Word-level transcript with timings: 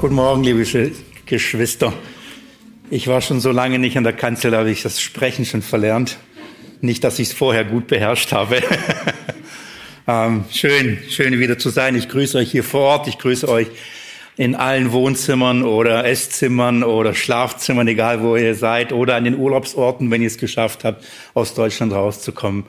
Guten 0.00 0.14
Morgen, 0.14 0.44
liebe 0.44 0.64
Geschwister. 1.26 1.92
Ich 2.88 3.08
war 3.08 3.20
schon 3.20 3.40
so 3.40 3.50
lange 3.50 3.80
nicht 3.80 3.96
an 3.98 4.04
der 4.04 4.12
Kanzel, 4.12 4.52
da 4.52 4.58
habe 4.58 4.70
ich 4.70 4.82
das 4.82 5.00
Sprechen 5.00 5.44
schon 5.44 5.60
verlernt. 5.60 6.18
Nicht, 6.80 7.02
dass 7.02 7.18
ich 7.18 7.30
es 7.30 7.34
vorher 7.34 7.64
gut 7.64 7.88
beherrscht 7.88 8.30
habe. 8.30 8.62
ähm, 10.06 10.44
schön, 10.52 10.98
schön 11.10 11.40
wieder 11.40 11.58
zu 11.58 11.70
sein. 11.70 11.96
Ich 11.96 12.08
grüße 12.08 12.38
euch 12.38 12.48
hier 12.48 12.62
vor 12.62 12.82
Ort. 12.82 13.08
Ich 13.08 13.18
grüße 13.18 13.48
euch 13.48 13.66
in 14.36 14.54
allen 14.54 14.92
Wohnzimmern 14.92 15.64
oder 15.64 16.04
Esszimmern 16.04 16.84
oder 16.84 17.12
Schlafzimmern, 17.12 17.88
egal 17.88 18.22
wo 18.22 18.36
ihr 18.36 18.54
seid, 18.54 18.92
oder 18.92 19.16
an 19.16 19.24
den 19.24 19.36
Urlaubsorten, 19.36 20.12
wenn 20.12 20.22
ihr 20.22 20.28
es 20.28 20.38
geschafft 20.38 20.84
habt, 20.84 21.04
aus 21.34 21.54
Deutschland 21.54 21.92
rauszukommen. 21.92 22.66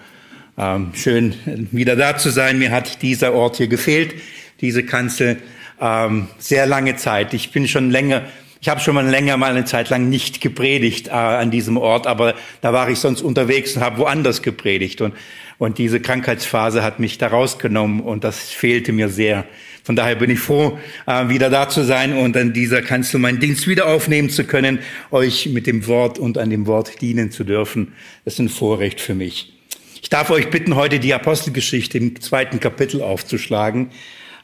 Ähm, 0.57 0.93
schön 0.95 1.35
wieder 1.69 1.95
da 1.95 2.17
zu 2.17 2.31
sein. 2.31 2.57
Mir 2.57 2.71
hat 2.71 3.03
dieser 3.03 3.33
Ort 3.35 3.57
hier 3.57 3.67
gefehlt, 3.67 4.15
diese 4.61 4.83
Kanzel 4.83 5.37
ähm, 5.79 6.27
sehr 6.37 6.65
lange 6.65 6.95
Zeit. 6.95 7.33
Ich 7.33 7.51
bin 7.51 7.67
schon 7.67 7.91
länger, 7.91 8.23
ich 8.61 8.69
habe 8.69 8.79
schon 8.79 8.95
mal 8.95 9.07
länger 9.07 9.37
mal 9.37 9.51
eine 9.51 9.65
Zeit 9.65 9.89
lang 9.89 10.09
nicht 10.09 10.41
gepredigt 10.41 11.07
äh, 11.07 11.11
an 11.11 11.51
diesem 11.51 11.77
Ort, 11.77 12.07
aber 12.07 12.35
da 12.61 12.73
war 12.73 12.89
ich 12.89 12.99
sonst 12.99 13.21
unterwegs 13.21 13.75
und 13.75 13.83
habe 13.83 13.97
woanders 13.99 14.41
gepredigt 14.41 15.01
und 15.01 15.13
und 15.59 15.77
diese 15.77 15.99
Krankheitsphase 15.99 16.83
hat 16.83 17.01
mich 17.01 17.17
da 17.17 17.27
rausgenommen 17.27 17.99
und 17.99 18.23
das 18.23 18.39
fehlte 18.49 18.93
mir 18.93 19.09
sehr. 19.09 19.45
Von 19.83 19.97
daher 19.97 20.15
bin 20.15 20.29
ich 20.29 20.39
froh, 20.39 20.79
äh, 21.05 21.27
wieder 21.27 21.49
da 21.49 21.67
zu 21.67 21.83
sein 21.83 22.13
und 22.13 22.37
an 22.37 22.53
dieser 22.53 22.81
Kanzel 22.81 23.19
meinen 23.19 23.41
Dienst 23.41 23.67
wieder 23.67 23.87
aufnehmen 23.87 24.29
zu 24.29 24.45
können, 24.45 24.79
euch 25.11 25.49
mit 25.49 25.67
dem 25.67 25.85
Wort 25.85 26.17
und 26.17 26.37
an 26.37 26.49
dem 26.49 26.65
Wort 26.65 27.01
dienen 27.01 27.29
zu 27.29 27.43
dürfen. 27.43 27.93
Das 28.23 28.35
ist 28.35 28.39
ein 28.39 28.47
Vorrecht 28.47 29.01
für 29.01 29.15
mich. 29.15 29.53
Ich 30.01 30.09
darf 30.09 30.29
euch 30.29 30.49
bitten, 30.49 30.75
heute 30.75 30.97
die 30.99 31.13
Apostelgeschichte 31.13 31.97
im 31.97 32.21
zweiten 32.21 32.61
Kapitel 32.61 33.01
aufzuschlagen. 33.01 33.89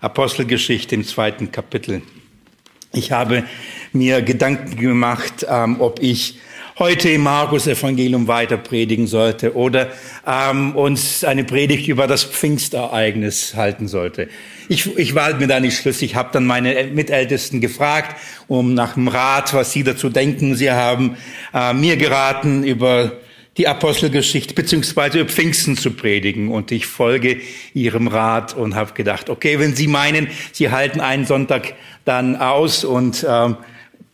Apostelgeschichte 0.06 0.94
im 0.94 1.04
zweiten 1.04 1.52
Kapitel. 1.52 2.04
Ich 2.94 3.12
habe 3.12 3.44
mir 3.92 4.22
Gedanken 4.22 4.76
gemacht, 4.78 5.46
ähm, 5.50 5.82
ob 5.82 6.00
ich 6.00 6.40
heute 6.78 7.10
im 7.10 7.24
Markus-Evangelium 7.24 8.28
weiter 8.28 8.58
predigen 8.58 9.08
sollte 9.08 9.56
oder 9.56 9.90
ähm, 10.28 10.76
uns 10.76 11.24
eine 11.24 11.44
Predigt 11.44 11.88
über 11.88 12.06
das 12.06 12.24
Pfingstereignis 12.24 13.56
halten 13.56 13.88
sollte. 13.88 14.30
Ich, 14.70 14.96
ich 14.96 15.16
war 15.16 15.34
mir 15.34 15.48
da 15.48 15.60
nicht 15.60 15.76
schlüssig, 15.76 16.14
habe 16.16 16.30
dann 16.34 16.46
meine 16.46 16.84
Mitältesten 16.94 17.60
gefragt, 17.60 18.16
um 18.48 18.76
nach 18.76 18.94
dem 18.94 19.08
Rat, 19.08 19.56
was 19.56 19.72
sie 19.72 19.84
dazu 19.84 20.10
denken. 20.10 20.56
Sie 20.56 20.70
haben 20.70 21.18
äh, 21.52 21.74
mir 21.74 21.98
geraten, 21.98 22.64
über 22.64 23.14
die 23.58 23.68
Apostelgeschichte 23.68 24.54
beziehungsweise 24.54 25.26
Pfingsten 25.26 25.78
zu 25.78 25.92
predigen. 25.92 26.50
Und 26.50 26.72
ich 26.72 26.88
folge 26.88 27.40
ihrem 27.74 28.08
Rat 28.08 28.54
und 28.54 28.76
habe 28.76 28.94
gedacht, 28.94 29.30
okay, 29.30 29.60
wenn 29.60 29.76
Sie 29.76 29.88
meinen, 29.88 30.28
Sie 30.52 30.72
halten 30.72 31.00
einen 31.00 31.26
Sonntag 31.26 31.74
dann 32.04 32.36
aus 32.36 32.84
und 32.84 33.26
ähm, 33.28 33.58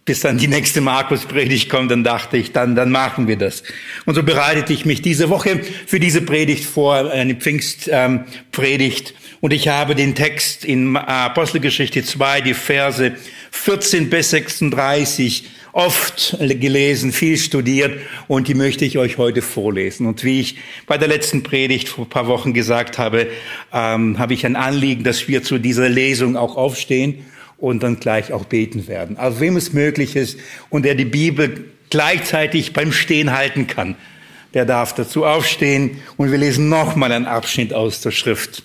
bis 0.06 0.22
dann 0.22 0.38
die 0.38 0.48
nächste 0.48 0.82
Markus-Predigt 0.82 1.70
kommt, 1.70 1.92
dann 1.92 2.04
dachte 2.04 2.38
ich, 2.38 2.52
dann, 2.52 2.76
dann 2.76 2.90
machen 2.92 3.28
wir 3.28 3.38
das. 3.38 3.64
Und 4.06 4.16
so 4.16 4.24
bereitete 4.24 4.74
ich 4.74 4.86
mich 4.86 5.02
diese 5.02 5.30
Woche 5.30 5.62
für 5.86 6.00
diese 6.00 6.22
Predigt 6.22 6.66
vor, 6.66 7.12
eine 7.12 7.36
Pfingstpredigt. 7.36 9.10
Ähm, 9.10 9.16
und 9.42 9.54
ich 9.54 9.68
habe 9.68 9.96
den 9.96 10.16
Text 10.16 10.66
in 10.66 10.98
Apostelgeschichte 10.98 12.04
2, 12.04 12.42
die 12.42 12.54
Verse 12.54 13.16
14 13.52 14.10
bis 14.10 14.32
36 14.32 15.46
oft 15.74 16.38
gelesen, 16.40 17.12
viel 17.12 17.38
studiert 17.38 18.00
und 18.28 18.48
die 18.48 18.54
möchte 18.54 18.86
ich 18.86 18.98
euch 18.98 19.18
heute 19.18 19.42
vorlesen. 19.42 20.06
Und 20.06 20.24
wie 20.24 20.42
ich 20.42 20.58
bei 20.88 20.98
der 20.98 21.08
letzten 21.08 21.44
Predigt 21.44 21.90
vor 21.90 22.06
ein 22.06 22.10
paar 22.10 22.28
Wochen 22.28 22.54
gesagt 22.54 22.98
habe, 22.98 23.28
ähm, 23.74 24.20
habe 24.20 24.34
ich 24.34 24.46
ein 24.46 24.56
Anliegen, 24.56 25.04
dass 25.04 25.28
wir 25.28 25.44
zu 25.44 25.58
dieser 25.58 25.90
Lesung 25.90 26.36
auch 26.36 26.58
aufstehen 26.58 27.26
und 27.58 27.84
dann 27.84 28.00
gleich 28.00 28.34
auch 28.34 28.46
beten 28.46 28.88
werden. 28.88 29.18
Also 29.18 29.40
wem 29.40 29.56
es 29.56 29.72
möglich 29.72 30.16
ist 30.16 30.38
und 30.70 30.84
der 30.84 30.96
die 30.96 31.06
Bibel 31.06 31.66
gleichzeitig 31.90 32.74
beim 32.74 32.92
Stehen 32.92 33.32
halten 33.32 33.68
kann, 33.68 33.96
der 34.54 34.66
darf 34.66 34.94
dazu 34.94 35.26
aufstehen 35.26 36.02
und 36.18 36.32
wir 36.32 36.38
lesen 36.38 36.70
nochmal 36.70 37.12
einen 37.12 37.28
Abschnitt 37.28 37.74
aus 37.74 38.02
der 38.02 38.12
Schrift. 38.12 38.64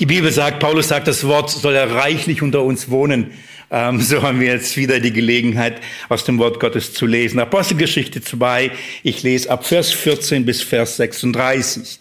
Die 0.00 0.06
Bibel 0.06 0.30
sagt, 0.32 0.60
Paulus 0.60 0.88
sagt, 0.88 1.08
das 1.08 1.26
Wort 1.26 1.50
soll 1.50 1.74
er 1.74 1.94
reichlich 1.94 2.42
unter 2.42 2.62
uns 2.62 2.90
wohnen. 2.90 3.30
Ähm, 3.70 4.00
so 4.00 4.22
haben 4.22 4.40
wir 4.40 4.52
jetzt 4.52 4.76
wieder 4.76 5.00
die 5.00 5.12
Gelegenheit, 5.12 5.80
aus 6.08 6.24
dem 6.24 6.38
Wort 6.38 6.60
Gottes 6.60 6.92
zu 6.92 7.06
lesen. 7.06 7.38
Apostelgeschichte 7.40 8.20
2, 8.22 8.70
ich 9.02 9.22
lese 9.22 9.50
ab 9.50 9.66
Vers 9.66 9.92
14 9.92 10.44
bis 10.44 10.62
Vers 10.62 10.96
36. 10.96 12.00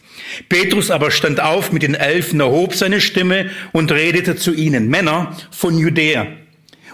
Petrus 0.50 0.92
aber 0.92 1.12
stand 1.12 1.40
auf 1.40 1.72
mit 1.72 1.84
den 1.84 1.96
Elfen, 1.96 2.40
erhob 2.40 2.76
seine 2.76 3.02
Stimme 3.02 3.50
und 3.72 3.92
redete 3.92 4.36
zu 4.36 4.54
ihnen, 4.54 4.88
Männer 4.88 5.36
von 5.52 5.78
Judäa 5.78 6.28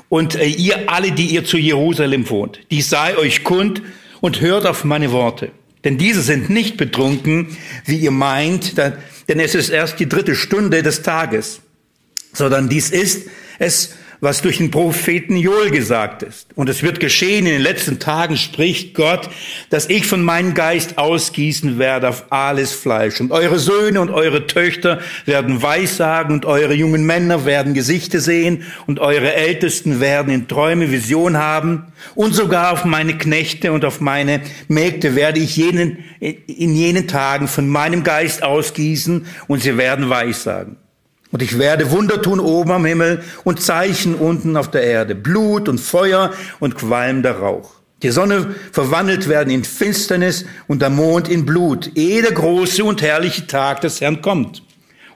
und 0.10 0.36
äh, 0.36 0.46
ihr 0.46 0.90
alle, 0.90 1.12
die 1.12 1.28
ihr 1.28 1.46
zu 1.46 1.58
Jerusalem 1.58 2.30
wohnt, 2.30 2.60
die 2.72 2.82
sei 2.82 3.16
euch 3.18 3.44
kund 3.44 3.82
und 4.22 4.42
hört 4.42 4.66
auf 4.66 4.84
meine 4.84 5.12
Worte. 5.12 5.52
Denn 5.84 5.98
diese 5.98 6.22
sind 6.22 6.50
nicht 6.50 6.76
betrunken, 6.76 7.56
wie 7.86 7.98
ihr 7.98 8.12
meint, 8.12 8.78
denn 8.78 9.40
es 9.40 9.56
ist 9.56 9.70
erst 9.70 10.00
die 10.00 10.10
dritte 10.10 10.36
Stunde 10.36 10.84
des 10.84 11.04
Tages, 11.04 11.62
sondern 12.34 12.68
dies 12.68 12.90
ist 12.90 13.30
es 13.60 13.96
was 14.22 14.42
durch 14.42 14.58
den 14.58 14.72
Propheten 14.72 15.38
Joel 15.38 15.72
gesagt 15.72 16.24
ist. 16.24 16.48
Und 16.56 16.68
es 16.70 16.84
wird 16.84 17.00
geschehen 17.00 17.46
in 17.46 17.54
den 17.54 17.62
letzten 17.62 18.00
Tagen, 18.00 18.36
spricht 18.38 18.94
Gott, 18.94 19.30
dass 19.70 19.90
ich 19.90 20.06
von 20.06 20.22
meinem 20.22 20.54
Geist 20.54 20.98
ausgießen 20.98 21.80
werde 21.80 22.10
auf 22.10 22.26
alles 22.30 22.74
Fleisch. 22.74 23.22
Und 23.22 23.32
eure 23.32 23.60
Söhne 23.60 24.02
und 24.02 24.10
eure 24.10 24.48
Töchter 24.48 25.00
werden 25.26 25.62
Weissagen 25.62 26.34
und 26.34 26.46
eure 26.46 26.74
jungen 26.74 27.06
Männer 27.06 27.46
werden 27.46 27.74
Gesichter 27.74 28.20
sehen 28.20 28.64
und 28.88 29.00
eure 29.00 29.34
Ältesten 29.34 30.00
werden 30.00 30.34
in 30.34 30.48
Träume 30.48 30.92
Vision 30.92 31.38
haben. 31.38 31.86
Und 32.16 32.34
sogar 32.34 32.74
auf 32.74 32.86
meine 32.86 33.18
Knechte 33.18 33.72
und 33.72 33.86
auf 33.86 34.02
meine 34.02 34.42
Mägde 34.68 35.16
werde 35.16 35.40
ich 35.40 35.56
jenen, 35.56 36.00
in 36.20 36.76
jenen 36.76 37.08
Tagen 37.08 37.48
von 37.48 37.68
meinem 37.68 38.04
Geist 38.04 38.44
ausgießen 38.44 39.26
und 39.48 39.62
sie 39.62 39.78
werden 39.78 40.10
Weissagen. 40.10 40.78
Und 41.32 41.42
ich 41.44 41.60
werde 41.60 41.92
Wunder 41.92 42.22
tun 42.22 42.40
oben 42.40 42.72
am 42.72 42.86
Himmel 42.86 43.22
und 43.44 43.62
Zeichen 43.62 44.16
unten 44.16 44.58
auf 44.58 44.72
der 44.72 44.84
Erde, 44.84 45.14
Blut 45.14 45.70
und 45.70 45.80
Feuer 45.80 46.34
und 46.60 46.76
qualmender 46.76 47.34
Rauch. 47.34 47.72
Die 48.02 48.10
Sonne 48.10 48.56
verwandelt 48.72 49.28
werden 49.28 49.52
in 49.52 49.64
Finsternis 49.64 50.46
und 50.68 50.82
der 50.82 50.90
Mond 50.90 51.28
in 51.28 51.46
Blut, 51.46 51.92
ehe 51.96 52.22
der 52.22 52.32
große 52.32 52.84
und 52.84 53.02
herrliche 53.02 53.46
Tag 53.46 53.82
des 53.82 54.02
Herrn 54.02 54.22
kommt. 54.22 54.64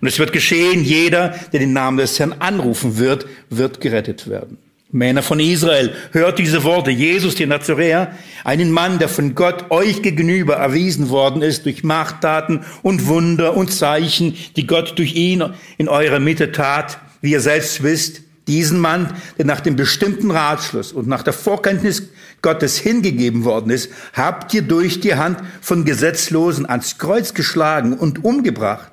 Und 0.02 0.08
es 0.08 0.20
wird 0.20 0.34
geschehen, 0.34 0.84
jeder, 0.84 1.30
der 1.54 1.62
den 1.62 1.72
Namen 1.72 1.98
des 1.98 2.20
Herrn 2.20 2.36
anrufen 2.40 2.98
wird, 2.98 3.26
wird 3.50 3.80
gerettet 3.80 4.30
werden. 4.30 4.58
Männer 4.94 5.24
von 5.24 5.40
Israel, 5.40 5.96
hört 6.12 6.38
diese 6.38 6.64
Worte. 6.64 6.92
Jesus, 6.92 7.34
der 7.34 7.48
Nazaräer, 7.48 8.16
einen 8.44 8.72
Mann, 8.72 9.00
der 9.00 9.10
von 9.10 9.34
Gott 9.34 9.72
euch 9.72 10.04
gegenüber 10.04 10.58
erwiesen 10.58 11.10
worden 11.10 11.42
ist 11.42 11.66
durch 11.66 11.84
Machttaten 11.84 12.64
und 12.84 13.08
Wunder 13.08 13.58
und 13.58 13.74
Zeichen, 13.74 14.38
die 14.56 14.68
Gott 14.68 14.94
durch 15.00 15.16
ihn 15.16 15.44
in 15.80 15.90
eurer 15.90 16.20
Mitte 16.20 16.52
tat, 16.52 17.00
wie 17.22 17.32
ihr 17.32 17.42
selbst 17.42 17.82
wisst. 17.82 18.22
Diesen 18.48 18.80
Mann, 18.80 19.16
der 19.40 19.46
nach 19.46 19.62
dem 19.62 19.76
bestimmten 19.76 20.30
Ratschluss 20.30 20.92
und 20.92 21.08
nach 21.08 21.24
der 21.24 21.34
Vorkenntnis 21.34 22.10
Gottes 22.44 22.78
hingegeben 22.78 23.46
worden 23.46 23.72
ist, 23.72 23.90
habt 24.14 24.54
ihr 24.54 24.62
durch 24.62 25.00
die 25.00 25.16
Hand 25.16 25.40
von 25.60 25.86
Gesetzlosen 25.86 26.68
ans 26.68 27.00
Kreuz 27.00 27.34
geschlagen 27.34 27.94
und 27.94 28.24
umgebracht. 28.24 28.93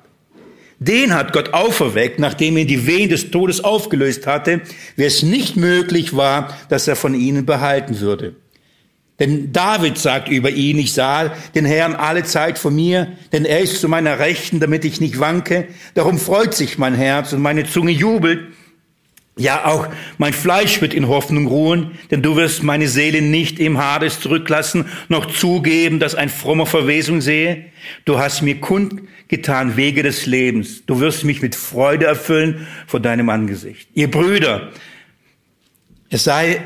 Den 0.83 1.13
hat 1.13 1.31
Gott 1.31 1.53
auferweckt, 1.53 2.17
nachdem 2.17 2.57
er 2.57 2.65
die 2.65 2.87
Wehen 2.87 3.07
des 3.07 3.29
Todes 3.29 3.63
aufgelöst 3.63 4.25
hatte, 4.25 4.61
wie 4.95 5.03
es 5.03 5.21
nicht 5.21 5.55
möglich 5.55 6.15
war, 6.15 6.57
dass 6.69 6.87
er 6.87 6.95
von 6.95 7.13
ihnen 7.13 7.45
behalten 7.45 7.99
würde. 7.99 8.35
Denn 9.19 9.53
David 9.53 9.99
sagt 9.99 10.27
über 10.27 10.49
ihn, 10.49 10.79
ich 10.79 10.93
sah 10.93 11.35
den 11.53 11.65
Herrn 11.65 11.93
alle 11.93 12.23
Zeit 12.23 12.57
vor 12.57 12.71
mir, 12.71 13.09
denn 13.31 13.45
er 13.45 13.59
ist 13.59 13.79
zu 13.79 13.89
meiner 13.89 14.17
Rechten, 14.17 14.59
damit 14.59 14.83
ich 14.83 14.99
nicht 14.99 15.19
wanke. 15.19 15.67
Darum 15.93 16.17
freut 16.17 16.55
sich 16.55 16.79
mein 16.79 16.95
Herz 16.95 17.31
und 17.31 17.43
meine 17.43 17.67
Zunge 17.67 17.91
jubelt. 17.91 18.39
Ja, 19.37 19.65
auch 19.65 19.87
mein 20.17 20.33
Fleisch 20.33 20.81
wird 20.81 20.93
in 20.93 21.07
Hoffnung 21.07 21.47
ruhen, 21.47 21.91
denn 22.11 22.21
du 22.21 22.35
wirst 22.35 22.63
meine 22.63 22.89
Seele 22.89 23.21
nicht 23.21 23.59
im 23.59 23.77
Hades 23.77 24.19
zurücklassen, 24.19 24.85
noch 25.07 25.25
zugeben, 25.25 25.99
dass 25.99 26.15
ein 26.15 26.29
frommer 26.29 26.65
Verwesung 26.65 27.21
sehe. 27.21 27.65
Du 28.03 28.19
hast 28.19 28.41
mir 28.41 28.59
kundgetan 28.59 29.77
Wege 29.77 30.03
des 30.03 30.25
Lebens. 30.25 30.85
Du 30.85 30.99
wirst 30.99 31.23
mich 31.23 31.41
mit 31.41 31.55
Freude 31.55 32.05
erfüllen 32.07 32.67
vor 32.87 32.99
deinem 32.99 33.29
Angesicht. 33.29 33.87
Ihr 33.93 34.11
Brüder, 34.11 34.71
es 36.09 36.25
sei 36.25 36.61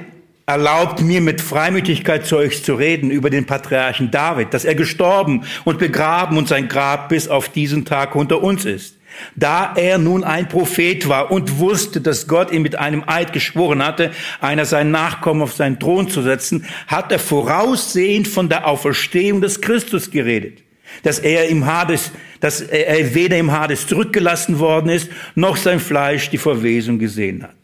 erlaubt 0.47 1.01
mir 1.01 1.21
mit 1.21 1.41
Freimütigkeit 1.41 2.25
zu 2.25 2.37
euch 2.37 2.63
zu 2.63 2.75
reden 2.75 3.09
über 3.09 3.29
den 3.29 3.45
Patriarchen 3.45 4.11
David, 4.11 4.53
dass 4.53 4.65
er 4.65 4.75
gestorben 4.75 5.43
und 5.63 5.79
begraben 5.79 6.37
und 6.37 6.47
sein 6.47 6.67
Grab 6.67 7.09
bis 7.09 7.27
auf 7.27 7.49
diesen 7.49 7.85
Tag 7.85 8.15
unter 8.15 8.43
uns 8.43 8.65
ist. 8.65 8.94
Da 9.35 9.73
er 9.75 9.97
nun 9.97 10.23
ein 10.23 10.47
Prophet 10.47 11.07
war 11.07 11.31
und 11.31 11.59
wusste, 11.59 12.01
dass 12.01 12.27
Gott 12.27 12.51
ihm 12.51 12.61
mit 12.61 12.77
einem 12.77 13.03
Eid 13.07 13.33
geschworen 13.33 13.83
hatte, 13.83 14.11
einer 14.39 14.65
seinen 14.65 14.91
Nachkommen 14.91 15.41
auf 15.41 15.53
seinen 15.53 15.79
Thron 15.79 16.09
zu 16.09 16.21
setzen, 16.21 16.65
hat 16.87 17.11
er 17.11 17.19
voraussehend 17.19 18.27
von 18.27 18.49
der 18.49 18.67
Auferstehung 18.67 19.41
des 19.41 19.61
Christus 19.61 20.11
geredet, 20.11 20.63
dass 21.03 21.19
er 21.19 21.47
im 21.49 21.65
Hades, 21.65 22.11
dass 22.39 22.61
er 22.61 23.13
weder 23.15 23.37
im 23.37 23.51
Hades 23.51 23.87
zurückgelassen 23.87 24.59
worden 24.59 24.89
ist, 24.89 25.09
noch 25.35 25.57
sein 25.57 25.79
Fleisch 25.79 26.29
die 26.29 26.37
Verwesung 26.37 26.99
gesehen 26.99 27.43
hat. 27.43 27.55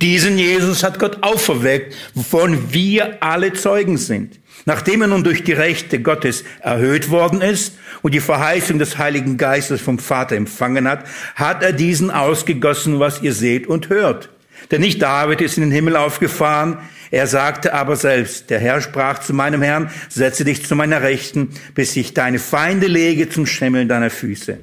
Diesen 0.00 0.38
Jesus 0.38 0.82
hat 0.82 0.98
Gott 0.98 1.22
auferweckt, 1.22 1.94
wovon 2.14 2.72
wir 2.72 3.22
alle 3.22 3.52
Zeugen 3.54 3.96
sind. 3.96 4.38
Nachdem 4.66 5.02
er 5.02 5.08
nun 5.08 5.24
durch 5.24 5.44
die 5.44 5.52
Rechte 5.52 6.00
Gottes 6.00 6.44
erhöht 6.60 7.10
worden 7.10 7.40
ist 7.40 7.78
und 8.02 8.14
die 8.14 8.20
Verheißung 8.20 8.78
des 8.78 8.98
Heiligen 8.98 9.36
Geistes 9.36 9.80
vom 9.80 9.98
Vater 9.98 10.36
empfangen 10.36 10.88
hat, 10.88 11.04
hat 11.34 11.62
er 11.62 11.72
diesen 11.72 12.10
ausgegossen, 12.10 13.00
was 13.00 13.22
ihr 13.22 13.32
seht 13.32 13.66
und 13.66 13.88
hört. 13.88 14.30
Denn 14.70 14.82
nicht 14.82 15.00
David 15.00 15.40
ist 15.40 15.56
in 15.56 15.62
den 15.62 15.72
Himmel 15.72 15.96
aufgefahren, 15.96 16.78
er 17.10 17.26
sagte 17.26 17.74
aber 17.74 17.96
selbst, 17.96 18.50
der 18.50 18.60
Herr 18.60 18.80
sprach 18.80 19.18
zu 19.18 19.32
meinem 19.32 19.62
Herrn, 19.62 19.90
setze 20.08 20.44
dich 20.44 20.64
zu 20.64 20.76
meiner 20.76 21.02
Rechten, 21.02 21.50
bis 21.74 21.96
ich 21.96 22.14
deine 22.14 22.38
Feinde 22.38 22.86
lege 22.86 23.28
zum 23.28 23.46
Schemmeln 23.46 23.88
deiner 23.88 24.10
Füße. 24.10 24.58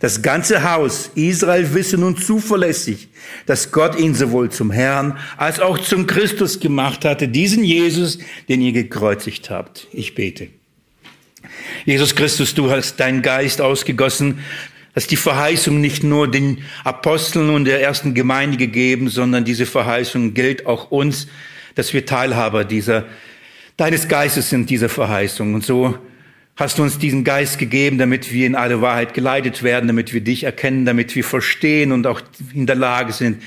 Das 0.00 0.20
ganze 0.22 0.62
Haus 0.62 1.10
Israel 1.14 1.72
wisse 1.74 1.96
nun 1.96 2.16
zuverlässig, 2.16 3.08
dass 3.46 3.72
Gott 3.72 3.98
ihn 3.98 4.14
sowohl 4.14 4.50
zum 4.50 4.70
Herrn 4.70 5.18
als 5.36 5.60
auch 5.60 5.78
zum 5.78 6.06
Christus 6.06 6.60
gemacht 6.60 7.04
hatte, 7.04 7.28
diesen 7.28 7.64
Jesus, 7.64 8.18
den 8.48 8.60
ihr 8.60 8.72
gekreuzigt 8.72 9.48
habt. 9.50 9.86
Ich 9.92 10.14
bete. 10.14 10.48
Jesus 11.84 12.14
Christus, 12.14 12.54
du 12.54 12.70
hast 12.70 12.96
deinen 12.96 13.22
Geist 13.22 13.60
ausgegossen, 13.60 14.40
hast 14.94 15.10
die 15.10 15.16
Verheißung 15.16 15.80
nicht 15.80 16.02
nur 16.02 16.30
den 16.30 16.58
Aposteln 16.84 17.50
und 17.50 17.64
der 17.64 17.80
ersten 17.80 18.14
Gemeinde 18.14 18.56
gegeben, 18.56 19.08
sondern 19.08 19.44
diese 19.44 19.66
Verheißung 19.66 20.34
gilt 20.34 20.66
auch 20.66 20.90
uns, 20.90 21.28
dass 21.74 21.92
wir 21.92 22.06
Teilhaber 22.06 22.64
dieser, 22.64 23.04
deines 23.76 24.08
Geistes 24.08 24.50
sind, 24.50 24.68
dieser 24.70 24.88
Verheißung. 24.88 25.54
Und 25.54 25.64
so 25.64 25.98
hast 26.56 26.78
du 26.78 26.82
uns 26.82 26.98
diesen 26.98 27.22
Geist 27.22 27.58
gegeben, 27.58 27.98
damit 27.98 28.32
wir 28.32 28.46
in 28.46 28.54
alle 28.54 28.80
Wahrheit 28.80 29.14
geleitet 29.14 29.62
werden, 29.62 29.86
damit 29.86 30.12
wir 30.12 30.22
dich 30.22 30.44
erkennen, 30.44 30.86
damit 30.86 31.14
wir 31.14 31.24
verstehen 31.24 31.92
und 31.92 32.06
auch 32.06 32.20
in 32.54 32.66
der 32.66 32.76
Lage 32.76 33.12
sind, 33.12 33.42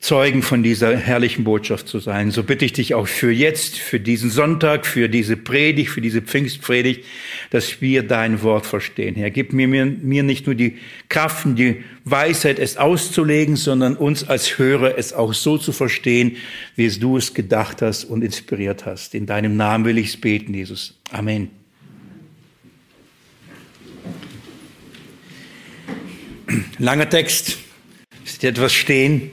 Zeugen 0.00 0.42
von 0.42 0.62
dieser 0.62 0.96
herrlichen 0.96 1.42
Botschaft 1.42 1.88
zu 1.88 1.98
sein. 1.98 2.30
So 2.30 2.44
bitte 2.44 2.64
ich 2.64 2.72
dich 2.72 2.94
auch 2.94 3.08
für 3.08 3.32
jetzt, 3.32 3.78
für 3.78 3.98
diesen 3.98 4.30
Sonntag, 4.30 4.86
für 4.86 5.08
diese 5.08 5.36
Predigt, 5.36 5.90
für 5.90 6.00
diese 6.00 6.22
Pfingstpredigt, 6.22 7.04
dass 7.50 7.80
wir 7.80 8.04
dein 8.04 8.42
Wort 8.44 8.64
verstehen. 8.64 9.16
Herr, 9.16 9.30
gib 9.30 9.52
mir, 9.52 9.66
mir, 9.66 9.86
mir 9.86 10.22
nicht 10.22 10.46
nur 10.46 10.54
die 10.54 10.78
Kraft 11.08 11.46
und 11.46 11.56
die 11.56 11.82
Weisheit, 12.04 12.60
es 12.60 12.76
auszulegen, 12.76 13.56
sondern 13.56 13.96
uns 13.96 14.28
als 14.28 14.56
Hörer 14.56 14.96
es 14.96 15.12
auch 15.12 15.34
so 15.34 15.58
zu 15.58 15.72
verstehen, 15.72 16.36
wie 16.76 16.86
es 16.86 17.00
du 17.00 17.16
es 17.16 17.34
gedacht 17.34 17.82
hast 17.82 18.04
und 18.04 18.22
inspiriert 18.22 18.86
hast. 18.86 19.16
In 19.16 19.26
deinem 19.26 19.56
Namen 19.56 19.84
will 19.84 19.98
ich 19.98 20.10
es 20.10 20.16
beten, 20.16 20.54
Jesus. 20.54 20.96
Amen. 21.10 21.57
Langer 26.78 27.08
Text. 27.08 27.58
Ist 28.24 28.44
etwas 28.44 28.72
stehen? 28.72 29.30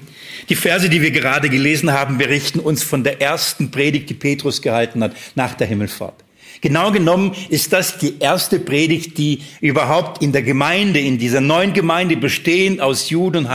Die 0.50 0.56
Verse, 0.56 0.90
die 0.90 1.02
wir 1.02 1.12
gerade 1.12 1.50
gelesen 1.50 1.92
haben, 1.92 2.18
berichten 2.18 2.60
uns 2.60 2.84
von 2.84 3.04
der 3.04 3.22
ersten 3.22 3.72
Predigt, 3.72 4.10
die 4.10 4.14
Petrus 4.14 4.62
gehalten 4.62 5.04
hat 5.04 5.16
nach 5.36 5.54
der 5.54 5.68
Himmelfahrt. 5.68 6.25
Genau 6.62 6.92
genommen 6.92 7.36
ist 7.50 7.74
das 7.74 7.98
die 7.98 8.20
erste 8.20 8.60
Predigt, 8.60 9.18
die 9.18 9.42
überhaupt 9.62 10.22
in 10.22 10.32
der 10.32 10.42
Gemeinde, 10.42 11.00
in 11.00 11.18
dieser 11.18 11.42
neuen 11.42 11.74
Gemeinde 11.74 12.18
bestehend 12.18 12.82
aus 12.82 13.10
Juden 13.10 13.46
und 13.46 13.50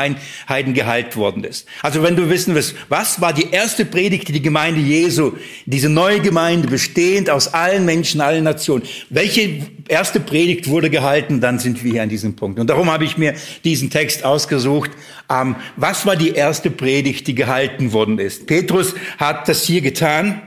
Heiden 0.48 0.74
gehalten 0.74 1.16
worden 1.16 1.44
ist. 1.44 1.66
Also 1.82 2.02
wenn 2.02 2.16
du 2.16 2.28
wissen 2.28 2.54
willst, 2.54 2.74
was 2.88 3.20
war 3.20 3.32
die 3.32 3.50
erste 3.50 3.84
Predigt, 3.84 4.28
die 4.28 4.32
die 4.32 4.42
Gemeinde 4.42 4.80
Jesu, 4.80 5.32
diese 5.66 5.88
neue 5.88 6.20
Gemeinde 6.20 6.68
bestehend 6.68 7.30
aus 7.30 7.52
allen 7.54 7.84
Menschen, 7.84 8.20
allen 8.20 8.44
Nationen, 8.44 8.84
welche 9.08 9.66
erste 9.88 10.20
Predigt 10.20 10.68
wurde 10.68 10.90
gehalten, 10.90 11.40
dann 11.40 11.58
sind 11.58 11.82
wir 11.82 11.92
hier 11.92 12.02
an 12.02 12.08
diesem 12.08 12.36
Punkt. 12.36 12.58
Und 12.58 12.68
darum 12.68 12.90
habe 12.90 13.04
ich 13.04 13.18
mir 13.18 13.34
diesen 13.64 13.90
Text 13.90 14.24
ausgesucht. 14.24 14.90
Ähm, 15.30 15.56
was 15.76 16.06
war 16.06 16.16
die 16.16 16.30
erste 16.30 16.70
Predigt, 16.70 17.26
die 17.26 17.34
gehalten 17.34 17.92
worden 17.92 18.18
ist? 18.18 18.46
Petrus 18.46 18.94
hat 19.18 19.48
das 19.48 19.64
hier 19.64 19.80
getan. 19.80 20.42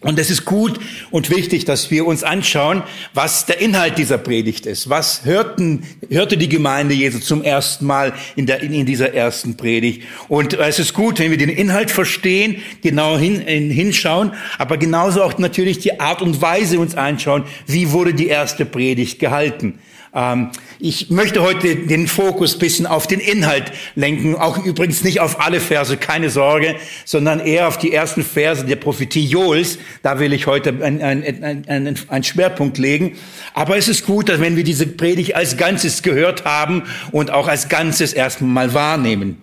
Und 0.00 0.16
es 0.20 0.30
ist 0.30 0.44
gut 0.44 0.78
und 1.10 1.28
wichtig, 1.28 1.64
dass 1.64 1.90
wir 1.90 2.06
uns 2.06 2.22
anschauen, 2.22 2.84
was 3.14 3.46
der 3.46 3.60
Inhalt 3.60 3.98
dieser 3.98 4.16
Predigt 4.16 4.64
ist. 4.64 4.88
Was 4.88 5.24
hörten, 5.24 5.82
hörte 6.08 6.36
die 6.36 6.48
Gemeinde 6.48 6.94
Jesu 6.94 7.18
zum 7.18 7.42
ersten 7.42 7.84
Mal 7.84 8.12
in, 8.36 8.46
der, 8.46 8.62
in 8.62 8.86
dieser 8.86 9.12
ersten 9.12 9.56
Predigt? 9.56 10.04
Und 10.28 10.54
es 10.54 10.78
ist 10.78 10.94
gut, 10.94 11.18
wenn 11.18 11.32
wir 11.32 11.38
den 11.38 11.48
Inhalt 11.48 11.90
verstehen, 11.90 12.62
genau 12.80 13.18
hin, 13.18 13.40
hinschauen, 13.40 14.34
aber 14.56 14.76
genauso 14.76 15.20
auch 15.20 15.36
natürlich 15.38 15.80
die 15.80 15.98
Art 15.98 16.22
und 16.22 16.40
Weise 16.40 16.78
uns 16.78 16.94
anschauen, 16.94 17.42
wie 17.66 17.90
wurde 17.90 18.14
die 18.14 18.28
erste 18.28 18.64
Predigt 18.64 19.18
gehalten. 19.18 19.80
Ähm, 20.14 20.50
ich 20.78 21.10
möchte 21.10 21.42
heute 21.42 21.76
den 21.76 22.06
Fokus 22.06 22.58
bisschen 22.58 22.86
auf 22.86 23.06
den 23.06 23.20
Inhalt 23.20 23.72
lenken, 23.94 24.34
auch 24.34 24.64
übrigens 24.64 25.04
nicht 25.04 25.20
auf 25.20 25.40
alle 25.40 25.60
Verse, 25.60 25.96
keine 25.96 26.30
Sorge, 26.30 26.76
sondern 27.04 27.40
eher 27.40 27.68
auf 27.68 27.78
die 27.78 27.92
ersten 27.92 28.22
Verse 28.22 28.64
der 28.64 28.76
Prophetie 28.76 29.24
Joels. 29.24 29.78
Da 30.02 30.18
will 30.18 30.32
ich 30.32 30.46
heute 30.46 30.70
einen 30.82 31.02
ein, 31.02 31.66
ein, 31.68 31.98
ein 32.08 32.24
Schwerpunkt 32.24 32.78
legen. 32.78 33.16
Aber 33.54 33.76
es 33.76 33.88
ist 33.88 34.06
gut, 34.06 34.28
dass 34.28 34.40
wenn 34.40 34.56
wir 34.56 34.64
diese 34.64 34.86
Predigt 34.86 35.34
als 35.34 35.56
Ganzes 35.56 36.02
gehört 36.02 36.44
haben 36.44 36.84
und 37.12 37.30
auch 37.30 37.48
als 37.48 37.68
Ganzes 37.68 38.12
erstmal 38.12 38.74
wahrnehmen 38.74 39.42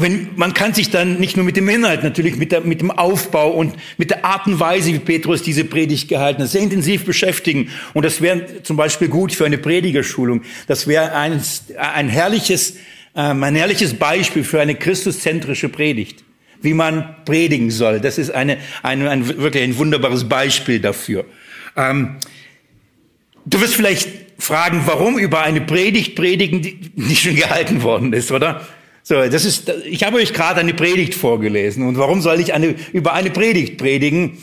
wenn, 0.00 0.28
man 0.36 0.54
kann 0.54 0.74
sich 0.74 0.90
dann 0.90 1.18
nicht 1.18 1.36
nur 1.36 1.44
mit 1.44 1.56
dem 1.56 1.68
Inhalt, 1.68 2.04
natürlich 2.04 2.36
mit, 2.36 2.52
der, 2.52 2.60
mit 2.60 2.80
dem 2.80 2.92
Aufbau 2.92 3.50
und 3.50 3.74
mit 3.96 4.10
der 4.10 4.24
Art 4.24 4.46
und 4.46 4.60
Weise, 4.60 4.92
wie 4.92 5.00
Petrus 5.00 5.42
diese 5.42 5.64
Predigt 5.64 6.06
gehalten 6.08 6.40
hat, 6.40 6.48
sehr 6.48 6.60
intensiv 6.60 7.04
beschäftigen. 7.04 7.70
Und 7.94 8.04
das 8.04 8.20
wäre 8.20 8.62
zum 8.62 8.76
Beispiel 8.76 9.08
gut 9.08 9.32
für 9.32 9.44
eine 9.44 9.58
Predigerschulung. 9.58 10.42
Das 10.68 10.86
wäre 10.86 11.14
ein, 11.14 11.42
ein, 11.76 12.08
herrliches, 12.08 12.76
ähm, 13.16 13.42
ein 13.42 13.56
herrliches 13.56 13.94
Beispiel 13.94 14.44
für 14.44 14.60
eine 14.60 14.76
christuszentrische 14.76 15.68
Predigt, 15.68 16.22
wie 16.62 16.74
man 16.74 17.16
predigen 17.24 17.72
soll. 17.72 17.98
Das 17.98 18.18
ist 18.18 18.30
eine, 18.30 18.58
eine, 18.84 19.10
ein, 19.10 19.26
wirklich 19.26 19.64
ein 19.64 19.78
wunderbares 19.78 20.28
Beispiel 20.28 20.78
dafür. 20.78 21.24
Ähm, 21.76 22.18
du 23.46 23.60
wirst 23.60 23.74
vielleicht 23.74 24.08
fragen, 24.38 24.82
warum 24.86 25.18
über 25.18 25.42
eine 25.42 25.60
Predigt 25.60 26.14
predigen, 26.14 26.62
die, 26.62 26.76
die 26.94 27.16
schon 27.16 27.34
gehalten 27.34 27.82
worden 27.82 28.12
ist, 28.12 28.30
oder? 28.30 28.64
So, 29.08 29.26
das 29.26 29.46
ist, 29.46 29.72
ich 29.86 30.02
habe 30.02 30.18
euch 30.18 30.34
gerade 30.34 30.60
eine 30.60 30.74
Predigt 30.74 31.14
vorgelesen. 31.14 31.88
Und 31.88 31.96
warum 31.96 32.20
soll 32.20 32.40
ich 32.40 32.52
eine, 32.52 32.74
über 32.92 33.14
eine 33.14 33.30
Predigt 33.30 33.78
predigen? 33.78 34.36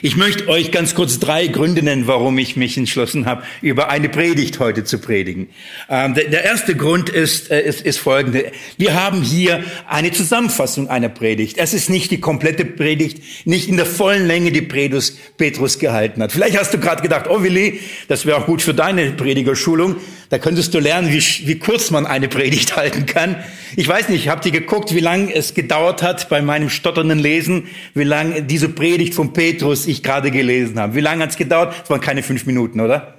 Ich 0.00 0.16
möchte 0.16 0.48
euch 0.48 0.72
ganz 0.72 0.94
kurz 0.94 1.18
drei 1.18 1.46
Gründe 1.46 1.82
nennen, 1.82 2.06
warum 2.06 2.38
ich 2.38 2.56
mich 2.56 2.78
entschlossen 2.78 3.26
habe, 3.26 3.42
über 3.60 3.90
eine 3.90 4.08
Predigt 4.08 4.60
heute 4.60 4.84
zu 4.84 4.98
predigen. 4.98 5.50
Ähm, 5.90 6.14
der, 6.14 6.28
der, 6.28 6.42
erste 6.42 6.74
Grund 6.74 7.10
ist, 7.10 7.50
äh, 7.50 7.60
ist, 7.60 7.82
ist 7.82 7.98
folgende. 7.98 8.50
Wir 8.78 8.94
haben 8.94 9.20
hier 9.20 9.62
eine 9.86 10.10
Zusammenfassung 10.10 10.88
einer 10.88 11.10
Predigt. 11.10 11.58
Es 11.58 11.74
ist 11.74 11.90
nicht 11.90 12.10
die 12.10 12.20
komplette 12.20 12.64
Predigt, 12.64 13.22
nicht 13.44 13.68
in 13.68 13.76
der 13.76 13.84
vollen 13.84 14.26
Länge, 14.26 14.52
die 14.52 14.62
Petrus, 14.62 15.18
Petrus 15.36 15.78
gehalten 15.78 16.22
hat. 16.22 16.32
Vielleicht 16.32 16.58
hast 16.58 16.72
du 16.72 16.78
gerade 16.78 17.02
gedacht, 17.02 17.26
oh 17.28 17.42
Willi, 17.42 17.80
das 18.08 18.24
wäre 18.24 18.38
auch 18.38 18.46
gut 18.46 18.62
für 18.62 18.72
deine 18.72 19.12
Predigerschulung. 19.12 19.96
Da 20.30 20.38
könntest 20.38 20.72
du 20.74 20.78
lernen, 20.78 21.12
wie, 21.12 21.22
wie 21.48 21.58
kurz 21.58 21.90
man 21.90 22.06
eine 22.06 22.28
Predigt 22.28 22.76
halten 22.76 23.04
kann. 23.04 23.36
Ich 23.76 23.86
weiß 23.86 24.08
nicht, 24.08 24.28
habt 24.28 24.46
ihr 24.46 24.52
geguckt, 24.52 24.94
wie 24.94 25.00
lange 25.00 25.34
es 25.34 25.54
gedauert 25.54 26.02
hat 26.02 26.28
bei 26.28 26.40
meinem 26.40 26.70
stotternden 26.70 27.18
Lesen, 27.18 27.66
wie 27.94 28.04
lange 28.04 28.42
diese 28.42 28.68
Predigt 28.68 29.12
von 29.14 29.32
Petrus 29.32 29.86
ich 29.86 30.02
gerade 30.02 30.30
gelesen 30.30 30.78
habe. 30.78 30.94
Wie 30.94 31.00
lange 31.00 31.24
hat 31.24 31.30
es 31.30 31.36
gedauert? 31.36 31.74
Es 31.84 31.90
waren 31.90 32.00
keine 32.00 32.22
fünf 32.22 32.46
Minuten, 32.46 32.80
oder? 32.80 33.16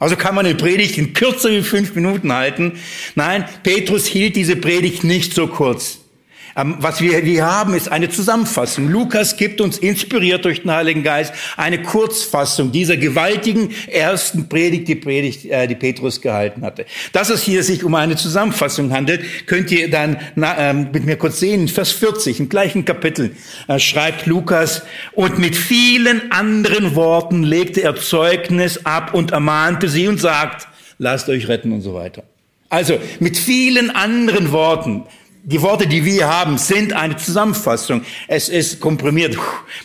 Also 0.00 0.16
kann 0.16 0.34
man 0.34 0.46
eine 0.46 0.56
Predigt 0.56 0.98
in 0.98 1.12
kürzer 1.12 1.50
wie 1.50 1.62
fünf 1.62 1.94
Minuten 1.94 2.32
halten. 2.32 2.72
Nein, 3.14 3.44
Petrus 3.62 4.06
hielt 4.06 4.36
diese 4.36 4.56
Predigt 4.56 5.04
nicht 5.04 5.34
so 5.34 5.46
kurz. 5.46 5.97
Ähm, 6.56 6.76
was 6.78 7.00
wir 7.00 7.18
hier 7.18 7.44
haben, 7.44 7.74
ist 7.74 7.90
eine 7.90 8.08
Zusammenfassung. 8.08 8.88
Lukas 8.88 9.36
gibt 9.36 9.60
uns, 9.60 9.78
inspiriert 9.78 10.44
durch 10.44 10.62
den 10.62 10.70
Heiligen 10.70 11.02
Geist, 11.02 11.32
eine 11.56 11.82
Kurzfassung 11.82 12.72
dieser 12.72 12.96
gewaltigen 12.96 13.70
ersten 13.86 14.48
Predigt, 14.48 14.88
die 14.88 14.94
Predigt, 14.94 15.44
äh, 15.46 15.66
die 15.66 15.74
Petrus 15.74 16.20
gehalten 16.20 16.62
hatte. 16.62 16.86
Dass 17.12 17.30
es 17.30 17.42
hier 17.42 17.62
sich 17.62 17.84
um 17.84 17.94
eine 17.94 18.16
Zusammenfassung 18.16 18.92
handelt, 18.92 19.46
könnt 19.46 19.70
ihr 19.70 19.90
dann 19.90 20.18
ähm, 20.36 20.88
mit 20.92 21.04
mir 21.04 21.16
kurz 21.16 21.40
sehen. 21.40 21.68
Vers 21.68 21.92
40, 21.92 22.40
im 22.40 22.48
gleichen 22.48 22.84
Kapitel, 22.84 23.34
äh, 23.66 23.78
schreibt 23.78 24.26
Lukas, 24.26 24.82
und 25.12 25.38
mit 25.38 25.56
vielen 25.56 26.30
anderen 26.32 26.94
Worten 26.94 27.42
legte 27.42 27.82
er 27.82 27.96
Zeugnis 27.96 28.84
ab 28.84 29.14
und 29.14 29.32
ermahnte 29.32 29.88
sie 29.88 30.08
und 30.08 30.20
sagt, 30.20 30.68
lasst 30.98 31.28
euch 31.28 31.48
retten 31.48 31.72
und 31.72 31.80
so 31.80 31.94
weiter. 31.94 32.22
Also 32.70 32.98
mit 33.20 33.36
vielen 33.36 33.90
anderen 33.90 34.52
Worten 34.52 35.04
die 35.44 35.62
Worte, 35.62 35.86
die 35.86 36.04
wir 36.04 36.28
haben, 36.28 36.58
sind 36.58 36.92
eine 36.92 37.16
Zusammenfassung. 37.16 38.02
Es 38.26 38.48
ist 38.48 38.80
komprimiert. 38.80 39.36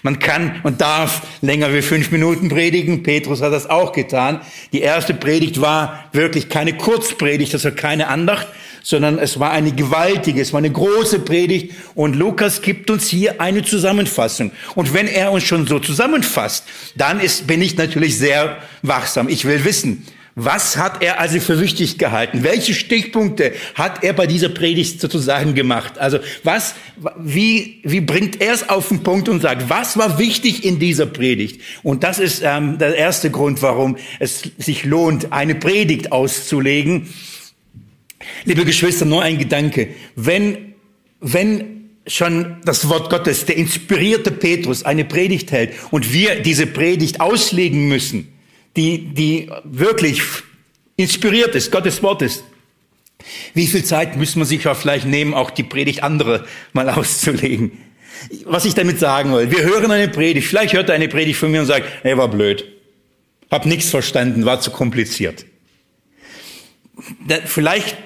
Man 0.01 0.19
kann 0.19 0.59
und 0.63 0.81
darf 0.81 1.21
länger 1.41 1.73
wie 1.73 1.81
fünf 1.81 2.11
Minuten 2.11 2.49
predigen. 2.49 3.03
Petrus 3.03 3.41
hat 3.41 3.53
das 3.53 3.69
auch 3.69 3.91
getan. 3.93 4.41
Die 4.73 4.81
erste 4.81 5.13
Predigt 5.13 5.61
war 5.61 6.05
wirklich 6.11 6.49
keine 6.49 6.73
Kurzpredigt, 6.73 7.53
das 7.53 7.63
war 7.63 7.71
keine 7.71 8.07
Andacht, 8.07 8.47
sondern 8.81 9.19
es 9.19 9.39
war 9.39 9.51
eine 9.51 9.71
gewaltige, 9.71 10.41
es 10.41 10.51
war 10.51 10.57
eine 10.57 10.71
große 10.71 11.19
Predigt. 11.19 11.73
Und 11.95 12.15
Lukas 12.15 12.61
gibt 12.61 12.89
uns 12.89 13.07
hier 13.07 13.39
eine 13.39 13.63
Zusammenfassung. 13.63 14.51
Und 14.75 14.93
wenn 14.93 15.07
er 15.07 15.31
uns 15.31 15.43
schon 15.43 15.67
so 15.67 15.79
zusammenfasst, 15.79 16.65
dann 16.95 17.19
ist, 17.19 17.47
bin 17.47 17.61
ich 17.61 17.77
natürlich 17.77 18.17
sehr 18.17 18.57
wachsam. 18.81 19.29
Ich 19.29 19.45
will 19.45 19.63
wissen, 19.63 20.05
Was 20.35 20.77
hat 20.77 21.03
er 21.03 21.19
also 21.19 21.39
für 21.39 21.61
wichtig 21.61 21.99
gehalten? 21.99 22.43
Welche 22.43 22.73
Stichpunkte 22.73 23.53
hat 23.75 24.03
er 24.03 24.13
bei 24.13 24.25
dieser 24.25 24.49
Predigt 24.49 24.99
sozusagen 24.99 25.53
gemacht? 25.53 25.99
Also 25.99 26.17
was, 26.43 26.73
wie, 27.19 27.81
wie 27.83 28.01
bringt 28.01 28.41
er 28.41 28.53
es 28.53 28.67
auf 28.67 28.87
den 28.87 29.03
Punkt 29.03 29.29
und 29.29 29.41
sagt, 29.41 29.69
was 29.69 29.95
war 29.95 30.17
wichtig 30.17 30.65
in 30.65 30.79
dieser 30.79 31.05
Predigt? 31.05 31.61
Und 31.83 32.03
das 32.03 32.17
ist 32.17 32.41
ähm, 32.43 32.79
der 32.79 32.95
erste 32.95 33.29
Grund, 33.29 33.61
warum 33.61 33.97
es 34.19 34.41
sich 34.57 34.85
lohnt, 34.85 35.31
eine 35.31 35.53
Predigt 35.53 36.11
auszulegen. 36.11 37.13
Liebe 38.45 38.65
Geschwister, 38.65 39.05
nur 39.05 39.21
ein 39.21 39.37
Gedanke. 39.37 39.89
Wenn, 40.15 40.73
wenn 41.19 41.91
schon 42.07 42.57
das 42.65 42.89
Wort 42.89 43.11
Gottes, 43.11 43.45
der 43.45 43.57
inspirierte 43.57 44.31
Petrus, 44.31 44.81
eine 44.81 45.05
Predigt 45.05 45.51
hält 45.51 45.73
und 45.91 46.11
wir 46.11 46.41
diese 46.41 46.65
Predigt 46.65 47.21
auslegen 47.21 47.87
müssen, 47.87 48.32
die, 48.75 49.13
die 49.13 49.49
wirklich 49.63 50.21
inspiriert 50.95 51.55
ist, 51.55 51.71
Gottes 51.71 52.01
Wort 52.03 52.21
ist. 52.21 52.43
Wie 53.53 53.67
viel 53.67 53.83
Zeit 53.83 54.17
müssen 54.17 54.39
wir 54.39 54.45
sich 54.45 54.67
auch 54.67 54.75
vielleicht 54.75 55.05
nehmen, 55.05 55.33
auch 55.33 55.51
die 55.51 55.63
Predigt 55.63 56.03
andere 56.03 56.45
mal 56.73 56.89
auszulegen? 56.89 57.71
Was 58.45 58.65
ich 58.65 58.73
damit 58.73 58.99
sagen 58.99 59.33
will, 59.33 59.51
wir 59.51 59.63
hören 59.63 59.91
eine 59.91 60.07
Predigt, 60.07 60.47
vielleicht 60.47 60.73
hört 60.73 60.89
er 60.89 60.95
eine 60.95 61.09
Predigt 61.09 61.39
von 61.39 61.51
mir 61.51 61.61
und 61.61 61.67
sagt, 61.67 61.85
er 62.03 62.17
war 62.17 62.29
blöd, 62.29 62.65
hab 63.51 63.65
nichts 63.65 63.89
verstanden, 63.89 64.45
war 64.45 64.61
zu 64.61 64.71
kompliziert. 64.71 65.45
Vielleicht 67.45 67.97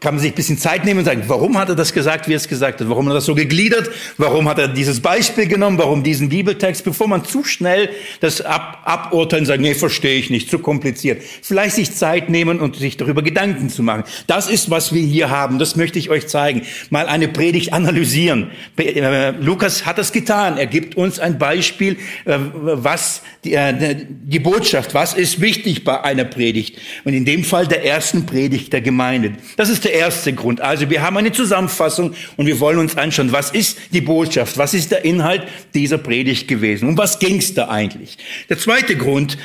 kann 0.00 0.14
man 0.14 0.22
sich 0.22 0.32
ein 0.32 0.34
bisschen 0.34 0.56
Zeit 0.56 0.86
nehmen 0.86 1.00
und 1.00 1.04
sagen, 1.04 1.24
warum 1.26 1.58
hat 1.58 1.68
er 1.68 1.74
das 1.74 1.92
gesagt, 1.92 2.26
wie 2.26 2.32
er 2.32 2.38
es 2.38 2.48
gesagt 2.48 2.80
hat? 2.80 2.88
Warum 2.88 3.04
hat 3.06 3.12
er 3.12 3.16
das 3.16 3.26
so 3.26 3.34
gegliedert? 3.34 3.90
Warum 4.16 4.48
hat 4.48 4.58
er 4.58 4.68
dieses 4.68 5.00
Beispiel 5.00 5.46
genommen? 5.46 5.76
Warum 5.76 6.02
diesen 6.02 6.30
Bibeltext? 6.30 6.84
Bevor 6.84 7.06
man 7.06 7.24
zu 7.24 7.44
schnell 7.44 7.90
das 8.20 8.40
ab, 8.40 8.80
aburteilen 8.84 9.44
sagt, 9.44 9.60
nee, 9.60 9.74
verstehe 9.74 10.18
ich 10.18 10.30
nicht, 10.30 10.50
zu 10.50 10.58
kompliziert. 10.58 11.22
Vielleicht 11.42 11.74
sich 11.76 11.94
Zeit 11.94 12.30
nehmen 12.30 12.60
und 12.60 12.76
sich 12.76 12.96
darüber 12.96 13.22
Gedanken 13.22 13.68
zu 13.68 13.82
machen. 13.82 14.04
Das 14.26 14.48
ist, 14.48 14.70
was 14.70 14.94
wir 14.94 15.02
hier 15.02 15.28
haben. 15.28 15.58
Das 15.58 15.76
möchte 15.76 15.98
ich 15.98 16.08
euch 16.08 16.28
zeigen. 16.28 16.62
Mal 16.88 17.06
eine 17.06 17.28
Predigt 17.28 17.74
analysieren. 17.74 18.50
Äh, 18.78 19.32
Lukas 19.32 19.84
hat 19.84 19.98
das 19.98 20.12
getan. 20.12 20.56
Er 20.56 20.66
gibt 20.66 20.96
uns 20.96 21.18
ein 21.18 21.38
Beispiel, 21.38 21.98
äh, 22.24 22.38
was 22.52 23.20
die, 23.44 23.52
äh, 23.52 23.96
die 24.08 24.38
Botschaft, 24.38 24.94
was 24.94 25.12
ist 25.12 25.42
wichtig 25.42 25.84
bei 25.84 26.02
einer 26.02 26.24
Predigt. 26.24 26.78
Und 27.04 27.12
in 27.12 27.26
dem 27.26 27.44
Fall 27.44 27.66
der 27.66 27.84
ersten 27.84 28.24
Predigt 28.24 28.72
der 28.72 28.80
Gemeinde. 28.80 29.32
Das 29.56 29.68
ist 29.68 29.89
der 29.90 29.98
erste 29.98 30.32
Grund. 30.32 30.60
Also 30.60 30.88
wir 30.88 31.02
haben 31.02 31.16
eine 31.16 31.32
Zusammenfassung 31.32 32.14
und 32.36 32.46
wir 32.46 32.60
wollen 32.60 32.78
uns 32.78 32.96
anschauen, 32.96 33.32
was 33.32 33.50
ist 33.50 33.78
die 33.92 34.00
Botschaft, 34.00 34.56
was 34.56 34.72
ist 34.72 34.92
der 34.92 35.04
Inhalt 35.04 35.42
dieser 35.74 35.98
Predigt 35.98 36.46
gewesen 36.48 36.88
und 36.88 36.96
was 36.96 37.18
ging 37.18 37.38
es 37.38 37.54
da 37.54 37.68
eigentlich. 37.68 38.16
Der 38.48 38.58
zweite 38.58 38.96
Grund 38.96 39.36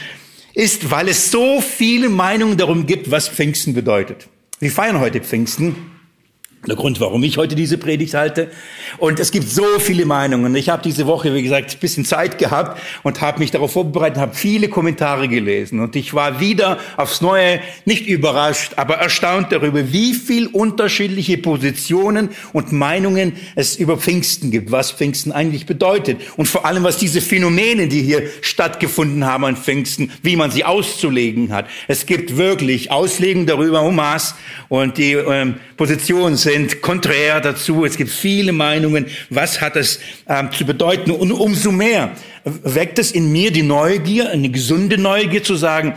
ist, 0.53 0.91
weil 0.91 1.09
es 1.09 1.31
so 1.31 1.61
viele 1.61 2.09
Meinungen 2.09 2.57
darum 2.57 2.85
gibt, 2.85 3.09
was 3.09 3.27
Pfingsten 3.27 3.73
bedeutet. 3.73 4.27
Wir 4.59 4.71
feiern 4.71 4.99
heute 4.99 5.19
Pfingsten 5.19 5.75
der 6.67 6.75
Grund, 6.75 6.99
warum 6.99 7.23
ich 7.23 7.37
heute 7.37 7.55
diese 7.55 7.77
Predigt 7.77 8.13
halte. 8.13 8.49
Und 8.97 9.19
es 9.19 9.31
gibt 9.31 9.49
so 9.49 9.65
viele 9.79 10.05
Meinungen. 10.05 10.55
Ich 10.55 10.69
habe 10.69 10.81
diese 10.81 11.05
Woche, 11.05 11.33
wie 11.33 11.43
gesagt, 11.43 11.73
ein 11.73 11.79
bisschen 11.79 12.05
Zeit 12.05 12.37
gehabt 12.37 12.81
und 13.03 13.21
habe 13.21 13.39
mich 13.39 13.51
darauf 13.51 13.73
vorbereitet, 13.73 14.17
habe 14.17 14.35
viele 14.35 14.69
Kommentare 14.69 15.27
gelesen. 15.27 15.79
Und 15.79 15.95
ich 15.95 16.13
war 16.13 16.39
wieder 16.39 16.79
aufs 16.97 17.21
Neue 17.21 17.59
nicht 17.85 18.07
überrascht, 18.07 18.73
aber 18.77 18.95
erstaunt 18.95 19.51
darüber, 19.51 19.91
wie 19.91 20.13
viel 20.13 20.47
unterschiedliche 20.47 21.37
Positionen 21.37 22.29
und 22.53 22.71
Meinungen 22.71 23.33
es 23.55 23.75
über 23.75 23.97
Pfingsten 23.97 24.51
gibt, 24.51 24.71
was 24.71 24.91
Pfingsten 24.91 25.31
eigentlich 25.31 25.65
bedeutet. 25.65 26.19
Und 26.37 26.47
vor 26.47 26.65
allem, 26.65 26.83
was 26.83 26.97
diese 26.97 27.21
Phänomene, 27.21 27.87
die 27.87 28.01
hier 28.01 28.23
stattgefunden 28.41 29.25
haben 29.25 29.45
an 29.45 29.57
Pfingsten, 29.57 30.11
wie 30.23 30.35
man 30.35 30.51
sie 30.51 30.63
auszulegen 30.63 31.53
hat. 31.53 31.67
Es 31.87 32.05
gibt 32.05 32.37
wirklich 32.37 32.91
Auslegungen 32.91 33.45
darüber, 33.45 33.81
um 33.81 33.95
Maß 33.95 34.35
und 34.69 34.97
die 34.97 35.13
ähm, 35.13 35.55
Positionen 35.77 36.37
sind 36.37 36.54
sind 36.55 36.81
konträr 36.81 37.41
dazu. 37.41 37.83
Es 37.83 37.97
gibt 37.97 38.09
viele 38.09 38.53
Meinungen. 38.53 39.07
Was 39.29 39.59
hat 39.59 39.75
es 39.75 39.99
ähm, 40.27 40.49
zu 40.51 40.65
bedeuten? 40.65 41.11
Und 41.11 41.31
umso 41.33 41.71
mehr 41.71 42.11
weckt 42.45 42.97
es 42.97 43.11
in 43.11 43.31
mir 43.31 43.51
die 43.51 43.61
Neugier, 43.61 44.29
eine 44.29 44.49
gesunde 44.49 44.97
Neugier 44.97 45.43
zu 45.43 45.55
sagen, 45.55 45.95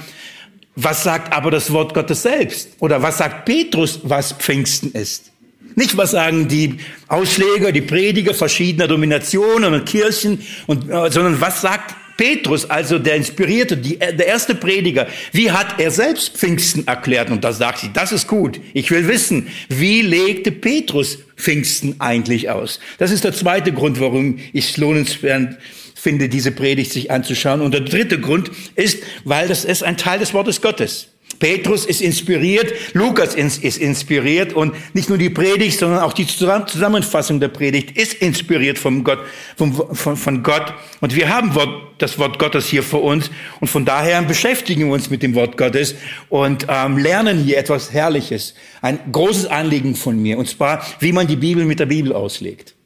was 0.75 1.05
sagt 1.05 1.33
aber 1.33 1.51
das 1.51 1.73
Wort 1.73 1.95
Gottes 1.95 2.23
selbst? 2.23 2.71
Oder 2.81 3.03
was 3.03 3.19
sagt 3.19 3.45
Petrus, 3.45 4.01
was 4.03 4.33
Pfingsten 4.33 4.93
ist? 4.93 5.31
Nicht, 5.77 5.97
was 5.97 6.11
sagen 6.11 6.49
die 6.49 6.79
Ausleger, 7.07 7.71
die 7.71 7.81
Prediger 7.81 8.35
verschiedener 8.35 8.89
Dominationen 8.89 9.75
und 9.75 9.87
Kirchen, 9.87 10.43
und, 10.67 10.91
äh, 10.91 11.11
sondern 11.11 11.41
was 11.41 11.61
sagt 11.61 11.95
Petrus, 12.19 12.69
also 12.69 12.99
der 12.99 13.15
Inspirierte, 13.15 13.77
die, 13.77 13.97
der 13.97 14.27
erste 14.27 14.55
Prediger, 14.55 15.07
wie 15.33 15.53
hat 15.53 15.81
er 15.81 15.91
selbst 15.91 16.37
Pfingsten 16.37 16.87
erklärt? 16.87 17.31
Und 17.31 17.45
da 17.45 17.53
sagt 17.53 17.79
sie, 17.79 17.91
das 17.95 18.13
ist 18.13 18.27
gut. 18.27 18.61
Ich 18.75 18.91
will 18.91 19.09
wissen, 19.09 19.47
wie 19.69 20.03
legte 20.03 20.51
Petrus 20.51 21.19
Pfingsten 21.37 21.95
eigentlich 22.01 22.51
aus? 22.51 22.81
Das 22.99 23.13
ist 23.13 23.23
der 23.23 23.33
zweite 23.33 23.73
Grund, 23.73 24.01
warum 24.01 24.41
ich 24.53 24.71
es 24.71 24.77
lohnenswert 24.77 25.59
finde, 25.95 26.29
diese 26.29 26.51
Predigt 26.51 26.93
sich 26.93 27.11
anzuschauen. 27.11 27.61
Und 27.61 27.73
der 27.73 27.83
dritte 27.83 28.21
Grund 28.21 28.51
ist, 28.75 29.03
weil 29.25 29.47
das 29.47 29.65
ist 29.65 29.85
ein 29.85 29.97
Teil 29.97 30.19
des 30.19 30.35
Wortes 30.35 30.61
Gottes. 30.61 31.09
Petrus 31.39 31.87
ist 31.87 32.01
inspiriert, 32.01 32.73
Lukas 32.95 33.35
ist 33.35 33.63
inspiriert 33.63 34.53
und 34.53 34.75
nicht 34.95 35.09
nur 35.09 35.19
die 35.19 35.31
Predigt, 35.31 35.79
sondern 35.79 36.01
auch 36.01 36.13
die 36.13 36.27
Zusammenfassung 36.27 37.41
der 37.41 37.49
Predigt 37.49 37.97
ist 37.97 38.15
inspiriert 38.15 38.79
vom 38.79 39.05
Gott, 39.05 39.21
vom, 39.57 39.73
von, 39.95 40.17
von 40.17 40.43
Gott. 40.43 40.75
Und 41.01 41.15
wir 41.15 41.29
haben 41.29 41.55
Wort, 41.55 41.69
das 41.99 42.19
Wort 42.19 42.39
Gottes 42.39 42.67
hier 42.67 42.83
vor 42.83 43.03
uns 43.03 43.31
und 43.61 43.69
von 43.69 43.85
daher 43.85 44.23
beschäftigen 44.23 44.87
wir 44.87 44.93
uns 44.93 45.11
mit 45.11 45.23
dem 45.23 45.35
Wort 45.35 45.57
Gottes 45.57 45.95
und 46.29 46.67
ähm, 46.69 46.99
lernen 46.99 47.45
hier 47.45 47.59
etwas 47.59 47.93
Herrliches. 47.93 48.55
Ein 48.83 48.99
großes 49.13 49.47
Anliegen 49.47 49.95
von 49.95 50.21
mir 50.21 50.39
und 50.39 50.49
zwar, 50.49 50.85
wie 51.01 51.13
man 51.13 51.27
die 51.27 51.37
Bibel 51.37 51.65
mit 51.65 51.81
der 51.81 51.87
Bibel 51.87 52.13
auslegt. 52.13 52.78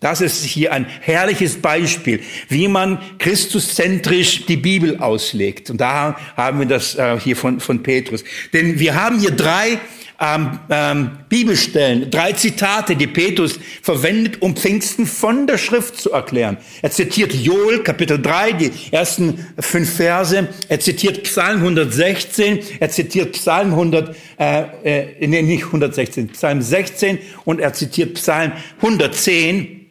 Das 0.00 0.20
ist 0.20 0.44
hier 0.44 0.72
ein 0.72 0.86
herrliches 1.00 1.60
Beispiel, 1.60 2.20
wie 2.48 2.68
man 2.68 2.98
christuszentrisch 3.18 4.44
die 4.46 4.58
Bibel 4.58 4.98
auslegt. 4.98 5.70
Und 5.70 5.80
da 5.80 6.16
haben 6.36 6.58
wir 6.58 6.66
das 6.66 6.94
äh, 6.96 7.18
hier 7.18 7.36
von, 7.36 7.60
von 7.60 7.82
Petrus. 7.82 8.22
Denn 8.52 8.78
wir 8.78 8.94
haben 8.94 9.18
hier 9.18 9.30
drei 9.30 9.80
ähm, 10.20 10.58
ähm, 10.70 11.10
Bibelstellen, 11.28 12.10
drei 12.10 12.32
Zitate, 12.32 12.96
die 12.96 13.06
Petrus 13.06 13.58
verwendet, 13.82 14.40
um 14.40 14.56
Pfingsten 14.56 15.06
von 15.06 15.46
der 15.46 15.58
Schrift 15.58 15.96
zu 15.96 16.12
erklären. 16.12 16.56
Er 16.82 16.90
zitiert 16.90 17.34
Joel, 17.34 17.82
Kapitel 17.82 18.20
3, 18.20 18.52
die 18.52 18.70
ersten 18.90 19.46
fünf 19.58 19.94
Verse. 19.94 20.48
Er 20.68 20.80
zitiert 20.80 21.24
Psalm 21.24 21.58
116. 21.58 22.60
Er 22.80 22.90
zitiert 22.90 23.32
Psalm 23.32 23.72
100, 23.72 24.16
äh, 24.38 24.62
äh, 24.84 25.26
nee, 25.26 25.42
nicht 25.42 25.64
116, 25.64 26.28
Psalm 26.28 26.62
16 26.62 27.18
und 27.44 27.60
er 27.60 27.72
zitiert 27.72 28.14
Psalm 28.14 28.52
110. 28.80 29.85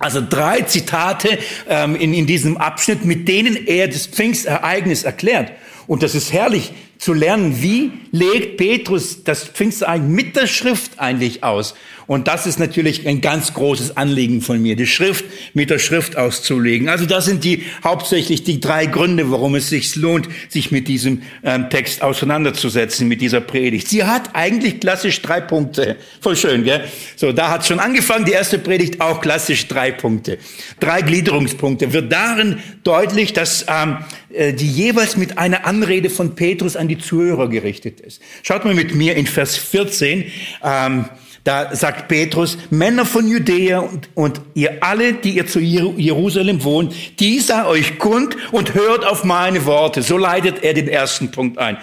Also 0.00 0.22
drei 0.26 0.62
Zitate 0.62 1.38
ähm, 1.68 1.94
in, 1.94 2.14
in 2.14 2.26
diesem 2.26 2.56
Abschnitt, 2.56 3.04
mit 3.04 3.28
denen 3.28 3.66
er 3.66 3.86
das 3.86 4.06
Pfingstereignis 4.06 5.02
erklärt. 5.04 5.52
Und 5.86 6.02
das 6.02 6.14
ist 6.14 6.32
herrlich 6.32 6.72
zu 6.96 7.12
lernen, 7.12 7.62
wie 7.62 7.92
legt 8.10 8.56
Petrus 8.56 9.24
das 9.24 9.44
Pfingstereignis 9.44 10.10
mit 10.10 10.36
der 10.36 10.46
Schrift 10.46 10.98
eigentlich 10.98 11.44
aus. 11.44 11.74
Und 12.10 12.26
das 12.26 12.44
ist 12.44 12.58
natürlich 12.58 13.06
ein 13.06 13.20
ganz 13.20 13.54
großes 13.54 13.96
Anliegen 13.96 14.40
von 14.40 14.60
mir, 14.60 14.74
die 14.74 14.88
Schrift 14.88 15.24
mit 15.54 15.70
der 15.70 15.78
Schrift 15.78 16.16
auszulegen. 16.16 16.88
Also 16.88 17.06
das 17.06 17.24
sind 17.24 17.44
die 17.44 17.62
hauptsächlich 17.84 18.42
die 18.42 18.58
drei 18.58 18.86
Gründe, 18.86 19.30
warum 19.30 19.54
es 19.54 19.68
sich 19.68 19.94
lohnt, 19.94 20.28
sich 20.48 20.72
mit 20.72 20.88
diesem 20.88 21.22
ähm, 21.44 21.70
Text 21.70 22.02
auseinanderzusetzen, 22.02 23.06
mit 23.06 23.20
dieser 23.20 23.40
Predigt. 23.40 23.86
Sie 23.86 24.02
hat 24.02 24.30
eigentlich 24.32 24.80
klassisch 24.80 25.22
drei 25.22 25.40
Punkte. 25.40 25.98
Voll 26.20 26.34
schön, 26.34 26.64
gell? 26.64 26.82
So, 27.14 27.30
da 27.30 27.48
hat 27.48 27.64
schon 27.64 27.78
angefangen, 27.78 28.24
die 28.24 28.32
erste 28.32 28.58
Predigt 28.58 29.00
auch 29.00 29.20
klassisch 29.20 29.68
drei 29.68 29.92
Punkte. 29.92 30.38
Drei 30.80 31.02
Gliederungspunkte. 31.02 31.92
Wird 31.92 32.10
darin 32.10 32.58
deutlich, 32.82 33.34
dass 33.34 33.66
ähm, 33.68 33.98
äh, 34.32 34.52
die 34.52 34.68
jeweils 34.68 35.16
mit 35.16 35.38
einer 35.38 35.64
Anrede 35.64 36.10
von 36.10 36.34
Petrus 36.34 36.74
an 36.74 36.88
die 36.88 36.98
Zuhörer 36.98 37.48
gerichtet 37.48 38.00
ist. 38.00 38.20
Schaut 38.42 38.64
mal 38.64 38.74
mit 38.74 38.96
mir 38.96 39.14
in 39.14 39.28
Vers 39.28 39.56
14. 39.56 40.24
Ähm, 40.64 41.04
da 41.44 41.74
sagt 41.74 42.08
Petrus, 42.08 42.58
Männer 42.70 43.06
von 43.06 43.26
Judäa 43.26 43.80
und, 43.80 44.10
und 44.14 44.40
ihr 44.54 44.82
alle, 44.82 45.14
die 45.14 45.30
ihr 45.30 45.46
zu 45.46 45.58
Jerusalem 45.58 46.62
wohnt, 46.64 46.94
die 47.18 47.40
sei 47.40 47.64
euch 47.64 47.98
kund 47.98 48.36
und 48.52 48.74
hört 48.74 49.06
auf 49.06 49.24
meine 49.24 49.64
Worte. 49.64 50.02
So 50.02 50.18
leitet 50.18 50.62
er 50.62 50.74
den 50.74 50.88
ersten 50.88 51.30
Punkt 51.30 51.58
ein. 51.58 51.78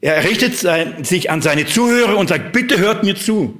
Er 0.00 0.24
richtet 0.24 0.56
sich 1.06 1.30
an 1.30 1.42
seine 1.42 1.66
Zuhörer 1.66 2.16
und 2.16 2.28
sagt, 2.28 2.52
bitte 2.52 2.78
hört 2.78 3.04
mir 3.04 3.14
zu. 3.14 3.58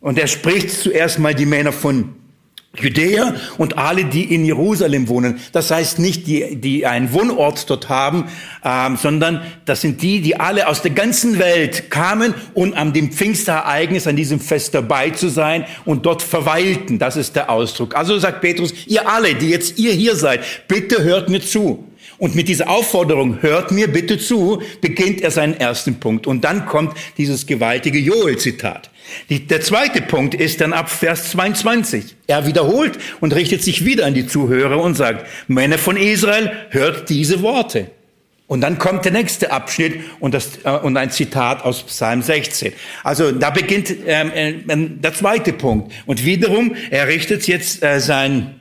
Und 0.00 0.18
er 0.18 0.26
spricht 0.26 0.70
zuerst 0.70 1.18
mal 1.18 1.34
die 1.34 1.46
Männer 1.46 1.72
von 1.72 2.14
Judäa 2.78 3.34
und 3.58 3.78
alle, 3.78 4.04
die 4.04 4.32
in 4.32 4.44
Jerusalem 4.44 5.08
wohnen. 5.08 5.40
Das 5.50 5.72
heißt 5.72 5.98
nicht 5.98 6.28
die, 6.28 6.54
die 6.54 6.86
einen 6.86 7.12
Wohnort 7.12 7.68
dort 7.68 7.88
haben, 7.88 8.28
ähm, 8.64 8.96
sondern 8.96 9.42
das 9.64 9.80
sind 9.80 10.02
die, 10.02 10.20
die 10.20 10.38
alle 10.38 10.68
aus 10.68 10.80
der 10.80 10.92
ganzen 10.92 11.40
Welt 11.40 11.90
kamen, 11.90 12.32
um 12.54 12.72
an 12.74 12.92
dem 12.92 13.10
Pfingstereignis, 13.10 14.06
an 14.06 14.14
diesem 14.14 14.38
Fest 14.38 14.72
dabei 14.74 15.10
zu 15.10 15.28
sein 15.28 15.64
und 15.84 16.06
dort 16.06 16.22
verweilten. 16.22 17.00
Das 17.00 17.16
ist 17.16 17.34
der 17.34 17.50
Ausdruck. 17.50 17.96
Also 17.96 18.16
sagt 18.20 18.40
Petrus, 18.40 18.72
ihr 18.86 19.08
alle, 19.08 19.34
die 19.34 19.50
jetzt 19.50 19.76
ihr 19.78 19.92
hier 19.92 20.14
seid, 20.14 20.40
bitte 20.68 21.02
hört 21.02 21.28
mir 21.28 21.40
zu. 21.40 21.84
Und 22.18 22.34
mit 22.34 22.48
dieser 22.48 22.68
Aufforderung, 22.68 23.40
hört 23.40 23.72
mir 23.72 23.88
bitte 23.88 24.18
zu, 24.18 24.62
beginnt 24.80 25.22
er 25.22 25.30
seinen 25.30 25.54
ersten 25.54 25.98
Punkt. 25.98 26.26
Und 26.26 26.44
dann 26.44 26.66
kommt 26.66 26.94
dieses 27.16 27.46
gewaltige 27.46 27.98
Joel-Zitat. 27.98 28.90
Der 29.28 29.60
zweite 29.60 30.02
Punkt 30.02 30.34
ist 30.34 30.60
dann 30.60 30.72
ab 30.72 30.90
Vers 30.90 31.30
22. 31.30 32.16
Er 32.26 32.46
wiederholt 32.46 32.98
und 33.20 33.34
richtet 33.34 33.62
sich 33.62 33.84
wieder 33.84 34.06
an 34.06 34.14
die 34.14 34.26
Zuhörer 34.26 34.80
und 34.80 34.94
sagt, 34.96 35.26
Männer 35.48 35.78
von 35.78 35.96
Israel, 35.96 36.52
hört 36.70 37.08
diese 37.08 37.42
Worte. 37.42 37.90
Und 38.50 38.62
dann 38.62 38.78
kommt 38.78 39.04
der 39.04 39.12
nächste 39.12 39.52
Abschnitt 39.52 40.00
und, 40.18 40.34
das, 40.34 40.64
äh, 40.64 40.70
und 40.70 40.96
ein 40.96 41.12
Zitat 41.12 41.62
aus 41.64 41.84
Psalm 41.84 42.20
16. 42.20 42.72
Also 43.04 43.30
da 43.30 43.50
beginnt 43.50 43.94
ähm, 44.08 44.32
äh, 44.32 44.54
der 44.66 45.14
zweite 45.14 45.52
Punkt. 45.52 45.92
Und 46.04 46.24
wiederum, 46.24 46.74
er 46.90 47.06
richtet 47.06 47.46
jetzt 47.46 47.84
äh, 47.84 48.00
sein, 48.00 48.56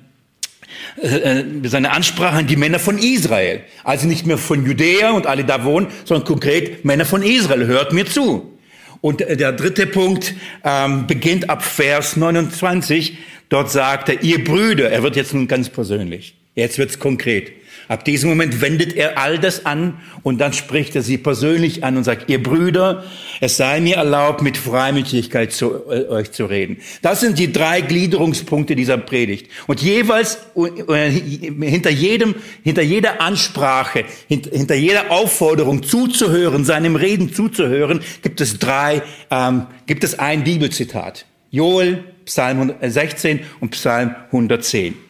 äh, 1.02 1.40
äh, 1.40 1.44
seine 1.64 1.90
Ansprache 1.90 2.38
an 2.38 2.46
die 2.46 2.56
Männer 2.56 2.78
von 2.78 3.00
Israel. 3.00 3.62
Also 3.84 4.06
nicht 4.06 4.28
mehr 4.28 4.38
von 4.38 4.64
Judäa 4.64 5.10
und 5.10 5.26
alle 5.26 5.44
da 5.44 5.64
wohnen, 5.64 5.88
sondern 6.06 6.28
konkret 6.28 6.86
Männer 6.86 7.06
von 7.06 7.24
Israel. 7.24 7.66
Hört 7.66 7.92
mir 7.92 8.06
zu. 8.06 8.59
Und 9.02 9.22
der 9.22 9.52
dritte 9.54 9.88
Punkt 9.88 10.34
ähm, 10.64 11.08
beginnt 11.08 11.50
ab 11.50 11.64
Vers 11.64 12.18
29. 12.18 13.18
Dort 13.50 13.72
sagt 13.72 14.10
er, 14.10 14.22
ihr 14.24 14.44
Brüder, 14.44 14.92
er 14.92 15.04
wird 15.04 15.16
jetzt 15.16 15.34
nun 15.34 15.48
ganz 15.48 15.70
persönlich. 15.70 16.36
Jetzt 16.56 16.78
wird's 16.78 17.00
konkret. 17.00 17.52
Ab 17.90 18.06
diesem 18.06 18.30
Moment 18.30 18.62
wendet 18.62 18.96
er 18.96 19.18
all 19.18 19.40
das 19.40 19.66
an 19.66 20.00
und 20.22 20.40
dann 20.40 20.54
spricht 20.54 20.96
er 20.96 21.02
sie 21.02 21.18
persönlich 21.18 21.84
an 21.84 21.98
und 21.98 22.04
sagt, 22.04 22.30
ihr 22.30 22.42
Brüder, 22.42 23.04
es 23.42 23.58
sei 23.58 23.82
mir 23.82 23.96
erlaubt, 23.96 24.44
mit 24.44 24.58
Freimütigkeit 24.58 25.52
zu 25.52 25.90
äh, 25.90 26.06
euch 26.08 26.32
zu 26.32 26.46
reden. 26.46 26.78
Das 27.02 27.20
sind 27.20 27.40
die 27.40 27.52
drei 27.52 27.82
Gliederungspunkte 27.82 28.76
dieser 28.76 29.00
Predigt. 29.00 29.50
Und 29.66 29.82
jeweils 29.82 30.38
äh, 30.56 31.10
hinter 31.10 31.90
jedem, 31.90 32.36
hinter 32.64 32.84
jeder 32.84 33.22
Ansprache, 33.22 34.06
hinter, 34.28 34.52
hinter, 34.52 34.76
jeder 34.76 35.10
Aufforderung 35.10 35.82
zuzuhören, 35.82 36.66
seinem 36.66 36.96
Reden 36.96 37.34
zuzuhören, 37.34 38.02
gibt 38.22 38.40
es 38.40 38.60
drei, 38.60 39.02
ähm, 39.32 39.66
gibt 39.88 40.04
es 40.04 40.20
ein 40.20 40.44
Bibelzitat. 40.44 41.26
Joel, 41.50 42.04
Psalm 42.26 42.72
16 42.84 43.40
und 43.62 43.72
Psalm 43.72 44.14
110. 44.28 45.09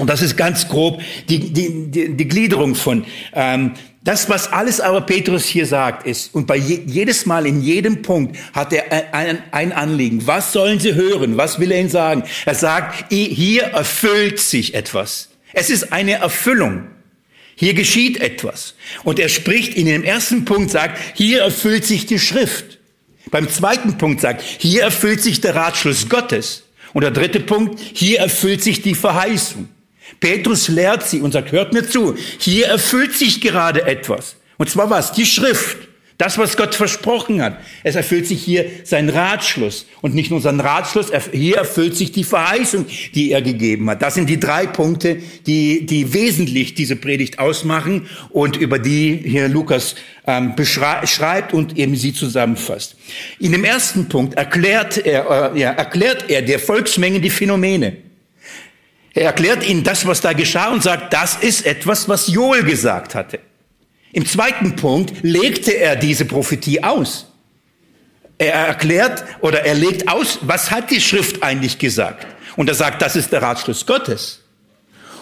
Und 0.00 0.08
das 0.08 0.22
ist 0.22 0.36
ganz 0.36 0.68
grob 0.68 1.00
die, 1.28 1.52
die, 1.52 1.90
die, 1.90 2.16
die 2.16 2.28
Gliederung 2.28 2.74
von. 2.74 3.04
Ähm, 3.32 3.72
das, 4.02 4.30
was 4.30 4.52
alles 4.52 4.80
aber 4.80 5.02
Petrus 5.02 5.44
hier 5.44 5.66
sagt, 5.66 6.06
ist, 6.06 6.34
und 6.34 6.46
bei 6.46 6.56
je, 6.56 6.80
jedes 6.86 7.26
Mal 7.26 7.46
in 7.46 7.62
jedem 7.62 8.00
Punkt 8.02 8.36
hat 8.52 8.72
er 8.72 9.12
ein, 9.14 9.42
ein 9.50 9.72
Anliegen. 9.72 10.26
Was 10.26 10.52
sollen 10.52 10.80
sie 10.80 10.94
hören? 10.94 11.36
Was 11.36 11.58
will 11.58 11.72
er 11.72 11.80
ihnen 11.80 11.90
sagen? 11.90 12.22
Er 12.46 12.54
sagt, 12.54 13.12
hier 13.12 13.64
erfüllt 13.64 14.40
sich 14.40 14.74
etwas. 14.74 15.28
Es 15.52 15.68
ist 15.68 15.92
eine 15.92 16.12
Erfüllung. 16.12 16.86
Hier 17.54 17.74
geschieht 17.74 18.20
etwas. 18.20 18.74
Und 19.02 19.18
er 19.18 19.28
spricht 19.28 19.74
in 19.74 19.86
dem 19.86 20.04
ersten 20.04 20.44
Punkt, 20.44 20.70
sagt, 20.70 20.98
hier 21.14 21.42
erfüllt 21.42 21.84
sich 21.84 22.06
die 22.06 22.20
Schrift. 22.20 22.78
Beim 23.30 23.48
zweiten 23.50 23.98
Punkt 23.98 24.20
sagt, 24.20 24.42
hier 24.42 24.82
erfüllt 24.82 25.22
sich 25.22 25.40
der 25.40 25.54
Ratschluss 25.54 26.08
Gottes. 26.08 26.62
Und 26.94 27.02
der 27.02 27.10
dritte 27.10 27.40
Punkt, 27.40 27.78
hier 27.92 28.20
erfüllt 28.20 28.62
sich 28.62 28.80
die 28.80 28.94
Verheißung. 28.94 29.68
Petrus 30.20 30.68
lehrt 30.68 31.06
sie 31.06 31.20
und 31.20 31.32
sagt, 31.32 31.52
hört 31.52 31.72
mir 31.72 31.88
zu, 31.88 32.16
hier 32.38 32.66
erfüllt 32.66 33.14
sich 33.14 33.40
gerade 33.40 33.84
etwas. 33.84 34.36
Und 34.56 34.68
zwar 34.68 34.90
was? 34.90 35.12
Die 35.12 35.26
Schrift. 35.26 35.88
Das, 36.18 36.36
was 36.36 36.56
Gott 36.56 36.74
versprochen 36.74 37.40
hat. 37.40 37.60
Es 37.84 37.94
erfüllt 37.94 38.26
sich 38.26 38.42
hier 38.42 38.68
sein 38.82 39.08
Ratschluss. 39.08 39.86
Und 40.00 40.16
nicht 40.16 40.32
nur 40.32 40.40
sein 40.40 40.58
Ratschluss, 40.58 41.12
hier 41.30 41.58
erfüllt 41.58 41.96
sich 41.96 42.10
die 42.10 42.24
Verheißung, 42.24 42.86
die 43.14 43.30
er 43.30 43.40
gegeben 43.40 43.88
hat. 43.88 44.02
Das 44.02 44.14
sind 44.14 44.28
die 44.28 44.40
drei 44.40 44.66
Punkte, 44.66 45.18
die, 45.46 45.86
die 45.86 46.12
wesentlich 46.12 46.74
diese 46.74 46.96
Predigt 46.96 47.38
ausmachen 47.38 48.08
und 48.30 48.56
über 48.56 48.80
die 48.80 49.16
hier 49.16 49.46
Lukas 49.46 49.94
ähm, 50.26 50.56
beschreibt 50.56 51.54
und 51.54 51.78
eben 51.78 51.94
sie 51.94 52.12
zusammenfasst. 52.12 52.96
In 53.38 53.52
dem 53.52 53.62
ersten 53.62 54.08
Punkt 54.08 54.34
erklärt 54.34 54.98
er, 54.98 55.52
äh, 55.54 55.60
ja, 55.60 55.70
erklärt 55.70 56.28
er 56.28 56.42
der 56.42 56.58
Volksmenge 56.58 57.20
die 57.20 57.30
Phänomene. 57.30 58.07
Er 59.18 59.24
erklärt 59.24 59.68
ihnen 59.68 59.82
das, 59.82 60.06
was 60.06 60.20
da 60.20 60.32
geschah 60.32 60.68
und 60.68 60.80
sagt, 60.80 61.12
das 61.12 61.34
ist 61.34 61.66
etwas, 61.66 62.08
was 62.08 62.28
Joel 62.28 62.62
gesagt 62.62 63.16
hatte. 63.16 63.40
Im 64.12 64.24
zweiten 64.24 64.76
Punkt 64.76 65.12
legte 65.22 65.72
er 65.72 65.96
diese 65.96 66.24
Prophetie 66.24 66.84
aus. 66.84 67.26
Er 68.38 68.52
erklärt 68.52 69.24
oder 69.40 69.66
er 69.66 69.74
legt 69.74 70.06
aus, 70.06 70.38
was 70.42 70.70
hat 70.70 70.92
die 70.92 71.00
Schrift 71.00 71.42
eigentlich 71.42 71.80
gesagt? 71.80 72.28
Und 72.54 72.68
er 72.68 72.76
sagt, 72.76 73.02
das 73.02 73.16
ist 73.16 73.32
der 73.32 73.42
Ratschluss 73.42 73.86
Gottes. 73.86 74.44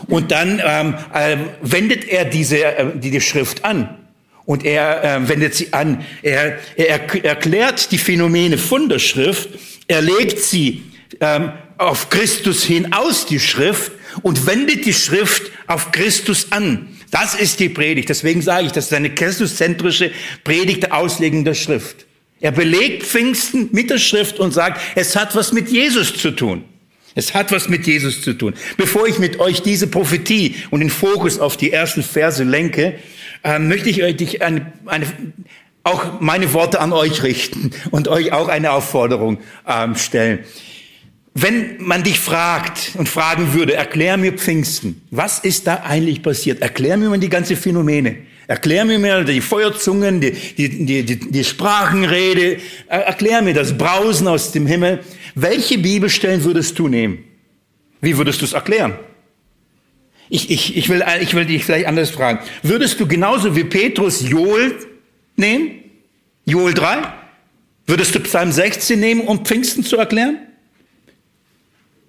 Und 0.09 0.30
dann 0.30 0.61
ähm, 0.62 0.94
äh, 1.14 1.38
wendet 1.62 2.06
er 2.06 2.26
diese 2.26 2.62
äh, 2.62 2.98
die, 2.98 3.18
Schrift 3.22 3.64
an. 3.64 3.96
Und 4.44 4.62
er 4.66 5.04
äh, 5.04 5.26
wendet 5.26 5.54
sie 5.54 5.72
an. 5.72 6.04
Er, 6.20 6.59
er 6.76 7.24
erklärt 7.24 7.90
die 7.92 7.98
Phänomene 7.98 8.59
von 8.59 8.90
der 8.90 8.98
Schrift. 8.98 9.48
Er 9.88 10.02
legt 10.02 10.38
sie 10.38 10.82
ähm, 11.18 11.52
auf 11.78 12.10
Christus 12.10 12.64
hin 12.64 12.92
aus 12.92 13.26
die 13.26 13.40
Schrift 13.40 13.92
und 14.22 14.46
wendet 14.46 14.86
die 14.86 14.94
Schrift 14.94 15.50
auf 15.66 15.92
Christus 15.92 16.52
an. 16.52 16.88
Das 17.10 17.34
ist 17.34 17.60
die 17.60 17.68
Predigt. 17.68 18.08
Deswegen 18.08 18.42
sage 18.42 18.66
ich, 18.66 18.72
das 18.72 18.86
ist 18.86 18.92
eine 18.92 19.10
christuszentrische 19.10 20.10
Predigt 20.44 20.84
der 20.84 20.94
Auslegung 20.96 21.44
der 21.44 21.54
Schrift. 21.54 22.06
Er 22.40 22.52
belegt 22.52 23.04
Pfingsten 23.04 23.70
mit 23.72 23.90
der 23.90 23.98
Schrift 23.98 24.38
und 24.38 24.52
sagt, 24.52 24.80
es 24.94 25.16
hat 25.16 25.34
was 25.34 25.52
mit 25.52 25.70
Jesus 25.70 26.14
zu 26.14 26.30
tun. 26.30 26.64
Es 27.14 27.32
hat 27.32 27.50
was 27.50 27.70
mit 27.70 27.86
Jesus 27.86 28.20
zu 28.20 28.34
tun. 28.34 28.52
Bevor 28.76 29.06
ich 29.06 29.18
mit 29.18 29.40
euch 29.40 29.62
diese 29.62 29.86
Prophetie 29.86 30.54
und 30.70 30.80
den 30.80 30.90
Fokus 30.90 31.38
auf 31.38 31.56
die 31.56 31.72
ersten 31.72 32.02
Verse 32.02 32.44
lenke, 32.44 32.98
äh, 33.42 33.58
möchte 33.58 33.88
ich 33.88 34.02
euch 34.02 34.42
eine, 34.42 34.72
eine, 34.84 35.06
auch 35.82 36.20
meine 36.20 36.52
Worte 36.52 36.78
an 36.78 36.92
euch 36.92 37.22
richten 37.22 37.70
und 37.90 38.08
euch 38.08 38.32
auch 38.32 38.48
eine 38.48 38.72
Aufforderung 38.72 39.38
ähm, 39.66 39.96
stellen. 39.96 40.40
Wenn 41.38 41.77
man 41.83 42.03
dich 42.03 42.18
fragt 42.18 42.92
und 42.94 43.11
fragen 43.11 43.53
würde, 43.53 43.75
erklär 43.75 44.16
mir 44.16 44.33
Pfingsten, 44.33 45.03
was 45.11 45.38
ist 45.38 45.66
da 45.66 45.83
eigentlich 45.85 46.22
passiert? 46.22 46.62
Erklär 46.62 46.96
mir 46.96 47.11
mal 47.11 47.18
die 47.18 47.29
ganze 47.29 47.57
Phänomene. 47.57 48.16
Erklär 48.46 48.87
mir 48.87 48.99
mal 48.99 49.22
die 49.22 49.42
Feuerzungen, 49.42 50.22
die, 50.22 50.31
die, 50.31 50.87
die, 50.87 51.03
die, 51.03 51.31
die 51.31 51.44
Sprachenrede. 51.44 52.57
Erklär 52.88 53.42
mir 53.42 53.53
das 53.53 53.77
Brausen 53.77 54.29
aus 54.29 54.53
dem 54.53 54.66
Himmel. 54.66 55.01
Welche 55.35 55.77
Bibelstellen 55.77 56.42
würdest 56.42 56.79
du 56.79 56.88
nehmen? 56.88 57.22
Wie 58.01 58.16
würdest 58.16 58.40
du 58.40 58.46
es 58.46 58.55
erklären? 58.55 58.94
Ich, 60.31 60.51
ich, 60.51 60.75
ich, 60.75 60.88
will, 60.88 61.05
ich 61.20 61.35
will 61.35 61.44
dich 61.44 61.66
vielleicht 61.66 61.87
anders 61.87 62.09
fragen. 62.09 62.38
Würdest 62.62 62.99
du 62.99 63.07
genauso 63.07 63.55
wie 63.55 63.64
Petrus 63.64 64.27
Joel 64.27 64.75
nehmen? 65.37 65.83
Joel 66.46 66.72
3? 66.72 66.96
Würdest 67.87 68.14
du 68.14 68.20
Psalm 68.20 68.53
16 68.53 68.99
nehmen, 68.99 69.20
um 69.20 69.44
Pfingsten 69.44 69.85
zu 69.85 69.99
erklären? 69.99 70.38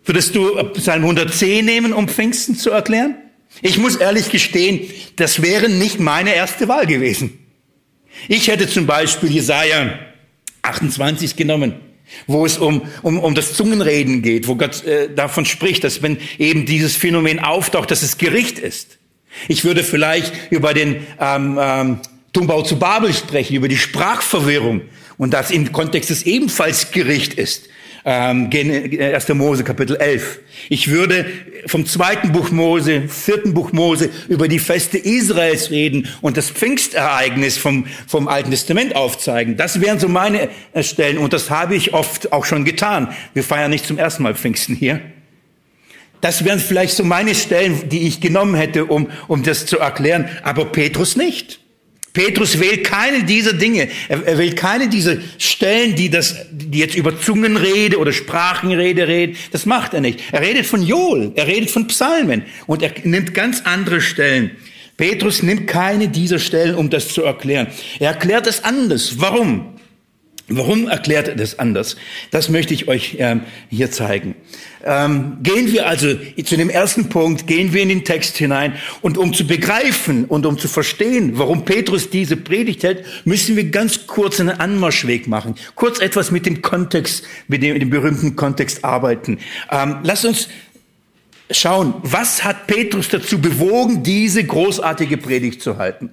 Würdest 0.07 0.35
du 0.35 0.55
Psalm 0.75 1.03
110 1.03 1.65
nehmen, 1.65 1.91
um 1.91 2.07
Pfingsten 2.07 2.55
zu 2.55 2.71
erklären? 2.71 3.15
Ich 3.61 3.77
muss 3.77 3.97
ehrlich 3.97 4.29
gestehen, 4.29 4.79
das 5.17 5.41
wäre 5.41 5.67
nicht 5.67 5.99
meine 5.99 6.33
erste 6.33 6.69
Wahl 6.69 6.87
gewesen. 6.87 7.37
Ich 8.29 8.47
hätte 8.47 8.69
zum 8.69 8.87
Beispiel 8.87 9.29
Jesaja 9.29 9.99
28 10.61 11.35
genommen, 11.35 11.73
wo 12.25 12.45
es 12.45 12.57
um, 12.57 12.83
um, 13.01 13.19
um 13.19 13.35
das 13.35 13.53
Zungenreden 13.53 14.21
geht, 14.21 14.47
wo 14.47 14.55
Gott 14.55 14.85
äh, 14.85 15.13
davon 15.13 15.45
spricht, 15.45 15.83
dass 15.83 16.01
wenn 16.01 16.17
eben 16.37 16.65
dieses 16.65 16.95
Phänomen 16.95 17.39
auftaucht, 17.39 17.91
dass 17.91 18.01
es 18.01 18.17
Gericht 18.17 18.59
ist. 18.59 18.99
Ich 19.49 19.65
würde 19.65 19.83
vielleicht 19.83 20.31
über 20.51 20.73
den 20.73 21.05
ähm, 21.19 21.59
ähm, 21.59 21.99
Tumbau 22.31 22.61
zu 22.61 22.79
Babel 22.79 23.13
sprechen, 23.13 23.57
über 23.57 23.67
die 23.67 23.77
Sprachverwirrung 23.77 24.83
und 25.17 25.33
dass 25.33 25.51
im 25.51 25.73
Kontext 25.73 26.11
es 26.11 26.23
ebenfalls 26.23 26.91
Gericht 26.91 27.33
ist 27.33 27.67
ähm, 28.07 28.49
1. 28.49 29.29
Mose 29.33 29.65
Kapitel 29.65 29.97
11. 29.97 30.39
Ich 30.69 30.89
würde 30.89 31.25
vom 31.65 31.85
zweiten 31.85 32.31
Buch 32.31 32.51
Mose, 32.51 33.03
vierten 33.09 33.53
Buch 33.53 33.73
Mose 33.73 34.09
über 34.29 34.47
die 34.47 34.59
Feste 34.59 34.97
Israels 34.97 35.71
reden 35.71 36.07
und 36.21 36.37
das 36.37 36.49
Pfingstereignis 36.49 37.57
vom, 37.57 37.85
vom 38.07 38.29
Alten 38.29 38.51
Testament 38.51 38.95
aufzeigen. 38.95 39.57
Das 39.57 39.81
wären 39.81 39.99
so 39.99 40.07
meine 40.07 40.47
äh, 40.71 40.83
Stellen 40.83 41.17
und 41.17 41.33
das 41.33 41.49
habe 41.49 41.75
ich 41.75 41.93
oft 41.93 42.31
auch 42.31 42.45
schon 42.45 42.63
getan. 42.63 43.13
Wir 43.33 43.43
feiern 43.43 43.69
nicht 43.69 43.85
zum 43.85 43.97
ersten 43.97 44.23
Mal 44.23 44.35
Pfingsten 44.35 44.73
hier. 44.73 45.01
Das 46.21 46.45
wären 46.45 46.59
vielleicht 46.59 46.95
so 46.95 47.03
meine 47.03 47.35
Stellen, 47.35 47.89
die 47.89 48.07
ich 48.07 48.21
genommen 48.21 48.55
hätte, 48.55 48.85
um, 48.85 49.11
um 49.27 49.43
das 49.43 49.65
zu 49.65 49.79
erklären, 49.79 50.29
aber 50.43 50.65
Petrus 50.65 51.17
nicht. 51.17 51.59
Petrus 52.17 52.59
wählt 52.59 52.83
keine 52.83 53.25
dieser 53.25 53.53
Dinge. 53.53 53.89
Er, 54.09 54.39
wählt 54.39 54.55
keine 54.55 54.89
dieser 54.89 55.17
Stellen, 55.37 55.95
die 55.95 56.09
das, 56.09 56.35
die 56.49 56.79
jetzt 56.79 56.95
über 56.95 57.21
Zungenrede 57.21 57.99
oder 57.99 58.11
Sprachenrede 58.11 59.07
reden. 59.07 59.37
Das 59.51 59.67
macht 59.67 59.93
er 59.93 60.01
nicht. 60.01 60.21
Er 60.31 60.41
redet 60.41 60.65
von 60.65 60.81
Joel. 60.81 61.31
Er 61.35 61.45
redet 61.45 61.69
von 61.69 61.85
Psalmen. 61.85 62.41
Und 62.65 62.81
er 62.81 62.91
nimmt 63.03 63.35
ganz 63.35 63.61
andere 63.65 64.01
Stellen. 64.01 64.49
Petrus 64.97 65.43
nimmt 65.43 65.67
keine 65.67 66.07
dieser 66.07 66.39
Stellen, 66.39 66.73
um 66.73 66.89
das 66.89 67.09
zu 67.09 67.21
erklären. 67.21 67.67
Er 67.99 68.13
erklärt 68.13 68.47
es 68.47 68.63
anders. 68.63 69.19
Warum? 69.19 69.76
Warum 70.49 70.87
erklärt 70.87 71.27
er 71.27 71.35
das 71.35 71.59
anders? 71.59 71.97
Das 72.31 72.47
möchte 72.47 72.73
ich 72.73 72.87
euch 72.87 73.17
ähm, 73.19 73.41
hier 73.69 73.91
zeigen. 73.91 74.35
Ähm, 74.85 75.39
gehen 75.43 75.73
wir 75.73 75.87
also 75.87 76.07
zu 76.41 76.55
dem 76.55 76.69
ersten 76.69 77.09
Punkt, 77.09 77.47
gehen 77.47 77.73
wir 77.73 77.81
in 77.81 77.89
den 77.89 78.05
Text 78.05 78.37
hinein 78.37 78.73
und 79.01 79.17
um 79.17 79.33
zu 79.33 79.45
begreifen 79.45 80.23
und 80.23 80.45
um 80.45 80.57
zu 80.57 80.69
verstehen, 80.69 81.33
warum 81.33 81.65
Petrus 81.65 82.09
diese 82.09 82.37
Predigt 82.37 82.83
hält, 82.83 83.03
müssen 83.25 83.57
wir 83.57 83.65
ganz 83.65 84.07
kurz 84.07 84.39
einen 84.39 84.51
Anmarschweg 84.51 85.27
machen, 85.27 85.55
kurz 85.75 85.99
etwas 85.99 86.31
mit 86.31 86.45
dem 86.45 86.61
Kontext, 86.61 87.25
mit 87.49 87.61
dem, 87.61 87.73
mit 87.73 87.81
dem 87.81 87.89
berühmten 87.89 88.37
Kontext 88.37 88.85
arbeiten. 88.85 89.39
Ähm, 89.69 89.97
lasst 90.03 90.23
uns 90.23 90.47
schauen, 91.51 91.93
was 92.01 92.43
hat 92.43 92.67
Petrus 92.67 93.09
dazu 93.09 93.39
bewogen, 93.39 94.03
diese 94.03 94.43
großartige 94.43 95.17
Predigt 95.17 95.61
zu 95.61 95.77
halten. 95.77 96.09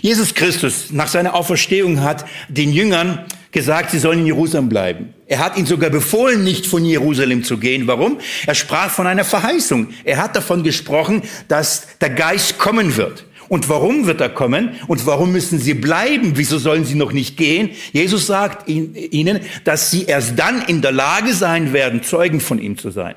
Jesus 0.00 0.34
Christus 0.34 0.90
nach 0.90 1.08
seiner 1.08 1.34
Auferstehung 1.34 2.00
hat 2.00 2.24
den 2.48 2.72
Jüngern 2.72 3.26
gesagt, 3.50 3.90
sie 3.90 3.98
sollen 3.98 4.20
in 4.20 4.26
Jerusalem 4.26 4.68
bleiben. 4.68 5.14
Er 5.26 5.38
hat 5.38 5.56
ihnen 5.56 5.66
sogar 5.66 5.90
befohlen, 5.90 6.44
nicht 6.44 6.66
von 6.66 6.84
Jerusalem 6.84 7.44
zu 7.44 7.58
gehen. 7.58 7.86
Warum? 7.86 8.18
Er 8.46 8.54
sprach 8.54 8.90
von 8.90 9.06
einer 9.06 9.24
Verheißung. 9.24 9.88
Er 10.04 10.22
hat 10.22 10.36
davon 10.36 10.62
gesprochen, 10.62 11.22
dass 11.48 11.86
der 12.00 12.10
Geist 12.10 12.58
kommen 12.58 12.96
wird. 12.96 13.24
Und 13.48 13.68
warum 13.70 14.06
wird 14.06 14.20
er 14.20 14.28
kommen? 14.28 14.72
Und 14.88 15.06
warum 15.06 15.32
müssen 15.32 15.58
sie 15.58 15.72
bleiben? 15.74 16.32
Wieso 16.34 16.58
sollen 16.58 16.84
sie 16.84 16.94
noch 16.94 17.12
nicht 17.12 17.38
gehen? 17.38 17.70
Jesus 17.92 18.26
sagt 18.26 18.68
ihnen, 18.68 19.40
dass 19.64 19.90
sie 19.90 20.04
erst 20.04 20.38
dann 20.38 20.62
in 20.62 20.82
der 20.82 20.92
Lage 20.92 21.32
sein 21.32 21.72
werden, 21.72 22.02
Zeugen 22.02 22.40
von 22.40 22.58
ihm 22.58 22.76
zu 22.76 22.90
sein. 22.90 23.14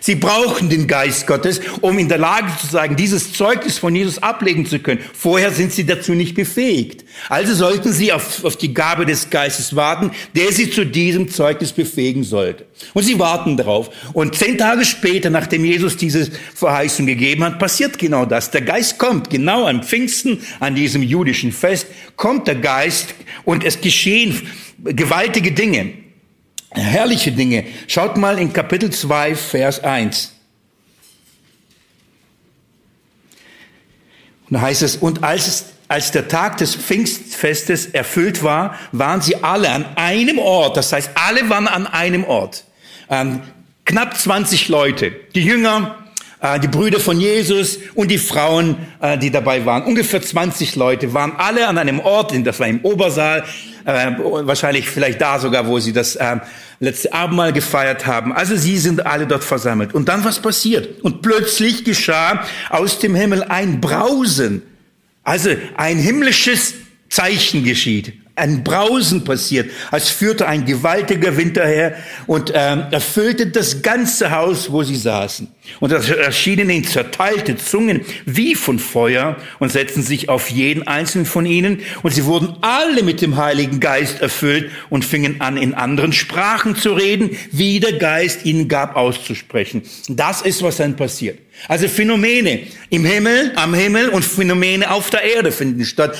Sie 0.00 0.14
brauchen 0.16 0.68
den 0.68 0.86
Geist 0.86 1.26
Gottes, 1.26 1.60
um 1.80 1.98
in 1.98 2.08
der 2.08 2.18
Lage 2.18 2.50
zu 2.60 2.66
sein, 2.66 2.96
dieses 2.96 3.32
Zeugnis 3.32 3.78
von 3.78 3.94
Jesus 3.94 4.18
ablegen 4.18 4.66
zu 4.66 4.78
können. 4.78 5.00
Vorher 5.12 5.50
sind 5.52 5.72
sie 5.72 5.86
dazu 5.86 6.12
nicht 6.12 6.34
befähigt. 6.34 7.04
Also 7.28 7.54
sollten 7.54 7.92
sie 7.92 8.12
auf, 8.12 8.44
auf, 8.44 8.56
die 8.56 8.74
Gabe 8.74 9.06
des 9.06 9.30
Geistes 9.30 9.76
warten, 9.76 10.10
der 10.34 10.50
sie 10.52 10.70
zu 10.70 10.86
diesem 10.86 11.30
Zeugnis 11.30 11.72
befähigen 11.72 12.24
sollte. 12.24 12.66
Und 12.94 13.04
sie 13.04 13.18
warten 13.18 13.56
darauf. 13.56 13.90
Und 14.12 14.34
zehn 14.34 14.58
Tage 14.58 14.84
später, 14.84 15.30
nachdem 15.30 15.64
Jesus 15.64 15.96
diese 15.96 16.30
Verheißung 16.54 17.06
gegeben 17.06 17.44
hat, 17.44 17.58
passiert 17.58 17.98
genau 17.98 18.24
das. 18.24 18.50
Der 18.50 18.62
Geist 18.62 18.98
kommt, 18.98 19.30
genau 19.30 19.66
am 19.66 19.82
Pfingsten, 19.82 20.40
an 20.58 20.74
diesem 20.74 21.02
jüdischen 21.02 21.52
Fest, 21.52 21.86
kommt 22.16 22.48
der 22.48 22.56
Geist 22.56 23.14
und 23.44 23.62
es 23.62 23.80
geschehen 23.80 24.42
gewaltige 24.82 25.52
Dinge. 25.52 26.01
Herrliche 26.74 27.32
Dinge. 27.32 27.64
Schaut 27.86 28.16
mal 28.16 28.38
in 28.38 28.52
Kapitel 28.52 28.90
2, 28.90 29.34
Vers 29.34 29.82
1. 29.84 30.32
Und 34.48 34.54
da 34.54 34.60
heißt 34.62 34.82
es, 34.82 34.96
und 34.96 35.24
als, 35.24 35.46
es, 35.46 35.64
als 35.88 36.10
der 36.10 36.28
Tag 36.28 36.58
des 36.58 36.74
Pfingstfestes 36.74 37.86
erfüllt 37.86 38.42
war, 38.42 38.78
waren 38.92 39.20
sie 39.20 39.42
alle 39.42 39.70
an 39.70 39.84
einem 39.96 40.38
Ort. 40.38 40.76
Das 40.76 40.92
heißt, 40.92 41.10
alle 41.14 41.48
waren 41.48 41.68
an 41.68 41.86
einem 41.86 42.24
Ort. 42.24 42.64
Ähm, 43.08 43.40
knapp 43.84 44.16
20 44.16 44.68
Leute. 44.68 45.12
Die 45.34 45.42
Jünger, 45.42 45.96
äh, 46.40 46.58
die 46.58 46.68
Brüder 46.68 47.00
von 47.00 47.20
Jesus 47.20 47.78
und 47.94 48.10
die 48.10 48.18
Frauen, 48.18 48.76
äh, 49.00 49.16
die 49.16 49.30
dabei 49.30 49.64
waren. 49.64 49.84
Ungefähr 49.84 50.20
20 50.20 50.76
Leute 50.76 51.14
waren 51.14 51.32
alle 51.36 51.68
an 51.68 51.78
einem 51.78 52.00
Ort, 52.00 52.34
das 52.44 52.60
war 52.60 52.66
im 52.66 52.80
Obersaal, 52.80 53.44
äh, 53.84 54.12
wahrscheinlich 54.18 54.88
vielleicht 54.88 55.20
da 55.20 55.38
sogar, 55.38 55.66
wo 55.66 55.78
sie 55.78 55.92
das 55.92 56.16
äh, 56.16 56.36
letzte 56.80 57.12
Abendmahl 57.12 57.52
gefeiert 57.52 58.06
haben. 58.06 58.32
Also 58.32 58.56
sie 58.56 58.78
sind 58.78 59.06
alle 59.06 59.26
dort 59.26 59.44
versammelt. 59.44 59.94
Und 59.94 60.08
dann 60.08 60.24
was 60.24 60.40
passiert? 60.40 61.02
Und 61.02 61.22
plötzlich 61.22 61.84
geschah 61.84 62.44
aus 62.70 62.98
dem 62.98 63.14
Himmel 63.14 63.44
ein 63.44 63.80
Brausen. 63.80 64.62
Also 65.22 65.50
ein 65.76 65.98
himmlisches 65.98 66.74
Zeichen 67.08 67.64
geschieht 67.64 68.21
ein 68.42 68.64
Brausen 68.64 69.22
passiert, 69.24 69.70
als 69.90 70.10
führte 70.10 70.48
ein 70.48 70.66
gewaltiger 70.66 71.36
Winter 71.36 71.64
her 71.64 71.94
und 72.26 72.52
ähm, 72.54 72.84
erfüllte 72.90 73.46
das 73.46 73.82
ganze 73.82 74.32
Haus, 74.32 74.72
wo 74.72 74.82
sie 74.82 74.96
saßen. 74.96 75.48
Und 75.78 75.92
es 75.92 76.10
erschienen 76.10 76.68
ihnen 76.68 76.84
zerteilte 76.84 77.56
Zungen 77.56 78.00
wie 78.26 78.56
von 78.56 78.80
Feuer 78.80 79.36
und 79.60 79.70
setzten 79.70 80.02
sich 80.02 80.28
auf 80.28 80.50
jeden 80.50 80.88
einzelnen 80.88 81.24
von 81.24 81.46
ihnen. 81.46 81.80
Und 82.02 82.12
sie 82.12 82.24
wurden 82.24 82.56
alle 82.62 83.04
mit 83.04 83.22
dem 83.22 83.36
Heiligen 83.36 83.78
Geist 83.78 84.20
erfüllt 84.20 84.70
und 84.90 85.04
fingen 85.04 85.40
an, 85.40 85.56
in 85.56 85.74
anderen 85.74 86.12
Sprachen 86.12 86.74
zu 86.74 86.92
reden, 86.92 87.30
wie 87.52 87.78
der 87.78 87.92
Geist 87.92 88.44
ihnen 88.44 88.66
gab 88.66 88.96
auszusprechen. 88.96 89.82
Das 90.08 90.42
ist, 90.42 90.62
was 90.62 90.78
dann 90.78 90.96
passiert. 90.96 91.38
Also 91.68 91.88
Phänomene 91.88 92.60
im 92.90 93.04
Himmel, 93.04 93.52
am 93.56 93.74
Himmel 93.74 94.08
und 94.08 94.24
Phänomene 94.24 94.90
auf 94.90 95.10
der 95.10 95.22
Erde 95.22 95.52
finden 95.52 95.84
statt. 95.84 96.16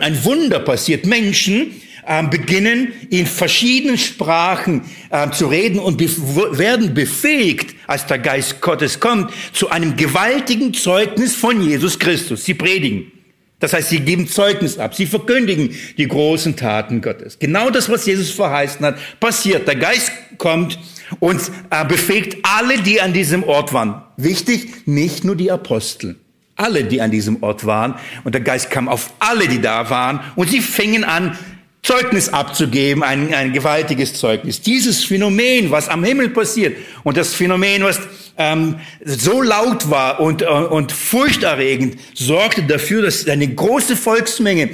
Ein 0.00 0.24
Wunder 0.24 0.60
passiert. 0.60 1.06
Menschen 1.06 1.80
äh, 2.06 2.22
beginnen 2.22 2.92
in 3.10 3.26
verschiedenen 3.26 3.98
Sprachen 3.98 4.82
äh, 5.10 5.30
zu 5.30 5.46
reden 5.46 5.78
und 5.78 6.00
werden 6.00 6.94
befähigt, 6.94 7.74
als 7.86 8.06
der 8.06 8.18
Geist 8.18 8.62
Gottes 8.62 8.98
kommt, 8.98 9.30
zu 9.52 9.68
einem 9.68 9.94
gewaltigen 9.94 10.72
Zeugnis 10.72 11.34
von 11.34 11.60
Jesus 11.60 11.98
Christus. 11.98 12.44
Sie 12.44 12.54
predigen. 12.54 13.12
Das 13.60 13.72
heißt, 13.72 13.88
sie 13.88 14.00
geben 14.00 14.28
Zeugnis 14.28 14.78
ab, 14.78 14.94
sie 14.94 15.06
verkündigen 15.06 15.74
die 15.96 16.06
großen 16.06 16.56
Taten 16.56 17.02
Gottes. 17.02 17.38
Genau 17.38 17.70
das, 17.70 17.88
was 17.88 18.06
Jesus 18.06 18.30
verheißen 18.30 18.86
hat, 18.86 18.98
passiert. 19.18 19.66
Der 19.66 19.74
Geist 19.74 20.12
kommt 20.38 20.78
und 21.20 21.40
äh, 21.70 21.84
befähigt 21.84 22.38
alle, 22.42 22.78
die 22.78 23.00
an 23.00 23.12
diesem 23.12 23.44
Ort 23.44 23.72
waren. 23.72 24.02
Wichtig, 24.16 24.86
nicht 24.86 25.24
nur 25.24 25.36
die 25.36 25.50
Apostel. 25.50 26.16
Alle, 26.56 26.84
die 26.84 27.00
an 27.00 27.10
diesem 27.10 27.42
Ort 27.42 27.66
waren. 27.66 27.94
Und 28.24 28.34
der 28.34 28.42
Geist 28.42 28.70
kam 28.70 28.88
auf 28.88 29.12
alle, 29.20 29.46
die 29.46 29.60
da 29.60 29.90
waren. 29.90 30.20
Und 30.34 30.50
sie 30.50 30.60
fingen 30.60 31.04
an, 31.04 31.38
Zeugnis 31.82 32.28
abzugeben, 32.28 33.02
ein, 33.02 33.32
ein 33.32 33.52
gewaltiges 33.52 34.14
Zeugnis. 34.14 34.60
Dieses 34.60 35.04
Phänomen, 35.04 35.70
was 35.70 35.88
am 35.88 36.04
Himmel 36.04 36.28
passiert 36.30 36.76
und 37.04 37.16
das 37.16 37.34
Phänomen, 37.34 37.84
was 37.84 38.00
ähm, 38.36 38.76
so 39.04 39.40
laut 39.42 39.88
war 39.88 40.20
und, 40.20 40.42
äh, 40.42 40.46
und 40.46 40.92
furchterregend, 40.92 41.98
sorgte 42.14 42.64
dafür, 42.64 43.02
dass 43.02 43.26
eine 43.28 43.48
große 43.48 43.96
Volksmenge 43.96 44.70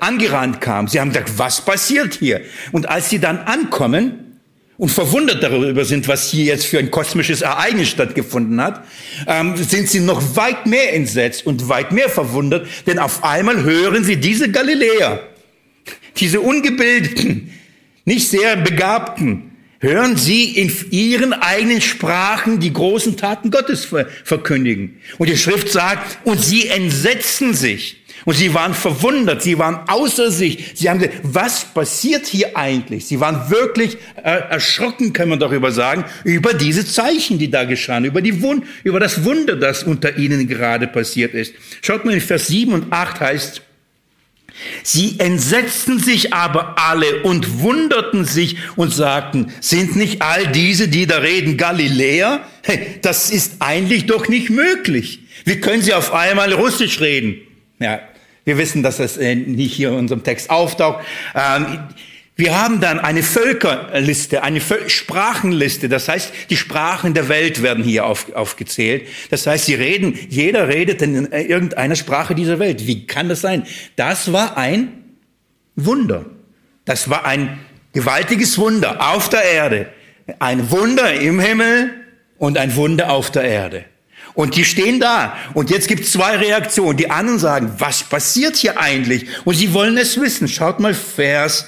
angerannt 0.00 0.60
kam. 0.60 0.88
Sie 0.88 1.00
haben 1.00 1.10
gesagt, 1.10 1.32
was 1.38 1.64
passiert 1.64 2.14
hier? 2.14 2.40
Und 2.72 2.88
als 2.88 3.10
sie 3.10 3.20
dann 3.20 3.38
ankommen 3.38 4.33
und 4.76 4.90
verwundert 4.90 5.42
darüber 5.42 5.84
sind, 5.84 6.08
was 6.08 6.30
hier 6.30 6.44
jetzt 6.44 6.66
für 6.66 6.78
ein 6.78 6.90
kosmisches 6.90 7.42
Ereignis 7.42 7.88
stattgefunden 7.88 8.60
hat, 8.60 8.84
ähm, 9.26 9.56
sind 9.56 9.88
sie 9.88 10.00
noch 10.00 10.36
weit 10.36 10.66
mehr 10.66 10.94
entsetzt 10.94 11.46
und 11.46 11.68
weit 11.68 11.92
mehr 11.92 12.08
verwundert, 12.08 12.66
denn 12.86 12.98
auf 12.98 13.22
einmal 13.22 13.62
hören 13.62 14.04
sie 14.04 14.16
diese 14.16 14.50
Galiläer, 14.50 15.20
diese 16.16 16.40
ungebildeten, 16.40 17.52
nicht 18.04 18.28
sehr 18.28 18.56
begabten, 18.56 19.52
hören 19.78 20.16
sie 20.16 20.44
in 20.56 20.72
ihren 20.90 21.32
eigenen 21.32 21.80
Sprachen 21.80 22.58
die 22.58 22.72
großen 22.72 23.16
Taten 23.16 23.50
Gottes 23.50 23.86
verkündigen. 24.24 24.98
Und 25.18 25.28
die 25.28 25.36
Schrift 25.36 25.70
sagt, 25.70 26.18
und 26.26 26.42
sie 26.42 26.68
entsetzen 26.68 27.54
sich. 27.54 28.03
Und 28.24 28.36
sie 28.36 28.54
waren 28.54 28.74
verwundert, 28.74 29.42
sie 29.42 29.58
waren 29.58 29.80
außer 29.88 30.30
sich. 30.30 30.72
Sie 30.74 30.88
haben 30.88 30.98
gesagt, 30.98 31.20
was 31.24 31.64
passiert 31.74 32.26
hier 32.26 32.56
eigentlich? 32.56 33.06
Sie 33.06 33.20
waren 33.20 33.50
wirklich 33.50 33.98
äh, 34.22 34.30
erschrocken, 34.50 35.12
kann 35.12 35.28
man 35.28 35.38
darüber 35.38 35.72
sagen, 35.72 36.04
über 36.24 36.54
diese 36.54 36.86
Zeichen, 36.86 37.38
die 37.38 37.50
da 37.50 37.64
geschahen, 37.64 38.04
über, 38.04 38.22
die 38.22 38.40
Wund 38.40 38.64
über 38.82 39.00
das 39.00 39.24
Wunder, 39.24 39.56
das 39.56 39.82
unter 39.82 40.16
ihnen 40.16 40.48
gerade 40.48 40.86
passiert 40.86 41.34
ist. 41.34 41.54
Schaut 41.82 42.04
mal 42.04 42.14
in 42.14 42.20
Vers 42.20 42.46
7 42.46 42.72
und 42.72 42.92
8 42.92 43.20
heißt, 43.20 43.62
Sie 44.82 45.18
entsetzten 45.18 45.98
sich 45.98 46.32
aber 46.32 46.78
alle 46.78 47.22
und 47.22 47.60
wunderten 47.60 48.24
sich 48.24 48.56
und 48.76 48.94
sagten, 48.94 49.52
sind 49.60 49.96
nicht 49.96 50.22
all 50.22 50.46
diese, 50.46 50.88
die 50.88 51.06
da 51.06 51.18
reden, 51.18 51.56
Galiläer? 51.56 52.46
Das 53.02 53.30
ist 53.30 53.56
eigentlich 53.58 54.06
doch 54.06 54.28
nicht 54.28 54.50
möglich. 54.50 55.20
Wie 55.44 55.60
können 55.60 55.82
sie 55.82 55.92
auf 55.92 56.14
einmal 56.14 56.52
Russisch 56.52 57.00
reden? 57.00 57.40
Ja, 57.78 58.00
wir 58.44 58.58
wissen, 58.58 58.82
dass 58.82 58.98
das 58.98 59.16
äh, 59.16 59.34
nicht 59.34 59.74
hier 59.74 59.88
in 59.90 59.94
unserem 59.96 60.22
Text 60.22 60.50
auftaucht. 60.50 61.04
Ähm, 61.34 61.78
wir 62.36 62.60
haben 62.60 62.80
dann 62.80 62.98
eine 62.98 63.22
Völkerliste, 63.22 64.42
eine 64.42 64.60
Sprachenliste. 64.60 65.88
Das 65.88 66.08
heißt, 66.08 66.32
die 66.50 66.56
Sprachen 66.56 67.14
der 67.14 67.28
Welt 67.28 67.62
werden 67.62 67.84
hier 67.84 68.06
auf, 68.06 68.34
aufgezählt. 68.34 69.06
Das 69.30 69.46
heißt, 69.46 69.66
sie 69.66 69.74
reden, 69.74 70.18
jeder 70.28 70.68
redet 70.68 71.00
in 71.00 71.30
irgendeiner 71.30 71.94
Sprache 71.94 72.34
dieser 72.34 72.58
Welt. 72.58 72.88
Wie 72.88 73.06
kann 73.06 73.28
das 73.28 73.40
sein? 73.40 73.64
Das 73.94 74.32
war 74.32 74.56
ein 74.56 75.04
Wunder. 75.76 76.26
Das 76.84 77.08
war 77.08 77.24
ein 77.24 77.60
gewaltiges 77.92 78.58
Wunder 78.58 79.14
auf 79.14 79.28
der 79.28 79.44
Erde. 79.44 79.88
Ein 80.40 80.72
Wunder 80.72 81.14
im 81.14 81.38
Himmel 81.38 81.92
und 82.38 82.58
ein 82.58 82.74
Wunder 82.74 83.12
auf 83.12 83.30
der 83.30 83.44
Erde. 83.44 83.84
Und 84.34 84.56
die 84.56 84.64
stehen 84.64 84.98
da. 84.98 85.36
Und 85.54 85.70
jetzt 85.70 85.86
gibt 85.86 86.04
es 86.04 86.12
zwei 86.12 86.36
Reaktionen. 86.36 86.96
Die 86.96 87.10
anderen 87.10 87.38
sagen, 87.38 87.72
was 87.78 88.02
passiert 88.02 88.56
hier 88.56 88.80
eigentlich? 88.80 89.26
Und 89.44 89.54
sie 89.54 89.72
wollen 89.72 89.96
es 89.96 90.20
wissen. 90.20 90.48
Schaut 90.48 90.80
mal 90.80 90.94
Vers 90.94 91.66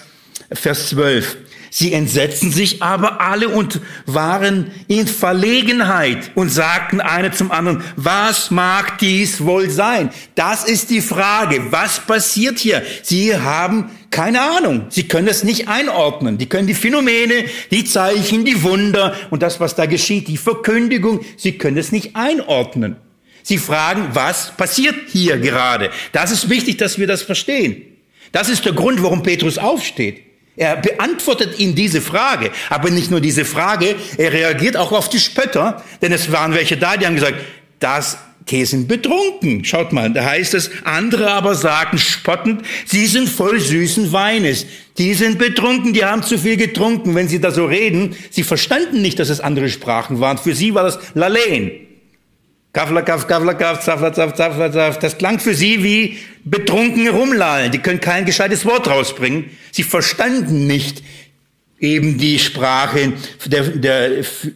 Vers 0.53 0.91
12. 0.91 1.37
Sie 1.79 1.93
entsetzten 1.93 2.53
sich 2.53 2.83
aber 2.83 3.21
alle 3.21 3.51
und 3.51 3.83
waren 4.07 4.71
in 4.89 5.07
Verlegenheit 5.07 6.31
und 6.35 6.49
sagten 6.49 7.03
eine 7.03 7.33
zum 7.33 7.53
anderen, 7.53 7.85
was 7.97 8.51
mag 8.51 8.97
dies 8.97 9.45
wohl 9.45 9.69
sein? 9.69 10.09
Das 10.37 10.65
ist 10.65 10.89
die 10.89 11.03
Frage. 11.03 11.71
Was 11.73 12.01
passiert 12.01 12.61
hier? 12.61 12.83
Sie 13.03 13.37
haben 13.37 13.91
keine 14.11 14.41
Ahnung. 14.41 14.87
Sie 14.89 15.07
können 15.07 15.29
es 15.29 15.45
nicht 15.45 15.69
einordnen. 15.69 16.39
Die 16.39 16.49
können 16.49 16.67
die 16.67 16.73
Phänomene, 16.73 17.45
die 17.71 17.85
Zeichen, 17.85 18.47
die 18.47 18.63
Wunder 18.63 19.15
und 19.29 19.43
das, 19.43 19.61
was 19.61 19.75
da 19.75 19.85
geschieht, 19.85 20.29
die 20.29 20.39
Verkündigung, 20.39 21.27
sie 21.37 21.59
können 21.59 21.77
es 21.77 21.93
nicht 21.93 22.17
einordnen. 22.17 22.97
Sie 23.43 23.59
fragen, 23.59 24.09
was 24.15 24.57
passiert 24.57 24.95
hier 25.09 25.37
gerade? 25.37 25.91
Das 26.13 26.31
ist 26.31 26.49
wichtig, 26.49 26.79
dass 26.79 26.99
wir 26.99 27.07
das 27.07 27.21
verstehen. 27.21 27.83
Das 28.33 28.49
ist 28.49 28.65
der 28.65 28.73
Grund, 28.73 29.03
warum 29.03 29.23
Petrus 29.23 29.59
aufsteht. 29.59 30.23
Er 30.57 30.77
beantwortet 30.77 31.59
ihnen 31.59 31.75
diese 31.75 32.01
Frage, 32.01 32.51
aber 32.71 32.91
nicht 32.91 33.11
nur 33.11 33.21
diese 33.21 33.45
Frage, 33.45 33.95
er 34.17 34.33
reagiert 34.33 34.77
auch 34.77 34.93
auf 34.93 35.11
die 35.11 35.21
Spötter, 35.21 35.83
denn 36.01 36.13
es 36.13 36.33
waren 36.33 36.55
welche 36.55 36.79
da, 36.79 36.97
die 36.97 37.07
haben 37.07 37.15
gesagt, 37.15 37.41
das, 37.79 38.17
die 38.49 38.65
sind 38.65 38.89
betrunken. 38.89 39.65
Schaut 39.65 39.93
mal, 39.93 40.11
da 40.13 40.25
heißt 40.25 40.55
es, 40.55 40.71
andere 40.85 41.31
aber 41.31 41.55
sagten 41.55 41.99
spottend, 41.99 42.63
sie 42.87 43.07
sind 43.07 43.29
voll 43.29 43.61
süßen 43.61 44.13
Weines. 44.13 44.67
Die 44.99 45.15
sind 45.15 45.39
betrunken, 45.39 45.93
die 45.93 46.05
haben 46.05 46.23
zu 46.23 46.39
viel 46.39 46.57
getrunken. 46.57 47.15
Wenn 47.15 47.29
sie 47.29 47.41
da 47.41 47.51
so 47.51 47.67
reden, 47.67 48.17
sie 48.31 48.45
verstanden 48.45 49.03
nicht, 49.03 49.19
dass 49.19 49.29
es 49.29 49.41
andere 49.41 49.69
Sprachen 49.69 50.21
waren. 50.21 50.39
Für 50.39 50.55
sie 50.55 50.75
war 50.75 50.85
das 50.85 50.99
Lalein. 51.15 51.86
Kaflakaf, 52.77 53.27
Kaflakaf, 53.27 53.81
Zaflazaf, 53.81 54.35
Zaflazaf. 54.35 54.99
Das 54.99 55.17
klang 55.17 55.39
für 55.39 55.55
sie 55.55 55.83
wie 55.83 56.19
betrunken 56.45 57.09
rumlallen. 57.09 57.73
Die 57.73 57.79
können 57.79 58.01
kein 58.01 58.27
gescheites 58.27 58.67
Wort 58.67 58.87
rausbringen. 58.87 59.47
Sie 59.73 59.83
verstanden 59.83 60.67
nicht 60.67 61.03
eben 61.81 62.19
die 62.19 62.39
Sprache 62.39 63.15
der, 63.47 63.63
der 63.63 64.11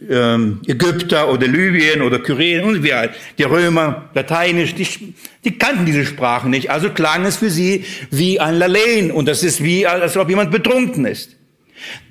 ähm, 0.07 0.61
Ägypter 0.67 1.33
oder 1.33 1.47
Libyen 1.47 2.03
oder 2.03 2.19
Kyrien 2.19 2.63
und 2.63 2.83
wie 2.83 2.93
halt. 2.93 3.13
Die 3.39 3.43
Römer, 3.43 4.11
Lateinisch, 4.13 4.75
die, 4.75 5.15
die 5.43 5.57
kannten 5.57 5.87
diese 5.87 6.05
Sprachen 6.05 6.51
nicht. 6.51 6.69
Also 6.69 6.91
klang 6.91 7.25
es 7.25 7.37
für 7.37 7.49
sie 7.49 7.85
wie 8.11 8.39
ein 8.39 8.59
Lalein. 8.59 9.09
Und 9.09 9.25
das 9.25 9.41
ist 9.41 9.63
wie, 9.63 9.87
als 9.87 10.15
ob 10.15 10.29
jemand 10.29 10.51
betrunken 10.51 11.05
ist. 11.05 11.37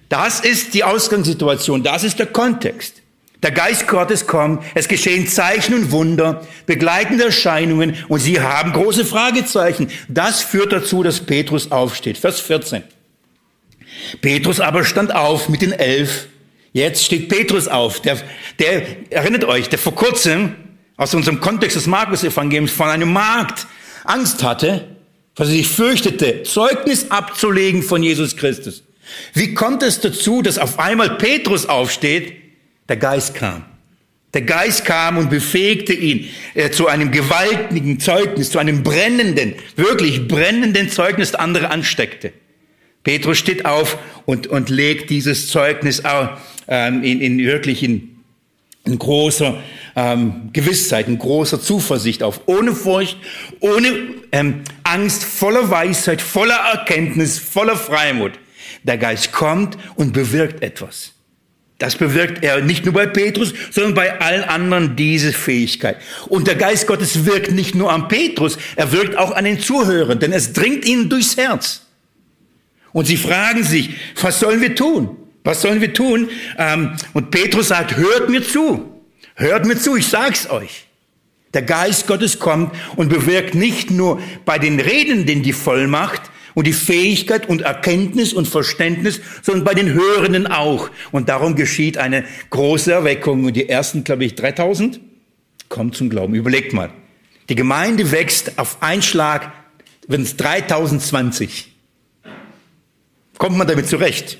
Das 0.09 0.41
ist 0.41 0.75
die 0.75 0.83
Ausgangssituation. 0.83 1.85
Das 1.85 2.03
ist 2.03 2.19
der 2.19 2.27
Kontext. 2.27 3.00
Der 3.43 3.53
Geist 3.53 3.89
Gottes 3.89 4.27
kommt, 4.27 4.63
es 4.75 4.87
geschehen 4.87 5.27
Zeichen 5.27 5.75
und 5.75 5.93
Wunder, 5.93 6.47
begleitende 6.67 7.25
Erscheinungen 7.25 7.97
und 8.09 8.21
sie 8.21 8.41
haben 8.41 8.73
große 8.73 9.07
Fragezeichen. 9.07 9.89
Das 10.09 10.43
führt 10.43 10.73
dazu, 10.73 11.03
dass 11.03 11.21
Petrus 11.21 11.73
aufsteht. 11.73 12.19
Vers 12.19 12.41
14. 12.41 12.83
Petrus 14.21 14.61
aber 14.61 14.85
stand 14.85 15.15
auf 15.15 15.49
mit 15.49 15.63
den 15.63 15.73
elf. 15.73 16.27
Jetzt 16.73 17.05
steht 17.05 17.29
Petrus 17.29 17.67
auf. 17.67 18.01
Der, 18.03 18.19
der 18.59 19.11
erinnert 19.11 19.45
euch, 19.45 19.69
der 19.69 19.79
vor 19.79 19.95
kurzem 19.95 20.55
aus 20.97 21.15
unserem 21.15 21.41
Kontext 21.41 21.77
des 21.77 21.87
Markus-Evangeliums 21.87 22.71
von 22.71 22.89
einem 22.89 23.13
Markt 23.13 23.67
Angst 24.05 24.43
hatte, 24.43 24.87
weil 25.35 25.47
er 25.47 25.51
sich 25.51 25.69
fürchtete, 25.69 26.43
Zeugnis 26.43 27.11
abzulegen 27.11 27.83
von 27.83 28.03
Jesus 28.03 28.37
Christus. 28.37 28.85
Wie 29.33 29.55
kommt 29.55 29.83
es 29.83 30.01
dazu, 30.01 30.43
dass 30.43 30.59
auf 30.59 30.79
einmal 30.79 31.17
Petrus 31.17 31.67
aufsteht 31.67 32.40
der 32.91 32.97
Geist 32.97 33.37
kam. 33.37 33.65
Der 34.35 34.43
Geist 34.43 34.85
kam 34.85 35.17
und 35.17 35.31
befähigte 35.31 35.93
ihn 35.93 36.29
äh, 36.55 36.71
zu 36.71 36.89
einem 36.89 37.13
gewaltigen 37.13 38.01
Zeugnis, 38.01 38.51
zu 38.51 38.59
einem 38.59 38.83
brennenden, 38.83 39.55
wirklich 39.77 40.27
brennenden 40.27 40.89
Zeugnis, 40.89 41.31
das 41.33 41.41
andere 41.41 41.71
ansteckte. 41.71 42.33
Petrus 43.05 43.39
steht 43.39 43.65
auf 43.65 43.97
und, 44.27 44.49
und 44.49 44.71
legt 44.71 45.09
dieses 45.09 45.49
Zeugnis 45.49 46.03
ähm, 46.69 47.03
in, 47.03 47.21
in 47.21 47.39
wirklich 47.39 47.83
in, 47.85 48.23
in 48.85 48.99
großer 48.99 49.63
ähm, 49.95 50.51
Gewissheit, 50.53 51.07
in 51.07 51.19
großer 51.19 51.61
Zuversicht 51.61 52.25
auf, 52.25 52.41
ohne 52.47 52.75
Furcht, 52.75 53.19
ohne 53.61 53.89
ähm, 54.33 54.63
Angst, 54.83 55.25
voller 55.25 55.71
Weisheit, 55.71 56.21
voller 56.21 56.59
Erkenntnis, 56.73 57.39
voller 57.39 57.77
Freimut. 57.77 58.33
Der 58.83 58.99
Geist 58.99 59.31
kommt 59.31 59.79
und 59.95 60.13
bewirkt 60.13 60.63
etwas. 60.63 61.13
Das 61.81 61.97
bewirkt 61.97 62.45
er 62.45 62.61
nicht 62.61 62.85
nur 62.85 62.93
bei 62.93 63.07
Petrus, 63.07 63.55
sondern 63.71 63.95
bei 63.95 64.21
allen 64.21 64.45
anderen 64.45 64.97
diese 64.97 65.33
Fähigkeit. 65.33 65.97
Und 66.29 66.47
der 66.47 66.57
Geist 66.57 66.87
Gottes 66.87 67.25
wirkt 67.25 67.53
nicht 67.53 67.75
nur 67.75 67.91
am 67.91 68.07
Petrus, 68.07 68.59
er 68.77 68.93
wirkt 68.93 69.17
auch 69.17 69.31
an 69.31 69.47
den 69.47 69.59
Zuhörern, 69.59 70.19
denn 70.19 70.31
es 70.33 70.53
dringt 70.53 70.85
ihnen 70.85 71.09
durchs 71.09 71.39
Herz. 71.39 71.87
Und 72.93 73.07
sie 73.07 73.17
fragen 73.17 73.65
sich, 73.65 73.95
was 74.21 74.41
sollen 74.41 74.61
wir 74.61 74.75
tun? 74.75 75.17
Was 75.43 75.63
sollen 75.63 75.81
wir 75.81 75.95
tun? 75.95 76.29
Ähm, 76.59 76.97
und 77.15 77.31
Petrus 77.31 77.69
sagt, 77.69 77.97
hört 77.97 78.29
mir 78.29 78.47
zu. 78.47 79.03
Hört 79.35 79.65
mir 79.65 79.79
zu, 79.79 79.97
ich 79.97 80.07
sag's 80.07 80.51
euch. 80.51 80.85
Der 81.55 81.63
Geist 81.63 82.07
Gottes 82.07 82.39
kommt 82.39 82.77
und 82.97 83.09
bewirkt 83.09 83.55
nicht 83.55 83.91
nur 83.91 84.21
bei 84.45 84.59
den 84.59 84.81
Redenden 84.81 85.43
die 85.43 85.55
Vollmacht, 85.55 86.31
und 86.55 86.67
die 86.67 86.73
Fähigkeit 86.73 87.49
und 87.49 87.63
Erkenntnis 87.63 88.33
und 88.33 88.49
Verständnis, 88.49 89.21
sondern 89.43 89.65
bei 89.65 89.75
den 89.75 89.93
Hörenden 89.93 90.47
auch. 90.47 90.91
Und 91.13 91.29
darum 91.29 91.57
geschieht 91.57 91.99
eine 91.99 92.25
große 92.51 92.93
Erweckung. 92.93 93.45
Und 93.45 93.55
die 93.55 93.69
ersten, 93.69 94.05
glaube 94.05 94.25
ich, 94.25 94.35
3000 94.35 95.01
kommen 95.69 95.93
zum 95.93 96.11
Glauben. 96.11 96.35
Überlegt 96.35 96.73
mal. 96.73 96.91
Die 97.49 97.55
Gemeinde 97.55 98.13
wächst 98.13 98.59
auf 98.59 98.83
einen 98.83 99.03
Schlag, 99.03 99.53
wenn 100.07 100.23
es 100.23 100.37
3020. 100.37 101.73
Kommt 103.39 103.57
man 103.57 103.67
damit 103.67 103.89
zurecht? 103.89 104.39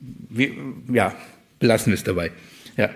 Wie, 0.00 0.56
ja, 0.92 1.14
belassen 1.58 1.92
wir 1.92 1.94
es 1.94 2.04
dabei. 2.04 2.32
Ja. 2.76 2.90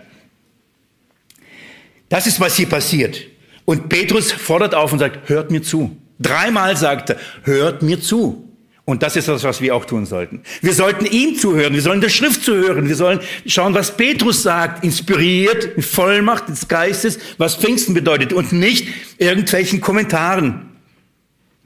Das 2.09 2.27
ist, 2.27 2.41
was 2.41 2.57
hier 2.57 2.69
passiert. 2.69 3.21
Und 3.65 3.89
Petrus 3.89 4.33
fordert 4.33 4.75
auf 4.75 4.93
und 4.93 4.99
sagt, 4.99 5.29
hört 5.29 5.51
mir 5.51 5.63
zu. 5.63 5.97
Dreimal 6.19 6.77
sagt 6.77 7.11
er, 7.11 7.17
hört 7.43 7.83
mir 7.83 8.01
zu. 8.01 8.45
Und 8.89 9.03
das 9.03 9.17
ist 9.17 9.29
das, 9.29 9.45
was 9.45 9.61
wir 9.61 9.75
auch 9.75 9.85
tun 9.85 10.07
sollten. 10.07 10.43
Wir 10.63 10.73
sollten 10.73 11.05
ihm 11.05 11.37
zuhören, 11.37 11.75
wir 11.75 11.83
sollen 11.83 12.01
der 12.01 12.09
Schrift 12.09 12.43
zuhören, 12.43 12.89
wir 12.89 12.97
sollen 12.97 13.21
schauen, 13.45 13.75
was 13.75 13.95
Petrus 13.95 14.43
sagt, 14.43 14.83
inspiriert, 14.83 15.65
in 15.77 15.83
Vollmacht 15.83 16.49
des 16.49 16.69
Geistes, 16.69 17.19
was 17.37 17.57
Pfingsten 17.57 17.93
bedeutet 17.93 18.33
und 18.33 18.53
nicht 18.53 18.89
irgendwelchen 19.19 19.83
Kommentaren, 19.83 20.71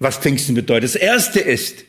was 0.01 0.19
Pfingsten 0.19 0.57
bedeutet. 0.57 0.83
Das 0.83 0.97
erste 0.97 1.38
ist, 1.38 1.85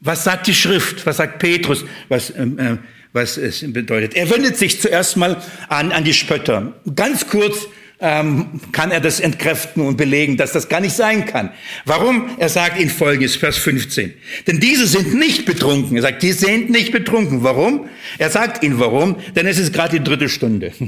was 0.00 0.24
sagt 0.24 0.48
die 0.48 0.54
Schrift, 0.54 1.06
was 1.06 1.18
sagt 1.18 1.38
Petrus, 1.38 1.84
was, 2.08 2.30
ähm, 2.36 2.58
äh, 2.58 2.76
was 3.12 3.36
es 3.36 3.60
bedeutet. 3.72 4.14
Er 4.14 4.28
wendet 4.28 4.56
sich 4.56 4.80
zuerst 4.80 5.16
mal 5.16 5.40
an, 5.68 5.92
an 5.92 6.02
die 6.02 6.14
Spötter. 6.14 6.74
Ganz 6.96 7.28
kurz, 7.28 7.68
ähm, 8.00 8.60
kann 8.72 8.90
er 8.90 9.00
das 9.00 9.20
entkräften 9.20 9.86
und 9.86 9.96
belegen, 9.96 10.36
dass 10.36 10.52
das 10.52 10.68
gar 10.68 10.80
nicht 10.80 10.94
sein 10.94 11.26
kann. 11.26 11.50
Warum? 11.84 12.28
Er 12.38 12.48
sagt 12.48 12.78
in 12.80 12.90
Folgendes, 12.90 13.36
Vers 13.36 13.56
15. 13.56 14.14
Denn 14.46 14.60
diese 14.60 14.86
sind 14.86 15.14
nicht 15.14 15.46
betrunken. 15.46 15.96
Er 15.96 16.02
sagt, 16.02 16.22
die 16.22 16.32
sind 16.32 16.70
nicht 16.70 16.92
betrunken. 16.92 17.42
Warum? 17.44 17.88
Er 18.18 18.30
sagt 18.30 18.62
ihnen 18.62 18.78
warum, 18.78 19.16
denn 19.36 19.46
es 19.46 19.58
ist 19.58 19.72
gerade 19.72 19.98
die 19.98 20.04
dritte 20.04 20.28
Stunde. 20.28 20.72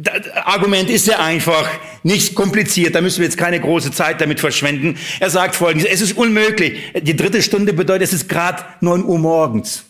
Das 0.00 0.30
Argument 0.30 0.88
ist 0.88 1.04
sehr 1.04 1.22
einfach, 1.22 1.68
nicht 2.02 2.34
kompliziert, 2.34 2.94
da 2.94 3.02
müssen 3.02 3.18
wir 3.18 3.26
jetzt 3.26 3.36
keine 3.36 3.60
große 3.60 3.92
Zeit 3.92 4.18
damit 4.20 4.40
verschwenden. 4.40 4.96
Er 5.20 5.28
sagt 5.28 5.54
folgendes, 5.54 5.86
es 5.88 6.00
ist 6.00 6.16
unmöglich. 6.16 6.78
Die 7.02 7.14
dritte 7.14 7.42
Stunde 7.42 7.74
bedeutet, 7.74 8.08
es 8.08 8.14
ist 8.14 8.28
gerade 8.30 8.64
neun 8.80 9.04
Uhr 9.04 9.18
morgens. 9.18 9.84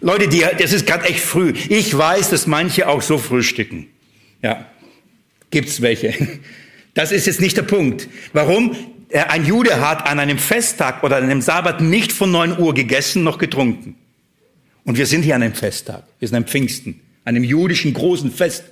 Leute, 0.00 0.28
die, 0.28 0.42
das 0.58 0.72
ist 0.72 0.86
gerade 0.86 1.04
echt 1.04 1.20
früh. 1.20 1.52
Ich 1.68 1.96
weiß, 1.96 2.30
dass 2.30 2.46
manche 2.46 2.88
auch 2.88 3.02
so 3.02 3.18
frühstücken. 3.18 3.88
Ja, 4.42 4.66
Gibt's 5.56 5.80
welche? 5.80 6.12
Das 6.92 7.12
ist 7.12 7.26
jetzt 7.26 7.40
nicht 7.40 7.56
der 7.56 7.62
Punkt. 7.62 8.10
Warum? 8.34 8.76
Ein 9.10 9.46
Jude 9.46 9.80
hat 9.80 10.06
an 10.06 10.18
einem 10.18 10.36
Festtag 10.36 11.02
oder 11.02 11.16
an 11.16 11.24
einem 11.24 11.40
Sabbat 11.40 11.80
nicht 11.80 12.12
von 12.12 12.30
neun 12.30 12.58
Uhr 12.58 12.74
gegessen 12.74 13.24
noch 13.24 13.38
getrunken. 13.38 13.94
Und 14.84 14.98
wir 14.98 15.06
sind 15.06 15.22
hier 15.22 15.34
an 15.34 15.42
einem 15.42 15.54
Festtag. 15.54 16.02
Wir 16.18 16.28
sind 16.28 16.36
am 16.36 16.44
Pfingsten, 16.44 17.00
an 17.24 17.36
einem 17.36 17.44
jüdischen 17.44 17.94
großen 17.94 18.30
Fest. 18.30 18.64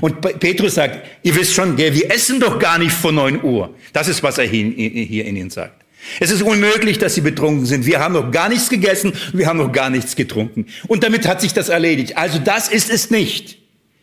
Und 0.00 0.20
Petrus 0.40 0.74
sagt, 0.74 1.06
ihr 1.22 1.36
wisst 1.36 1.54
schon, 1.54 1.78
wir 1.78 2.10
essen 2.10 2.40
doch 2.40 2.58
gar 2.58 2.80
nicht 2.80 2.90
vor 2.90 3.12
neun 3.12 3.40
Uhr. 3.44 3.72
Das 3.92 4.08
ist, 4.08 4.24
was 4.24 4.36
er 4.38 4.44
hier 4.44 4.64
in 4.64 5.36
ihnen 5.36 5.50
sagt. 5.50 5.84
Es 6.18 6.32
ist 6.32 6.42
unmöglich, 6.42 6.98
dass 6.98 7.14
sie 7.14 7.20
betrunken 7.20 7.66
sind. 7.66 7.86
Wir 7.86 8.00
haben 8.00 8.14
noch 8.14 8.32
gar 8.32 8.48
nichts 8.48 8.68
gegessen, 8.68 9.12
wir 9.32 9.46
haben 9.46 9.58
noch 9.58 9.70
gar 9.70 9.90
nichts 9.90 10.16
getrunken. 10.16 10.66
Und 10.88 11.04
damit 11.04 11.24
hat 11.28 11.40
sich 11.40 11.52
das 11.52 11.68
erledigt. 11.68 12.16
Also 12.16 12.40
das 12.40 12.68
ist 12.68 12.90
es 12.90 13.10
nicht. 13.10 13.61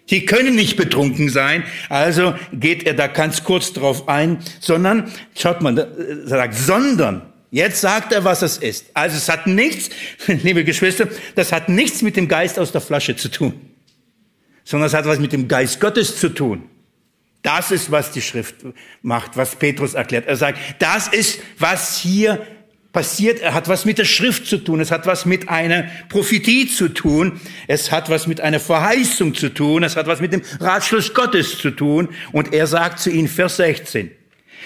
Die 0.10 0.26
können 0.26 0.56
nicht 0.56 0.76
betrunken 0.76 1.30
sein. 1.30 1.64
Also 1.90 2.34
geht 2.52 2.84
er 2.84 2.94
da 2.94 3.08
ganz 3.08 3.44
kurz 3.44 3.74
drauf 3.74 4.08
ein, 4.08 4.40
sondern, 4.60 5.12
schaut 5.38 5.62
mal, 5.62 5.78
er 5.78 6.28
sagt, 6.28 6.56
sondern, 6.56 7.22
jetzt 7.52 7.82
sagt 7.82 8.12
er, 8.12 8.24
was 8.24 8.42
es 8.42 8.58
ist. 8.58 8.88
Also 8.94 9.18
es 9.18 9.30
hat 9.30 9.48
nichts, 9.48 9.90
liebe 10.28 10.64
Geschwister, 10.64 11.08
das 11.36 11.52
hat 11.52 11.70
nichts 11.70 12.02
mit 12.02 12.16
dem 12.16 12.28
Geist 12.28 12.60
aus 12.60 12.72
der 12.72 12.82
Flasche 12.82 13.16
zu 13.16 13.30
tun, 13.30 13.54
sondern 14.64 14.88
es 14.88 14.94
hat 14.94 15.06
was 15.06 15.20
mit 15.20 15.34
dem 15.34 15.48
Geist 15.48 15.80
Gottes 15.80 16.20
zu 16.20 16.30
tun. 16.30 16.64
Das 17.42 17.72
ist, 17.72 17.90
was 17.90 18.12
die 18.12 18.22
Schrift 18.22 18.56
macht, 19.02 19.38
was 19.38 19.56
Petrus 19.56 19.94
erklärt. 19.94 20.28
Er 20.28 20.36
sagt, 20.36 20.60
das 20.80 21.08
ist, 21.08 21.40
was 21.58 21.98
hier 21.98 22.46
passiert, 22.92 23.40
er 23.40 23.54
hat 23.54 23.68
was 23.68 23.86
mit 23.86 23.98
der 23.98 24.06
Schrift 24.06 24.48
zu 24.48 24.58
tun, 24.58 24.80
es 24.80 24.92
hat 24.92 25.06
was 25.06 25.26
mit 25.26 25.50
einer 25.50 25.90
Prophetie 26.10 26.68
zu 26.68 26.90
tun, 26.90 27.40
es 27.68 27.92
hat 27.92 28.10
was 28.10 28.26
mit 28.26 28.42
einer 28.42 28.60
Verheißung 28.60 29.36
zu 29.36 29.50
tun, 29.50 29.84
es 29.84 29.96
hat 29.96 30.08
was 30.08 30.22
mit 30.22 30.34
dem 30.34 30.42
Ratschluss 30.60 31.14
Gottes 31.14 31.58
zu 31.58 31.72
tun. 31.72 32.10
Und 32.32 32.54
er 32.54 32.68
sagt 32.68 33.00
zu 33.00 33.12
ihnen, 33.12 33.28
Vers 33.28 33.58
16, 33.58 34.12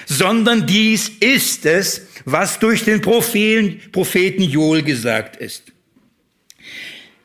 sondern 0.05 0.65
dies 0.65 1.09
ist 1.09 1.65
es, 1.65 2.07
was 2.25 2.59
durch 2.59 2.85
den 2.85 3.01
Propheten, 3.01 4.43
Joel 4.43 4.83
gesagt 4.83 5.35
ist. 5.35 5.71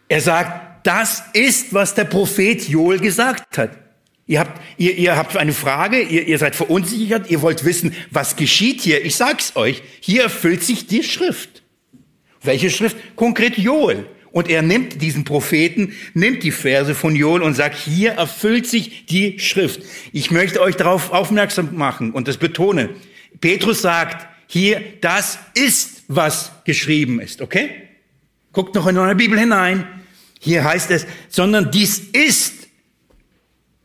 Er 0.09 0.21
sagt, 0.21 0.87
das 0.87 1.23
ist, 1.33 1.75
was 1.75 1.95
der 1.95 2.05
Prophet 2.05 2.69
Joel 2.69 2.99
gesagt 2.99 3.59
hat. 3.59 3.88
Ihr 4.29 4.41
habt, 4.41 4.61
ihr, 4.77 4.95
ihr 4.95 5.17
habt 5.17 5.37
eine 5.39 5.55
Frage, 5.55 6.03
ihr, 6.03 6.29
ihr 6.29 6.39
seid 6.39 6.55
verunsichert, 6.55 7.31
ihr 7.31 7.41
wollt 7.41 7.65
wissen, 7.65 7.95
was 8.11 8.37
geschieht 8.37 8.83
hier. 8.83 9.05
Ich 9.05 9.17
sag's 9.17 9.57
euch, 9.57 9.83
hier 10.01 10.23
erfüllt 10.25 10.63
sich 10.63 10.87
die 10.87 11.03
Schrift. 11.03 11.63
Welche 12.43 12.69
Schrift? 12.69 12.97
Konkret 13.17 13.57
Joel. 13.57 14.07
Und 14.31 14.51
er 14.51 14.61
nimmt 14.61 15.01
diesen 15.01 15.25
Propheten, 15.25 15.95
nimmt 16.13 16.43
die 16.43 16.51
Verse 16.51 16.95
von 16.95 17.17
Joel 17.17 17.41
und 17.41 17.55
sagt, 17.55 17.79
hier 17.79 18.13
erfüllt 18.13 18.67
sich 18.67 19.07
die 19.07 19.39
Schrift. 19.39 19.81
Ich 20.13 20.31
möchte 20.31 20.61
euch 20.61 20.77
darauf 20.77 21.11
aufmerksam 21.11 21.75
machen 21.75 22.11
und 22.11 22.29
das 22.29 22.37
betone. 22.37 22.91
Petrus 23.41 23.81
sagt, 23.81 24.29
hier, 24.47 24.83
das 25.01 25.39
ist, 25.55 26.03
was 26.09 26.53
geschrieben 26.65 27.19
ist, 27.19 27.41
okay? 27.41 27.71
Guckt 28.53 28.75
noch 28.75 28.87
in 28.87 28.99
eure 28.99 29.15
Bibel 29.15 29.39
hinein. 29.39 29.87
Hier 30.39 30.65
heißt 30.65 30.91
es, 30.91 31.07
sondern 31.31 31.71
dies 31.71 31.99
ist, 31.99 32.58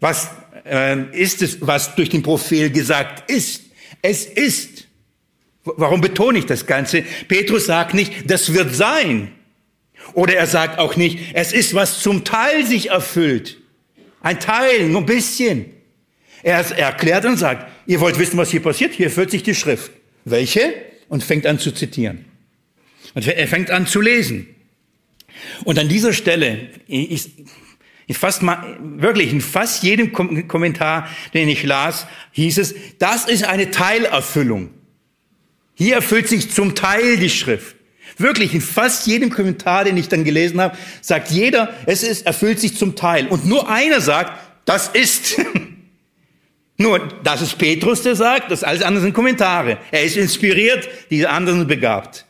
was 0.03 0.27
äh, 0.65 1.01
ist 1.17 1.41
es, 1.41 1.57
was 1.61 1.95
durch 1.95 2.09
den 2.09 2.21
Prophet 2.21 2.73
gesagt 2.73 3.31
ist. 3.31 3.63
Es 4.01 4.25
ist. 4.25 4.85
Warum 5.63 6.01
betone 6.01 6.39
ich 6.39 6.45
das 6.45 6.65
Ganze? 6.65 7.03
Petrus 7.29 7.67
sagt 7.67 7.93
nicht, 7.93 8.29
das 8.29 8.53
wird 8.53 8.75
sein. 8.75 9.31
Oder 10.13 10.35
er 10.35 10.45
sagt 10.45 10.77
auch 10.77 10.97
nicht, 10.97 11.19
es 11.33 11.53
ist, 11.53 11.73
was 11.73 12.01
zum 12.01 12.25
Teil 12.25 12.65
sich 12.65 12.89
erfüllt. 12.89 13.61
Ein 14.21 14.41
Teil, 14.41 14.89
nur 14.89 15.01
ein 15.01 15.05
bisschen. 15.05 15.67
Er 16.43 16.59
erklärt 16.77 17.23
und 17.23 17.37
sagt, 17.37 17.71
ihr 17.87 18.01
wollt 18.01 18.19
wissen, 18.19 18.35
was 18.35 18.51
hier 18.51 18.61
passiert? 18.61 18.93
Hier 18.93 19.05
erfüllt 19.05 19.31
sich 19.31 19.43
die 19.43 19.55
Schrift. 19.55 19.89
Welche? 20.25 20.73
Und 21.07 21.23
fängt 21.23 21.45
an 21.45 21.59
zu 21.59 21.71
zitieren. 21.71 22.25
Und 23.13 23.25
er 23.25 23.47
fängt 23.47 23.71
an 23.71 23.87
zu 23.87 24.01
lesen. 24.01 24.53
Und 25.63 25.79
an 25.79 25.87
dieser 25.87 26.11
Stelle, 26.11 26.67
ich, 26.87 27.31
in 28.07 28.15
fast 28.15 28.41
mal, 28.41 28.77
wirklich 28.81 29.31
in 29.31 29.41
fast 29.41 29.83
jedem 29.83 30.11
Kommentar, 30.11 31.07
den 31.33 31.47
ich 31.49 31.63
las, 31.63 32.07
hieß 32.31 32.57
es, 32.57 32.75
das 32.99 33.25
ist 33.25 33.43
eine 33.45 33.71
Teilerfüllung. 33.71 34.69
Hier 35.75 35.95
erfüllt 35.95 36.27
sich 36.27 36.51
zum 36.51 36.75
Teil 36.75 37.17
die 37.17 37.29
Schrift. 37.29 37.75
Wirklich, 38.17 38.53
in 38.53 38.61
fast 38.61 39.07
jedem 39.07 39.29
Kommentar, 39.29 39.85
den 39.85 39.97
ich 39.97 40.07
dann 40.07 40.23
gelesen 40.23 40.61
habe, 40.61 40.77
sagt 41.01 41.31
jeder, 41.31 41.73
es 41.85 42.03
ist, 42.03 42.25
erfüllt 42.25 42.59
sich 42.59 42.77
zum 42.77 42.95
Teil. 42.95 43.27
Und 43.27 43.45
nur 43.45 43.69
einer 43.69 44.01
sagt, 44.01 44.39
das 44.65 44.89
ist. 44.89 45.41
nur, 46.77 46.99
das 47.23 47.41
ist 47.41 47.57
Petrus, 47.57 48.03
der 48.03 48.15
sagt, 48.15 48.51
das 48.51 48.63
alles 48.63 48.83
andere 48.83 49.03
sind 49.03 49.13
Kommentare. 49.13 49.79
Er 49.91 50.03
ist 50.03 50.17
inspiriert, 50.17 50.87
diese 51.09 51.29
anderen 51.29 51.65
begabt. 51.65 52.25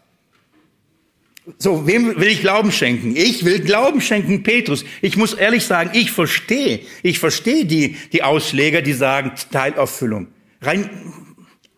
So, 1.58 1.86
wem 1.86 2.16
will 2.16 2.30
ich 2.30 2.42
Glauben 2.42 2.72
schenken? 2.72 3.16
Ich 3.18 3.44
will 3.44 3.60
Glauben 3.60 4.00
schenken, 4.00 4.44
Petrus. 4.44 4.86
Ich 5.02 5.18
muss 5.18 5.34
ehrlich 5.34 5.66
sagen, 5.66 5.90
ich 5.94 6.12
verstehe, 6.12 6.80
ich 7.02 7.20
verstehe 7.20 7.66
die, 7.66 7.98
die 8.14 8.24
Ausleger, 8.24 8.82
die 8.82 8.94
sagen 8.94 9.34
Teilerfüllung. 9.52 10.28
Rein, 10.62 10.90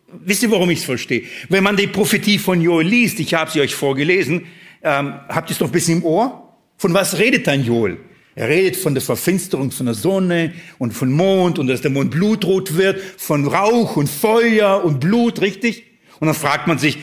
wisst 0.08 0.44
ihr, 0.44 0.52
warum 0.52 0.70
ich 0.70 0.78
es 0.80 0.84
verstehe? 0.84 1.24
Wenn 1.48 1.64
man 1.64 1.76
die 1.76 1.88
Prophetie 1.88 2.38
von 2.38 2.60
Joel 2.60 2.86
liest, 2.86 3.18
ich 3.18 3.34
habe 3.34 3.50
sie 3.50 3.60
euch 3.60 3.74
vorgelesen, 3.74 4.46
ähm, 4.82 5.14
habt 5.28 5.50
ihr 5.50 5.52
es 5.52 5.58
doch 5.58 5.66
ein 5.66 5.72
bisschen 5.72 5.98
im 5.98 6.04
Ohr? 6.04 6.54
Von 6.78 6.94
was 6.94 7.18
redet 7.18 7.48
dann 7.48 7.64
Joel? 7.64 7.98
Er 8.36 8.48
redet 8.48 8.76
von 8.76 8.94
der 8.94 9.02
Verfinsterung 9.02 9.72
von 9.72 9.86
der 9.86 9.94
Sonne 9.94 10.52
und 10.78 10.92
von 10.92 11.10
Mond 11.10 11.58
und 11.58 11.66
dass 11.66 11.80
der 11.80 11.90
Mond 11.90 12.12
blutrot 12.12 12.76
wird, 12.76 13.00
von 13.16 13.48
Rauch 13.48 13.96
und 13.96 14.08
Feuer 14.08 14.84
und 14.84 15.00
Blut, 15.00 15.40
richtig? 15.40 15.84
Und 16.20 16.26
dann 16.26 16.36
fragt 16.36 16.68
man 16.68 16.78
sich, 16.78 16.98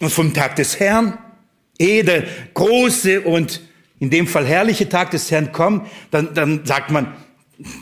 und 0.00 0.10
vom 0.10 0.32
Tag 0.32 0.56
des 0.56 0.80
Herrn? 0.80 1.18
Ehe 1.80 2.04
der 2.04 2.24
große 2.54 3.22
und 3.22 3.60
in 3.98 4.10
dem 4.10 4.26
Fall 4.26 4.46
herrliche 4.46 4.88
Tag 4.88 5.10
des 5.10 5.30
Herrn 5.30 5.52
kommt, 5.52 5.88
dann, 6.10 6.34
dann 6.34 6.64
sagt 6.64 6.90
man, 6.90 7.14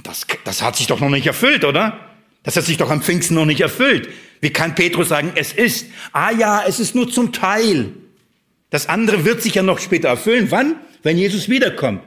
das, 0.02 0.26
das 0.44 0.62
hat 0.62 0.76
sich 0.76 0.86
doch 0.86 1.00
noch 1.00 1.10
nicht 1.10 1.26
erfüllt, 1.26 1.64
oder? 1.64 1.98
Das 2.42 2.56
hat 2.56 2.64
sich 2.64 2.76
doch 2.76 2.90
am 2.90 3.02
Pfingsten 3.02 3.34
noch 3.34 3.44
nicht 3.44 3.60
erfüllt. 3.60 4.08
Wie 4.40 4.50
kann 4.50 4.74
Petrus 4.74 5.08
sagen, 5.08 5.32
es 5.34 5.52
ist? 5.52 5.86
Ah 6.12 6.30
ja, 6.30 6.64
es 6.66 6.80
ist 6.80 6.94
nur 6.94 7.10
zum 7.10 7.32
Teil. 7.32 7.92
Das 8.70 8.88
andere 8.88 9.24
wird 9.24 9.42
sich 9.42 9.54
ja 9.54 9.62
noch 9.62 9.80
später 9.80 10.08
erfüllen. 10.08 10.50
Wann? 10.50 10.76
Wenn 11.02 11.18
Jesus 11.18 11.48
wiederkommt. 11.48 12.02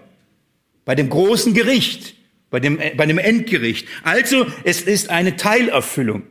Bei 0.85 0.95
dem 0.95 1.09
großen 1.09 1.53
Gericht, 1.53 2.15
bei 2.49 2.59
dem, 2.59 2.79
bei 2.97 3.05
dem 3.05 3.17
Endgericht. 3.17 3.87
Also, 4.03 4.45
es 4.63 4.81
ist 4.81 5.09
eine 5.09 5.35
Teilerfüllung. 5.35 6.23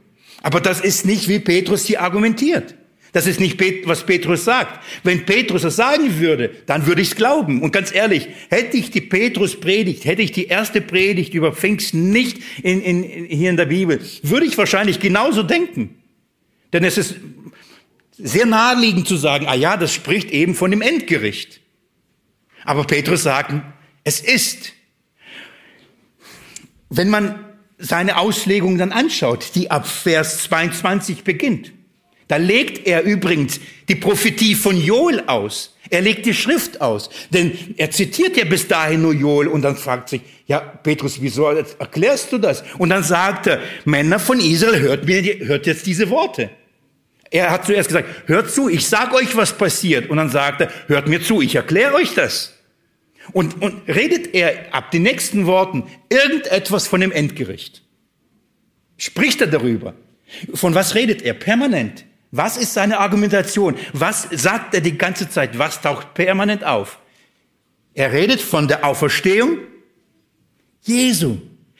Aber 0.42 0.60
das 0.60 0.80
ist 0.80 1.04
nicht, 1.04 1.28
wie 1.28 1.38
Petrus 1.38 1.84
hier 1.84 2.00
argumentiert. 2.00 2.74
Das 3.12 3.26
ist 3.26 3.40
nicht, 3.40 3.60
was 3.86 4.06
Petrus 4.06 4.44
sagt. 4.44 4.84
Wenn 5.02 5.26
Petrus 5.26 5.62
das 5.62 5.76
sagen 5.76 6.20
würde, 6.20 6.50
dann 6.66 6.86
würde 6.86 7.02
ich 7.02 7.08
es 7.08 7.16
glauben. 7.16 7.60
Und 7.60 7.72
ganz 7.72 7.92
ehrlich, 7.92 8.28
hätte 8.50 8.76
ich 8.76 8.90
die 8.90 9.00
Petrus-Predigt, 9.00 10.04
hätte 10.04 10.22
ich 10.22 10.30
die 10.30 10.46
erste 10.46 10.80
Predigt 10.80 11.34
über 11.34 11.52
Pfingsten 11.52 12.10
nicht 12.10 12.38
in, 12.62 12.80
in, 12.80 13.02
hier 13.02 13.50
in 13.50 13.56
der 13.56 13.66
Bibel, 13.66 14.00
würde 14.22 14.46
ich 14.46 14.56
wahrscheinlich 14.56 15.00
genauso 15.00 15.42
denken. 15.42 15.96
Denn 16.72 16.84
es 16.84 16.98
ist 16.98 17.16
sehr 18.16 18.46
naheliegend 18.46 19.08
zu 19.08 19.16
sagen, 19.16 19.46
ah 19.48 19.54
ja, 19.54 19.76
das 19.76 19.92
spricht 19.92 20.30
eben 20.30 20.54
von 20.54 20.70
dem 20.70 20.82
Endgericht. 20.82 21.60
Aber 22.64 22.84
Petrus 22.84 23.22
sagt, 23.22 23.54
es 24.04 24.20
ist. 24.20 24.72
Wenn 26.90 27.08
man 27.08 27.44
seine 27.78 28.18
Auslegung 28.18 28.78
dann 28.78 28.92
anschaut, 28.92 29.52
die 29.54 29.70
ab 29.70 29.86
Vers 29.86 30.42
22 30.44 31.24
beginnt, 31.24 31.72
da 32.30 32.36
legt 32.36 32.86
er 32.86 33.02
übrigens 33.02 33.58
die 33.88 33.96
Prophetie 33.96 34.54
von 34.54 34.80
Joel 34.80 35.24
aus. 35.26 35.76
Er 35.90 36.00
legt 36.00 36.26
die 36.26 36.34
Schrift 36.34 36.80
aus. 36.80 37.10
Denn 37.30 37.74
er 37.76 37.90
zitiert 37.90 38.36
ja 38.36 38.44
bis 38.44 38.68
dahin 38.68 39.02
nur 39.02 39.12
Joel 39.12 39.48
und 39.48 39.62
dann 39.62 39.76
fragt 39.76 40.10
sich, 40.10 40.20
ja, 40.46 40.60
Petrus, 40.60 41.20
wieso 41.20 41.46
erklärst 41.46 42.30
du 42.30 42.38
das? 42.38 42.62
Und 42.78 42.90
dann 42.90 43.02
sagt 43.02 43.48
er, 43.48 43.60
Männer 43.84 44.20
von 44.20 44.38
Israel, 44.38 44.80
hört 44.80 45.06
mir, 45.06 45.40
hört 45.40 45.66
jetzt 45.66 45.86
diese 45.86 46.08
Worte. 46.08 46.50
Er 47.32 47.50
hat 47.50 47.66
zuerst 47.66 47.88
gesagt, 47.88 48.08
hört 48.26 48.52
zu, 48.52 48.68
ich 48.68 48.86
sag 48.86 49.12
euch, 49.12 49.36
was 49.36 49.52
passiert. 49.58 50.08
Und 50.08 50.18
dann 50.18 50.30
sagt 50.30 50.60
er, 50.60 50.70
hört 50.86 51.08
mir 51.08 51.20
zu, 51.20 51.42
ich 51.42 51.56
erkläre 51.56 51.94
euch 51.94 52.14
das. 52.14 52.54
Und, 53.32 53.60
und 53.60 53.88
redet 53.88 54.34
er 54.34 54.72
ab 54.72 54.92
den 54.92 55.02
nächsten 55.02 55.46
Worten 55.46 55.82
irgendetwas 56.08 56.86
von 56.86 57.00
dem 57.00 57.10
Endgericht. 57.10 57.82
Spricht 58.98 59.40
er 59.40 59.48
darüber? 59.48 59.94
Von 60.54 60.76
was 60.76 60.94
redet 60.94 61.22
er? 61.22 61.34
Permanent. 61.34 62.04
Was 62.30 62.56
ist 62.56 62.74
seine 62.74 62.98
Argumentation? 63.00 63.76
Was 63.92 64.28
sagt 64.30 64.74
er 64.74 64.80
die 64.80 64.96
ganze 64.96 65.28
Zeit? 65.28 65.58
Was 65.58 65.80
taucht 65.80 66.14
permanent 66.14 66.64
auf? 66.64 66.98
Er 67.94 68.12
redet 68.12 68.40
von 68.40 68.68
der 68.68 68.84
Auferstehung 68.84 69.58
Jesu. 70.82 71.38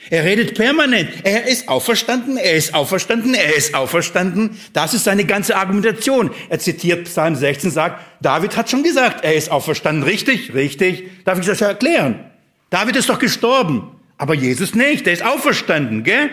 Er 0.09 0.25
redet 0.25 0.55
permanent. 0.55 1.11
Er 1.25 1.47
ist 1.47 1.69
auferstanden, 1.69 2.39
er 2.39 2.55
ist 2.55 2.75
auferstanden, 2.75 3.35
er 3.35 3.55
ist 3.55 3.75
auferstanden. 3.75 4.59
Das 4.73 4.95
ist 4.95 5.05
seine 5.05 5.27
ganze 5.27 5.57
Argumentation. 5.57 6.31
Er 6.49 6.59
zitiert 6.59 7.05
Psalm 7.05 7.37
16, 7.37 7.71
sagt, 7.71 8.03
David 8.23 8.57
hat 8.57 8.71
schon 8.71 8.83
gesagt, 8.83 9.25
er 9.25 9.35
ist 9.35 9.51
auferstanden. 9.51 10.03
Richtig? 10.03 10.55
Richtig. 10.55 11.25
Darf 11.25 11.39
ich 11.39 11.47
das 11.47 11.61
erklären? 11.61 12.31
David 12.71 12.97
ist 12.97 13.11
doch 13.11 13.19
gestorben. 13.19 14.01
Aber 14.17 14.35
Jesus 14.35 14.75
nicht. 14.75 15.07
Er 15.07 15.13
ist 15.13 15.25
auferstanden, 15.25 16.03
gell? 16.03 16.31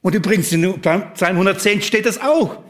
Und 0.00 0.14
übrigens 0.14 0.50
in 0.52 0.80
Psalm 0.80 1.12
110 1.20 1.82
steht 1.82 2.06
das 2.06 2.20
auch. 2.20 2.62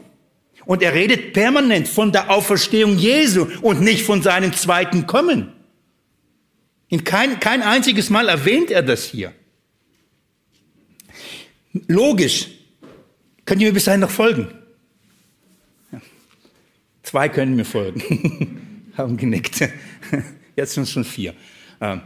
Und 0.67 0.83
er 0.83 0.93
redet 0.93 1.31
permanent 1.31 1.87
von 1.87 2.11
der 2.11 2.29
Auferstehung 2.29 2.97
Jesu 2.97 3.47
und 3.61 3.81
nicht 3.81 4.03
von 4.03 4.21
seinem 4.21 4.51
zweiten 4.51 5.07
Kommen. 5.07 5.53
In 6.89 7.05
kein, 7.05 7.39
kein 7.39 7.61
einziges 7.61 8.09
Mal 8.09 8.27
erwähnt 8.27 8.69
er 8.69 8.83
das 8.83 9.05
hier. 9.05 9.33
Logisch. 11.87 12.49
Könnt 13.45 13.61
ihr 13.61 13.67
mir 13.67 13.73
bis 13.73 13.85
dahin 13.85 14.01
noch 14.01 14.09
folgen? 14.09 14.49
Ja. 15.93 16.01
Zwei 17.01 17.29
können 17.29 17.55
mir 17.55 17.65
folgen. 17.65 18.91
Haben 18.97 19.15
genickt. 19.15 19.69
Jetzt 20.57 20.73
sind 20.73 20.83
es 20.83 20.91
schon 20.91 21.05
vier. 21.05 21.33
Ähm, 21.79 22.01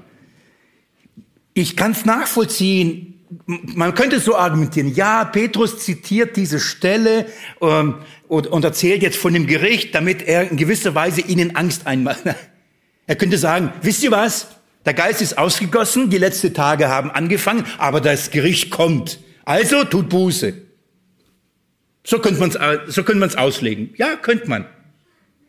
ich 1.55 1.75
kann 1.75 1.93
es 1.93 2.05
nachvollziehen, 2.05 3.10
man 3.47 3.93
könnte 3.93 4.19
so 4.19 4.35
argumentieren, 4.35 4.93
ja, 4.93 5.23
Petrus 5.23 5.79
zitiert 5.79 6.35
diese 6.35 6.59
Stelle 6.59 7.27
ähm, 7.61 7.95
und, 8.27 8.47
und 8.47 8.63
erzählt 8.63 9.01
jetzt 9.01 9.17
von 9.17 9.33
dem 9.33 9.47
Gericht, 9.47 9.95
damit 9.95 10.21
er 10.21 10.49
in 10.49 10.57
gewisser 10.57 10.95
Weise 10.95 11.21
ihnen 11.21 11.55
Angst 11.55 11.87
einmacht. 11.87 12.23
Er 13.07 13.15
könnte 13.17 13.37
sagen, 13.37 13.73
wisst 13.81 14.03
ihr 14.03 14.11
was? 14.11 14.47
Der 14.85 14.93
Geist 14.93 15.21
ist 15.21 15.37
ausgegossen, 15.37 16.09
die 16.09 16.19
letzten 16.19 16.53
Tage 16.53 16.87
haben 16.87 17.11
angefangen, 17.11 17.65
aber 17.77 17.99
das 17.99 18.31
Gericht 18.31 18.69
kommt. 18.69 19.19
Also 19.43 19.83
tut 19.83 20.07
Buße. 20.07 20.53
So 22.05 22.19
könnte 22.19 22.39
man 22.39 22.51
es 22.51 22.95
so 22.95 23.03
könnte 23.03 23.19
man's 23.19 23.35
auslegen. 23.35 23.93
Ja, 23.97 24.15
könnte 24.15 24.47
man. 24.49 24.65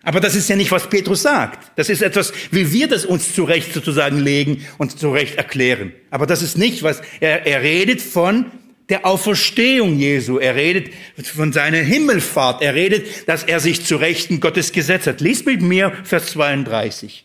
Aber 0.02 0.20
das 0.20 0.34
ist 0.34 0.48
ja 0.48 0.56
nicht, 0.56 0.72
was 0.72 0.88
Petrus 0.88 1.22
sagt. 1.22 1.70
Das 1.76 1.88
ist 1.88 2.02
etwas, 2.02 2.32
wie 2.50 2.72
wir 2.72 2.88
das 2.88 3.04
uns 3.04 3.34
zurecht 3.34 3.72
sozusagen 3.72 4.18
legen 4.18 4.66
und 4.78 4.98
zurecht 4.98 5.36
erklären. 5.36 5.92
Aber 6.10 6.26
das 6.26 6.42
ist 6.42 6.58
nicht, 6.58 6.82
was 6.82 7.02
er, 7.20 7.46
er 7.46 7.62
redet 7.62 8.02
von 8.02 8.46
der 8.88 9.06
Auferstehung 9.06 9.96
Jesu. 9.98 10.38
Er 10.38 10.56
redet 10.56 10.92
von 11.22 11.52
seiner 11.52 11.78
Himmelfahrt. 11.78 12.62
Er 12.62 12.74
redet, 12.74 13.28
dass 13.28 13.44
er 13.44 13.60
sich 13.60 13.84
zu 13.84 13.96
Rechten 13.96 14.40
Gottes 14.40 14.72
gesetzt 14.72 15.06
hat. 15.06 15.20
Lies 15.20 15.44
mit 15.44 15.62
mir 15.62 15.92
Vers 16.04 16.26
32. 16.32 17.24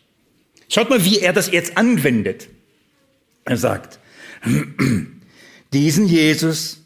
Schaut 0.68 0.88
mal, 0.88 1.04
wie 1.04 1.18
er 1.18 1.32
das 1.32 1.50
jetzt 1.50 1.76
anwendet. 1.76 2.48
Er 3.44 3.56
sagt, 3.56 3.98
diesen 5.72 6.06
Jesus 6.06 6.77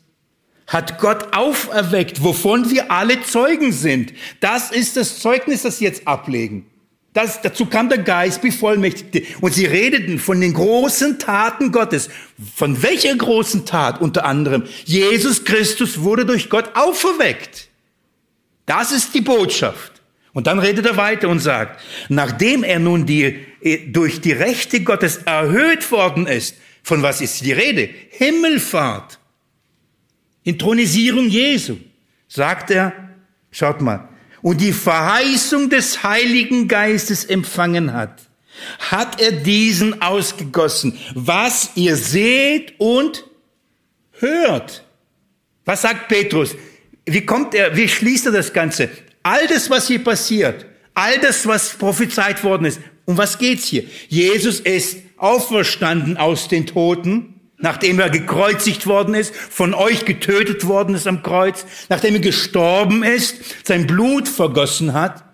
hat 0.66 0.98
Gott 0.98 1.34
auferweckt, 1.34 2.22
wovon 2.22 2.70
wir 2.70 2.90
alle 2.90 3.22
Zeugen 3.22 3.72
sind. 3.72 4.12
Das 4.40 4.70
ist 4.70 4.96
das 4.96 5.18
Zeugnis, 5.18 5.62
das 5.62 5.78
sie 5.78 5.84
jetzt 5.84 6.06
ablegen. 6.06 6.66
Das, 7.12 7.42
dazu 7.42 7.66
kam 7.66 7.90
der 7.90 7.98
Geist 7.98 8.40
bevollmächtigte. 8.40 9.22
Und 9.42 9.52
sie 9.52 9.66
redeten 9.66 10.18
von 10.18 10.40
den 10.40 10.54
großen 10.54 11.18
Taten 11.18 11.70
Gottes. 11.70 12.08
Von 12.54 12.82
welcher 12.82 13.14
großen 13.14 13.66
Tat? 13.66 14.00
Unter 14.00 14.24
anderem, 14.24 14.64
Jesus 14.84 15.44
Christus 15.44 16.00
wurde 16.00 16.24
durch 16.24 16.48
Gott 16.48 16.70
auferweckt. 16.74 17.68
Das 18.64 18.92
ist 18.92 19.14
die 19.14 19.20
Botschaft. 19.20 19.92
Und 20.32 20.46
dann 20.46 20.58
redet 20.58 20.86
er 20.86 20.96
weiter 20.96 21.28
und 21.28 21.40
sagt, 21.40 21.78
nachdem 22.08 22.64
er 22.64 22.78
nun 22.78 23.04
die, 23.04 23.36
äh, 23.60 23.78
durch 23.88 24.22
die 24.22 24.32
Rechte 24.32 24.80
Gottes 24.80 25.18
erhöht 25.18 25.90
worden 25.90 26.26
ist, 26.26 26.56
von 26.82 27.02
was 27.02 27.20
ist 27.20 27.44
die 27.44 27.52
Rede? 27.52 27.90
Himmelfahrt. 28.10 29.18
Intronisierung 30.44 31.28
Jesu. 31.28 31.76
Sagt 32.28 32.70
er, 32.70 32.92
schaut 33.50 33.80
mal, 33.80 34.08
und 34.40 34.60
die 34.60 34.72
Verheißung 34.72 35.70
des 35.70 36.02
Heiligen 36.02 36.66
Geistes 36.66 37.24
empfangen 37.24 37.92
hat, 37.92 38.22
hat 38.78 39.20
er 39.20 39.32
diesen 39.32 40.02
ausgegossen, 40.02 40.98
was 41.14 41.70
ihr 41.74 41.96
seht 41.96 42.74
und 42.78 43.24
hört. 44.18 44.84
Was 45.64 45.82
sagt 45.82 46.08
Petrus? 46.08 46.56
Wie 47.04 47.24
kommt 47.24 47.54
er, 47.54 47.76
wie 47.76 47.88
schließt 47.88 48.26
er 48.26 48.32
das 48.32 48.52
Ganze? 48.52 48.88
All 49.22 49.46
das, 49.46 49.70
was 49.70 49.86
hier 49.86 50.02
passiert, 50.02 50.66
all 50.94 51.18
das, 51.20 51.46
was 51.46 51.70
prophezeit 51.70 52.42
worden 52.42 52.66
ist, 52.66 52.80
um 53.04 53.16
was 53.16 53.38
geht's 53.38 53.66
hier? 53.66 53.84
Jesus 54.08 54.60
ist 54.60 54.98
auferstanden 55.16 56.16
aus 56.16 56.48
den 56.48 56.66
Toten 56.66 57.31
nachdem 57.62 57.98
er 57.98 58.10
gekreuzigt 58.10 58.86
worden 58.86 59.14
ist, 59.14 59.34
von 59.34 59.72
euch 59.72 60.04
getötet 60.04 60.66
worden 60.66 60.94
ist 60.94 61.06
am 61.06 61.22
Kreuz, 61.22 61.64
nachdem 61.88 62.14
er 62.14 62.20
gestorben 62.20 63.02
ist, 63.02 63.66
sein 63.66 63.86
Blut 63.86 64.28
vergossen 64.28 64.92
hat, 64.92 65.24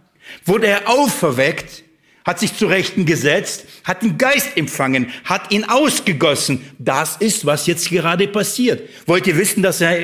wurde 0.45 0.69
er 0.69 0.89
auferweckt, 0.89 1.83
hat 2.25 2.41
sich 2.41 2.55
zu 2.55 2.67
Rechten 2.67 3.07
gesetzt, 3.07 3.65
hat 3.85 4.03
den 4.03 4.19
Geist 4.19 4.55
empfangen, 4.59 5.07
hat 5.25 5.51
ihn 5.51 5.65
ausgegossen. 5.65 6.61
Das 6.79 7.17
ist, 7.17 7.47
was 7.47 7.67
jetzt 7.67 7.89
gerade 7.89 8.29
passiert. 8.29 8.87
Wollt 9.07 9.27
ihr 9.27 9.39
wissen, 9.39 9.63
dass 9.63 9.81
er 9.81 9.99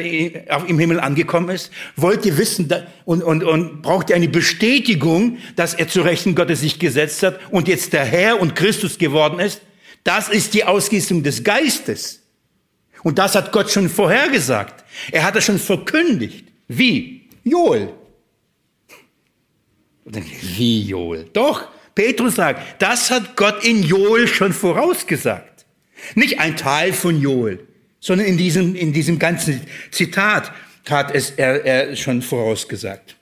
im 0.66 0.78
Himmel 0.78 1.00
angekommen 1.00 1.50
ist? 1.50 1.70
Wollt 1.96 2.24
ihr 2.24 2.38
wissen 2.38 2.72
und, 3.04 3.22
und, 3.22 3.44
und 3.44 3.82
braucht 3.82 4.08
ihr 4.08 4.16
eine 4.16 4.28
Bestätigung, 4.28 5.36
dass 5.54 5.74
er 5.74 5.88
zu 5.88 6.00
Rechten 6.00 6.34
Gottes 6.34 6.60
sich 6.60 6.78
gesetzt 6.78 7.22
hat 7.22 7.38
und 7.50 7.68
jetzt 7.68 7.92
der 7.92 8.06
Herr 8.06 8.40
und 8.40 8.56
Christus 8.56 8.96
geworden 8.96 9.38
ist? 9.38 9.60
Das 10.04 10.28
ist 10.28 10.54
die 10.54 10.64
Ausgießung 10.64 11.22
des 11.22 11.42
Geistes. 11.42 12.20
Und 13.02 13.18
das 13.18 13.34
hat 13.34 13.52
Gott 13.52 13.70
schon 13.70 13.88
vorhergesagt. 13.88 14.84
Er 15.10 15.24
hat 15.24 15.36
es 15.36 15.44
schon 15.44 15.58
verkündigt. 15.58 16.46
Wie? 16.68 17.28
Joel. 17.42 17.92
Wie 20.04 20.82
Joel? 20.82 21.28
Doch, 21.32 21.68
Petrus 21.94 22.36
sagt, 22.36 22.82
das 22.82 23.10
hat 23.10 23.36
Gott 23.36 23.64
in 23.64 23.82
Joel 23.82 24.28
schon 24.28 24.52
vorausgesagt. 24.52 25.64
Nicht 26.14 26.40
ein 26.40 26.56
Teil 26.56 26.92
von 26.92 27.20
Joel, 27.20 27.66
sondern 28.00 28.26
in 28.26 28.36
diesem, 28.36 28.74
in 28.74 28.92
diesem 28.92 29.18
ganzen 29.18 29.62
Zitat 29.90 30.52
hat 30.88 31.14
es 31.14 31.30
er, 31.30 31.64
er 31.64 31.96
schon 31.96 32.20
vorausgesagt. 32.20 33.16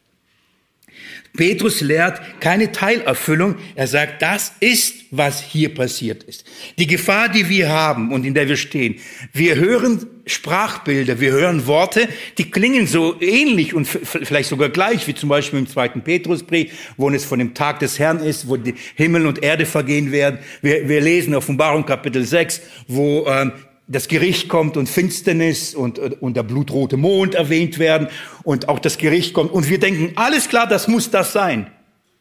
Petrus 1.35 1.81
lehrt 1.81 2.21
keine 2.41 2.73
Teilerfüllung. 2.73 3.57
Er 3.75 3.87
sagt, 3.87 4.21
das 4.21 4.53
ist, 4.61 5.07
was 5.11 5.43
hier 5.43 5.75
passiert 5.75 6.25
ist. 6.25 6.45
Die 6.79 6.87
Gefahr, 6.87 7.31
die 7.31 7.49
wir 7.49 7.71
haben 7.71 8.13
und 8.13 8.25
in 8.25 8.35
der 8.35 8.49
wir 8.49 8.57
stehen. 8.57 8.97
Wir 9.33 9.57
hören 9.57 10.07
Sprachbilder, 10.27 11.21
wir 11.21 11.33
hören 11.33 11.67
Worte, 11.67 12.07
die 12.39 12.51
klingen 12.51 12.87
so 12.87 13.21
ähnlich 13.21 13.73
und 13.75 13.87
vielleicht 13.87 14.51
sogar 14.51 14.69
gleich, 14.69 15.07
wie 15.09 15.15
zum 15.15 15.31
Beispiel 15.31 15.59
im 15.59 15.67
zweiten 15.67 16.03
Petrusbrief, 16.03 16.93
wo 16.97 17.09
es 17.11 17.25
von 17.25 17.39
dem 17.39 17.55
Tag 17.55 17.81
des 17.81 17.99
Herrn 17.99 18.21
ist, 18.21 18.49
wo 18.49 18.57
die 18.57 18.75
Himmel 18.95 19.27
und 19.27 19.43
Erde 19.43 19.65
vergehen 19.65 20.13
werden. 20.13 20.39
Wir, 20.61 20.89
wir 20.89 21.01
lesen 21.01 21.35
Offenbarung 21.35 21.87
Kapitel 21.87 22.25
6, 22.25 22.61
wo 22.89 23.27
ähm, 23.27 23.53
das 23.93 24.09
Gericht 24.09 24.49
kommt 24.49 24.77
und 24.77 24.89
Finsternis 24.89 25.75
und, 25.75 25.99
und 25.99 26.37
der 26.37 26.43
blutrote 26.43 26.97
Mond 26.97 27.35
erwähnt 27.35 27.79
werden 27.79 28.09
und 28.43 28.69
auch 28.69 28.79
das 28.79 28.99
Gericht 28.99 29.35
kommt. 29.35 29.53
Und 29.53 29.69
wir 29.69 29.79
denken, 29.79 30.13
alles 30.17 30.49
klar, 30.49 30.67
das 30.67 30.89
muss 30.89 31.11
das 31.11 31.33
sein. 31.33 31.71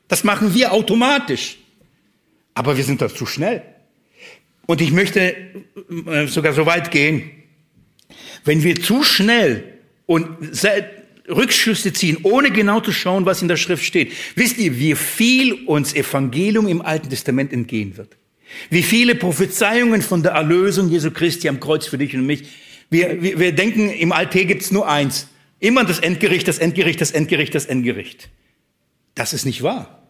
Das 0.07 0.24
machen 0.24 0.53
wir 0.53 0.74
automatisch. 0.74 1.57
Aber 2.53 2.76
wir 2.76 2.84
sind 2.84 3.01
da 3.01 3.07
zu 3.07 3.26
schnell. 3.26 3.63
Und 4.65 4.82
ich 4.82 4.91
möchte 4.91 5.36
äh, 6.07 6.28
sogar 6.28 6.53
so 6.53 6.65
weit 6.65 6.91
gehen, 6.91 7.32
wenn 8.43 8.63
wir 8.63 8.76
zu 8.82 9.03
schnell 9.03 9.80
und 10.05 10.28
Rückschlüsse 11.30 11.93
ziehen, 11.93 12.17
ohne 12.24 12.51
genau 12.51 12.82
zu 12.82 12.91
schauen, 12.91 13.26
was 13.26 13.41
in 13.41 13.47
der 13.47 13.57
Schrift 13.57 13.86
steht. 13.86 14.11
Wisst 14.36 14.57
ihr, 14.57 14.78
wie 14.78 14.95
viel 14.95 15.65
uns 15.65 15.93
Evangelium 15.93 16.67
im 16.67 16.82
Alten 16.82 17.09
Testament 17.09 17.53
entgehen 17.53 17.95
wird? 17.95 18.17
Wie 18.70 18.84
viele 18.84 19.16
Prophezeiungen 19.16 20.02
von 20.02 20.24
der 20.24 20.34
Erlösung 20.34 20.89
Jesu 20.89 21.12
Christi 21.12 21.49
am 21.49 21.60
Kreuz 21.60 21.88
für 21.88 21.97
dich 21.97 22.16
und 22.16 22.26
mich. 22.26 22.43
Wir, 22.89 23.22
wir, 23.22 23.39
wir 23.39 23.52
denken, 23.54 23.89
im 23.89 24.12
Alt 24.12 24.32
gibt's 24.32 24.72
nur 24.72 24.88
eins. 24.88 25.28
Immer 25.60 25.86
das 25.86 25.99
Endgericht, 25.99 26.47
das 26.47 26.58
Endgericht, 26.58 26.99
das 26.99 27.12
Endgericht, 27.12 27.56
das 27.56 27.66
Endgericht. 27.66 28.30
Das 29.16 29.34
ist 29.34 29.45
nicht 29.45 29.64
wahr. 29.64 30.08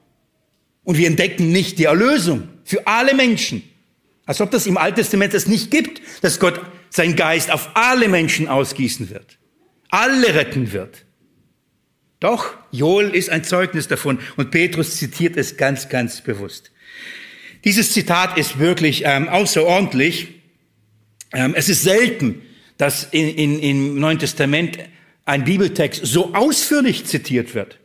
Und 0.84 0.98
wir 0.98 1.08
entdecken 1.08 1.52
nicht 1.52 1.78
die 1.80 1.86
Erlösung 1.86 2.48
für 2.64 2.88
alle 2.88 3.14
Menschen. 3.14 3.64
Als 4.26 4.42
ob 4.42 4.52
das 4.52 4.66
im 4.66 4.78
Alten 4.78 4.98
Testament 4.98 5.34
es 5.34 5.48
nicht 5.48 5.72
gibt, 5.72 6.02
dass 6.22 6.40
Gott 6.40 6.60
sein 6.90 7.16
Geist 7.16 7.52
auf 7.52 7.70
alle 7.74 8.08
Menschen 8.08 8.48
ausgießen 8.48 9.10
wird. 9.10 9.38
Alle 9.90 10.36
retten 10.36 10.72
wird. 10.72 11.06
Doch, 12.20 12.54
Joel 12.72 13.16
ist 13.16 13.30
ein 13.30 13.44
Zeugnis 13.44 13.88
davon 13.88 14.20
und 14.38 14.52
Petrus 14.52 14.96
zitiert 14.98 15.38
es 15.38 15.58
ganz, 15.58 15.90
ganz 15.90 16.22
bewusst. 16.22 16.72
Dieses 17.64 17.94
Zitat 17.94 18.38
ist 18.38 18.60
wirklich 18.60 19.04
ähm, 19.06 19.30
außerordentlich. 19.30 20.30
Ähm, 21.34 21.54
es 21.56 21.70
ist 21.70 21.84
selten, 21.84 22.42
dass 22.78 23.04
in, 23.12 23.28
in, 23.28 23.60
im 23.60 24.00
Neuen 24.00 24.20
Testament 24.20 24.80
ein 25.26 25.44
Bibeltext 25.44 26.04
so 26.04 26.34
ausführlich 26.34 27.06
zitiert 27.06 27.54
wird. 27.54 27.78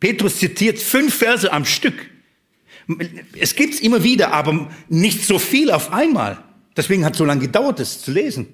Petrus 0.00 0.38
zitiert 0.38 0.78
fünf 0.78 1.14
Verse 1.14 1.50
am 1.50 1.64
Stück. 1.64 1.94
Es 3.38 3.56
gibt's 3.56 3.80
immer 3.80 4.04
wieder, 4.04 4.32
aber 4.32 4.70
nicht 4.90 5.24
so 5.24 5.38
viel 5.38 5.70
auf 5.70 5.92
einmal. 5.92 6.44
Deswegen 6.76 7.04
hat 7.04 7.14
es 7.14 7.18
so 7.18 7.24
lange 7.24 7.40
gedauert, 7.40 7.80
das 7.80 8.02
zu 8.02 8.10
lesen. 8.10 8.48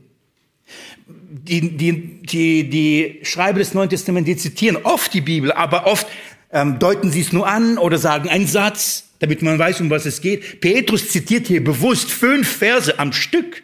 Die, 1.09 1.76
die, 1.76 2.22
die, 2.22 2.70
die 2.70 3.20
Schreiber 3.24 3.59
des 3.59 3.74
Neuen 3.74 3.91
Testaments, 3.91 4.26
die 4.26 4.37
zitieren 4.37 4.76
oft 4.85 5.12
die 5.12 5.20
Bibel, 5.20 5.51
aber 5.51 5.87
oft 5.87 6.07
ähm, 6.53 6.78
deuten 6.78 7.11
sie 7.11 7.22
es 7.22 7.33
nur 7.33 7.49
an 7.49 7.78
oder 7.78 7.99
sagen 7.99 8.28
einen 8.28 8.47
Satz 8.47 9.10
damit 9.21 9.43
man 9.43 9.59
weiß, 9.59 9.81
um 9.81 9.91
was 9.91 10.07
es 10.07 10.21
geht. 10.21 10.61
Petrus 10.61 11.11
zitiert 11.11 11.47
hier 11.47 11.62
bewusst 11.62 12.11
fünf 12.11 12.49
Verse 12.49 12.99
am 12.99 13.12
Stück. 13.12 13.62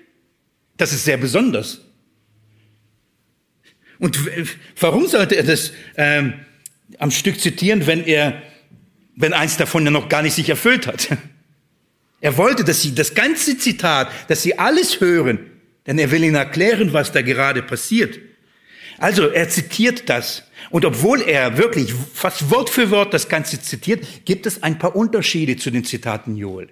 Das 0.77 0.93
ist 0.93 1.05
sehr 1.05 1.17
besonders. 1.17 1.81
Und 3.99 4.19
warum 4.79 5.07
sollte 5.07 5.37
er 5.37 5.43
das 5.43 5.73
ähm, 5.97 6.35
am 6.99 7.11
Stück 7.11 7.41
zitieren, 7.41 7.87
wenn 7.87 8.05
er, 8.05 8.43
wenn 9.17 9.33
eins 9.33 9.57
davon 9.57 9.85
ja 9.85 9.91
noch 9.91 10.09
gar 10.09 10.23
nicht 10.23 10.35
sich 10.35 10.49
erfüllt 10.49 10.87
hat? 10.87 11.09
Er 12.23 12.39
wollte, 12.39 12.65
dass 12.65 12.81
sie 12.81 12.95
das 12.95 13.15
ganze 13.15 13.59
Zitat, 13.59 14.11
dass 14.29 14.43
sie 14.43 14.59
alles 14.59 15.03
hören, 15.03 15.39
denn 15.87 15.99
er 15.99 16.11
will 16.11 16.25
ihnen 16.25 16.35
erklären, 16.35 16.95
was 16.95 17.13
da 17.13 17.21
gerade 17.21 17.63
passiert. 17.63 18.19
Also 18.97 19.29
er 19.29 19.51
zitiert 19.51 20.09
das. 20.09 20.43
Und 20.71 20.85
obwohl 20.85 21.23
er 21.23 21.59
wirklich 21.59 21.93
fast 22.15 22.51
Wort 22.51 22.71
für 22.71 22.91
Wort 22.91 23.15
das 23.15 23.29
Ganze 23.29 23.61
zitiert, 23.61 24.25
gibt 24.25 24.47
es 24.47 24.63
ein 24.63 24.79
paar 24.79 24.97
Unterschiede 24.97 25.57
zu 25.57 25.71
den 25.71 25.85
Zitaten 25.85 26.37
Joel. 26.37 26.69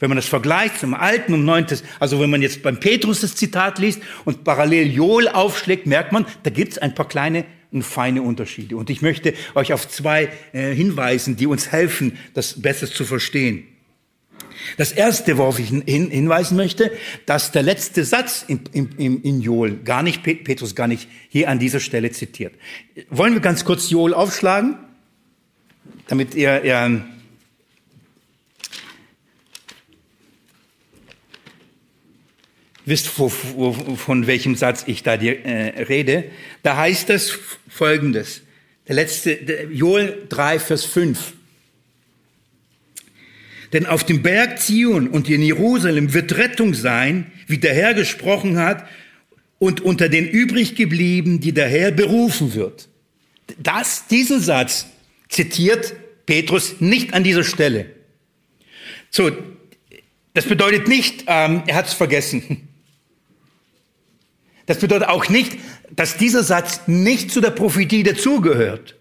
Wenn 0.00 0.10
man 0.10 0.16
das 0.16 0.26
vergleicht 0.26 0.78
zum 0.78 0.94
Alten 0.94 1.34
und 1.34 1.44
Neuen, 1.44 1.66
also 1.98 2.20
wenn 2.20 2.30
man 2.30 2.42
jetzt 2.42 2.62
beim 2.62 2.78
Petrus 2.78 3.20
das 3.20 3.34
Zitat 3.34 3.78
liest 3.78 4.00
und 4.24 4.44
parallel 4.44 4.92
Joel 4.92 5.28
aufschlägt, 5.28 5.86
merkt 5.86 6.12
man, 6.12 6.26
da 6.42 6.50
gibt 6.50 6.72
es 6.72 6.78
ein 6.78 6.94
paar 6.94 7.08
kleine 7.08 7.44
und 7.70 7.82
feine 7.82 8.22
Unterschiede. 8.22 8.76
Und 8.76 8.90
ich 8.90 9.02
möchte 9.02 9.34
euch 9.54 9.72
auf 9.72 9.88
zwei 9.88 10.28
äh, 10.52 10.72
hinweisen, 10.72 11.36
die 11.36 11.46
uns 11.46 11.72
helfen, 11.72 12.18
das 12.34 12.60
besser 12.60 12.86
zu 12.86 13.04
verstehen. 13.04 13.66
Das 14.76 14.92
erste, 14.92 15.38
worauf 15.38 15.58
ich 15.58 15.68
hin, 15.68 16.10
hinweisen 16.10 16.56
möchte, 16.56 16.90
dass 17.26 17.52
der 17.52 17.62
letzte 17.62 18.04
Satz 18.04 18.44
in, 18.46 18.60
in, 18.72 19.22
in 19.22 19.40
Joel 19.40 19.76
gar 19.78 20.02
nicht, 20.02 20.22
Petrus 20.22 20.74
gar 20.74 20.86
nicht 20.88 21.08
hier 21.28 21.48
an 21.48 21.58
dieser 21.58 21.80
Stelle 21.80 22.10
zitiert. 22.10 22.54
Wollen 23.10 23.34
wir 23.34 23.40
ganz 23.40 23.64
kurz 23.64 23.90
Joel 23.90 24.14
aufschlagen? 24.14 24.78
damit 26.08 26.34
ihr, 26.34 26.64
ihr 26.64 27.04
wisst, 32.84 33.08
von 33.08 34.26
welchem 34.26 34.56
Satz 34.56 34.84
ich 34.86 35.02
da 35.02 35.16
die, 35.16 35.28
äh, 35.28 35.82
rede, 35.82 36.24
da 36.62 36.76
heißt 36.76 37.10
es 37.10 37.38
folgendes. 37.68 38.42
Der 38.88 38.94
letzte, 38.94 39.32
Joel 39.70 40.26
3, 40.30 40.58
Vers 40.58 40.84
5. 40.86 41.34
Denn 43.72 43.86
auf 43.86 44.04
dem 44.04 44.22
Berg 44.22 44.60
Zion 44.60 45.08
und 45.08 45.28
in 45.28 45.42
Jerusalem 45.42 46.14
wird 46.14 46.36
Rettung 46.36 46.74
sein, 46.74 47.30
wie 47.46 47.58
der 47.58 47.74
Herr 47.74 47.94
gesprochen 47.94 48.58
hat, 48.58 48.86
und 49.58 49.80
unter 49.80 50.08
den 50.08 50.28
übrig 50.28 50.76
geblieben, 50.76 51.40
die 51.40 51.52
der 51.52 51.68
Herr 51.68 51.90
berufen 51.90 52.54
wird. 52.54 52.88
Das, 53.58 54.06
diesen 54.06 54.40
Satz 54.40 54.86
zitiert 55.28 55.94
Petrus 56.26 56.80
nicht 56.80 57.12
an 57.12 57.24
dieser 57.24 57.44
Stelle. 57.44 57.86
So, 59.10 59.32
das 60.34 60.46
bedeutet 60.46 60.86
nicht, 60.86 61.24
ähm, 61.26 61.62
er 61.66 61.74
hat 61.74 61.86
es 61.86 61.94
vergessen. 61.94 62.68
Das 64.66 64.78
bedeutet 64.78 65.08
auch 65.08 65.28
nicht, 65.28 65.56
dass 65.90 66.18
dieser 66.18 66.44
Satz 66.44 66.82
nicht 66.86 67.30
zu 67.30 67.40
der 67.40 67.50
Prophetie 67.50 68.02
dazugehört, 68.02 68.96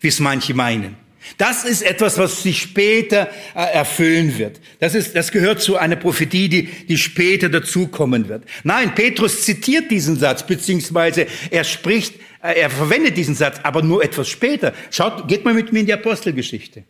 wie 0.00 0.08
es 0.08 0.20
manche 0.20 0.54
meinen. 0.54 0.96
Das 1.38 1.64
ist 1.64 1.82
etwas, 1.82 2.18
was 2.18 2.42
sich 2.42 2.60
später 2.62 3.28
äh, 3.54 3.60
erfüllen 3.72 4.38
wird. 4.38 4.60
Das, 4.78 4.94
ist, 4.94 5.14
das 5.14 5.32
gehört 5.32 5.60
zu 5.60 5.76
einer 5.76 5.96
Prophetie, 5.96 6.48
die, 6.48 6.62
die 6.64 6.96
später 6.96 7.48
dazukommen 7.48 8.28
wird. 8.28 8.44
Nein, 8.64 8.94
Petrus 8.94 9.42
zitiert 9.42 9.90
diesen 9.90 10.16
Satz, 10.16 10.46
beziehungsweise 10.46 11.26
er 11.50 11.64
spricht, 11.64 12.14
äh, 12.42 12.60
er 12.60 12.70
verwendet 12.70 13.16
diesen 13.16 13.34
Satz, 13.34 13.58
aber 13.62 13.82
nur 13.82 14.02
etwas 14.02 14.28
später. 14.28 14.72
Schaut, 14.90 15.28
geht 15.28 15.44
mal 15.44 15.54
mit 15.54 15.72
mir 15.72 15.80
in 15.80 15.86
die 15.86 15.92
Apostelgeschichte. 15.92 16.84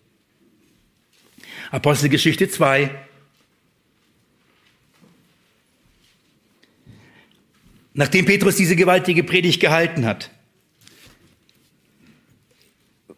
Apostelgeschichte 1.71 2.49
2. 2.49 2.91
Nachdem 7.95 8.27
Petrus 8.27 8.57
diese 8.57 8.77
gewaltige 8.77 9.25
Predigt 9.25 9.61
gehalten 9.61 10.05
hat, 10.05 10.31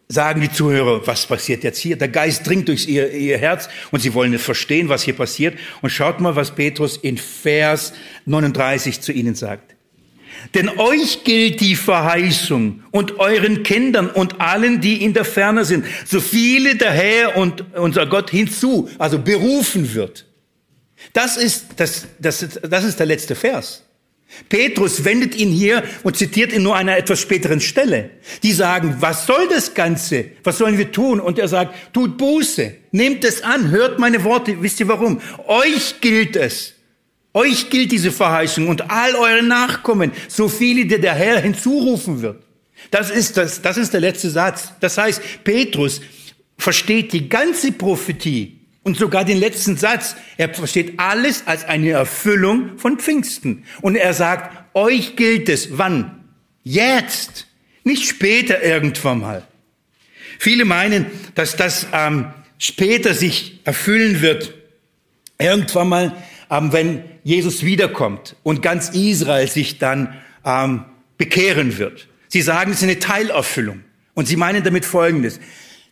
sagen 0.09 0.41
die 0.41 0.51
Zuhörer, 0.51 1.07
was 1.07 1.27
passiert 1.27 1.63
jetzt 1.65 1.79
hier? 1.79 1.97
Der 1.97 2.09
Geist 2.09 2.47
dringt 2.47 2.69
durch 2.69 2.89
ihr, 2.89 3.13
ihr 3.13 3.39
Herz 3.39 3.69
und 3.91 4.01
sie 4.01 4.15
wollen 4.15 4.39
verstehen, 4.39 4.89
was 4.89 5.03
hier 5.03 5.15
passiert. 5.15 5.59
Und 5.83 5.91
schaut 5.91 6.21
mal, 6.21 6.35
was 6.35 6.55
Petrus 6.55 6.97
in 6.97 7.19
Vers 7.19 7.93
39 8.25 9.01
zu 9.01 9.13
ihnen 9.13 9.35
sagt. 9.35 9.75
Denn 10.55 10.69
euch 10.79 11.25
gilt 11.25 11.61
die 11.61 11.77
Verheißung 11.77 12.83
und 12.91 13.19
euren 13.19 13.63
Kindern 13.65 14.09
und 14.09 14.41
allen, 14.41 14.81
die 14.81 15.05
in 15.05 15.13
der 15.13 15.25
Ferne 15.25 15.65
sind, 15.65 15.85
so 16.07 16.21
viele 16.21 16.77
der 16.77 16.93
Herr 16.93 17.37
und 17.37 17.65
unser 17.75 18.07
Gott 18.07 18.31
hinzu, 18.31 18.89
also 18.99 19.19
berufen 19.19 19.95
wird. 19.95 20.27
Das 21.13 21.37
ist, 21.37 21.67
das, 21.77 22.07
das, 22.19 22.61
das 22.63 22.85
ist 22.85 22.99
der 22.99 23.07
letzte 23.07 23.35
Vers. 23.35 23.85
Petrus 24.49 25.05
wendet 25.05 25.35
ihn 25.35 25.51
hier 25.51 25.83
und 26.03 26.17
zitiert 26.17 26.53
ihn 26.53 26.63
nur 26.63 26.77
einer 26.77 26.97
etwas 26.97 27.21
späteren 27.21 27.61
Stelle. 27.61 28.11
Die 28.43 28.53
sagen, 28.53 28.97
was 29.01 29.27
soll 29.27 29.49
das 29.49 29.75
Ganze? 29.75 30.27
Was 30.45 30.59
sollen 30.59 30.79
wir 30.79 30.93
tun? 30.93 31.21
Und 31.21 31.39
er 31.39 31.49
sagt, 31.49 31.75
tut 31.95 32.19
Buße, 32.19 32.75
nehmt 32.93 33.25
es 33.25 33.43
an, 33.43 33.71
hört 33.71 33.99
meine 33.99 34.23
Worte. 34.25 34.63
Wisst 34.63 34.81
ihr 34.81 34.89
warum? 34.89 35.21
Euch 35.47 36.01
gilt 36.01 36.37
es. 36.37 36.75
Euch 37.35 37.71
gilt 37.71 37.93
diese 37.93 38.11
Verheißung 38.11 38.69
und 38.69 38.91
all 38.91 39.15
eure 39.15 39.43
Nachkommen, 39.43 40.13
so 40.29 40.49
viele, 40.49 40.87
die 40.87 41.01
der 41.01 41.15
Herr 41.15 41.41
hinzurufen 41.41 42.23
wird. 42.23 42.43
Das 42.91 43.11
ist, 43.11 43.37
das, 43.37 43.61
das 43.61 43.77
ist 43.77 43.93
der 43.93 44.01
letzte 44.01 44.31
Satz. 44.31 44.73
Das 44.81 44.97
heißt, 44.99 45.21
Petrus 45.45 46.01
versteht 46.57 47.13
die 47.13 47.29
ganze 47.29 47.73
Prophetie 47.73 48.58
und 48.83 48.97
sogar 48.97 49.25
den 49.25 49.39
letzten 49.39 49.77
Satz. 49.77 50.17
Er 50.37 50.53
versteht 50.53 50.99
alles 50.99 51.47
als 51.47 51.65
eine 51.65 51.91
Erfüllung 51.91 52.79
von 52.79 52.99
Pfingsten. 52.99 53.65
Und 53.83 53.97
er 53.97 54.15
sagt, 54.15 54.75
euch 54.75 55.17
gilt 55.17 55.49
es. 55.49 55.79
Wann? 55.79 56.25
Jetzt. 56.63 57.47
Nicht 57.85 58.09
später 58.09 58.63
irgendwann 58.63 59.21
mal. 59.21 59.47
Viele 60.39 60.65
meinen, 60.65 61.07
dass 61.35 61.57
das 61.57 61.87
ähm, 61.93 62.27
später 62.59 63.15
sich 63.15 63.61
erfüllen 63.65 64.21
wird. 64.21 64.55
Irgendwann 65.39 65.89
mal, 65.89 66.17
ähm, 66.51 66.73
wenn 66.73 67.05
Jesus 67.25 67.65
wiederkommt 67.65 68.37
und 68.43 68.63
ganz 68.63 68.91
Israel 68.91 69.49
sich 69.49 69.79
dann 69.79 70.15
ähm, 70.45 70.85
bekehren 71.17 71.79
wird. 71.79 72.09
Sie 72.29 72.43
sagen, 72.43 72.71
es 72.71 72.79
ist 72.79 72.85
eine 72.85 72.99
Teilerfüllung. 72.99 73.85
Und 74.15 74.27
sie 74.27 74.37
meinen 74.37 74.65
damit 74.65 74.85
Folgendes. 74.85 75.41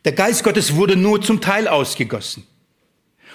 Der 0.05 0.13
Geist 0.13 0.45
Gottes 0.45 0.75
wurde 0.75 0.97
nur 0.97 1.23
zum 1.23 1.41
Teil 1.41 1.69
ausgegossen. 1.69 2.47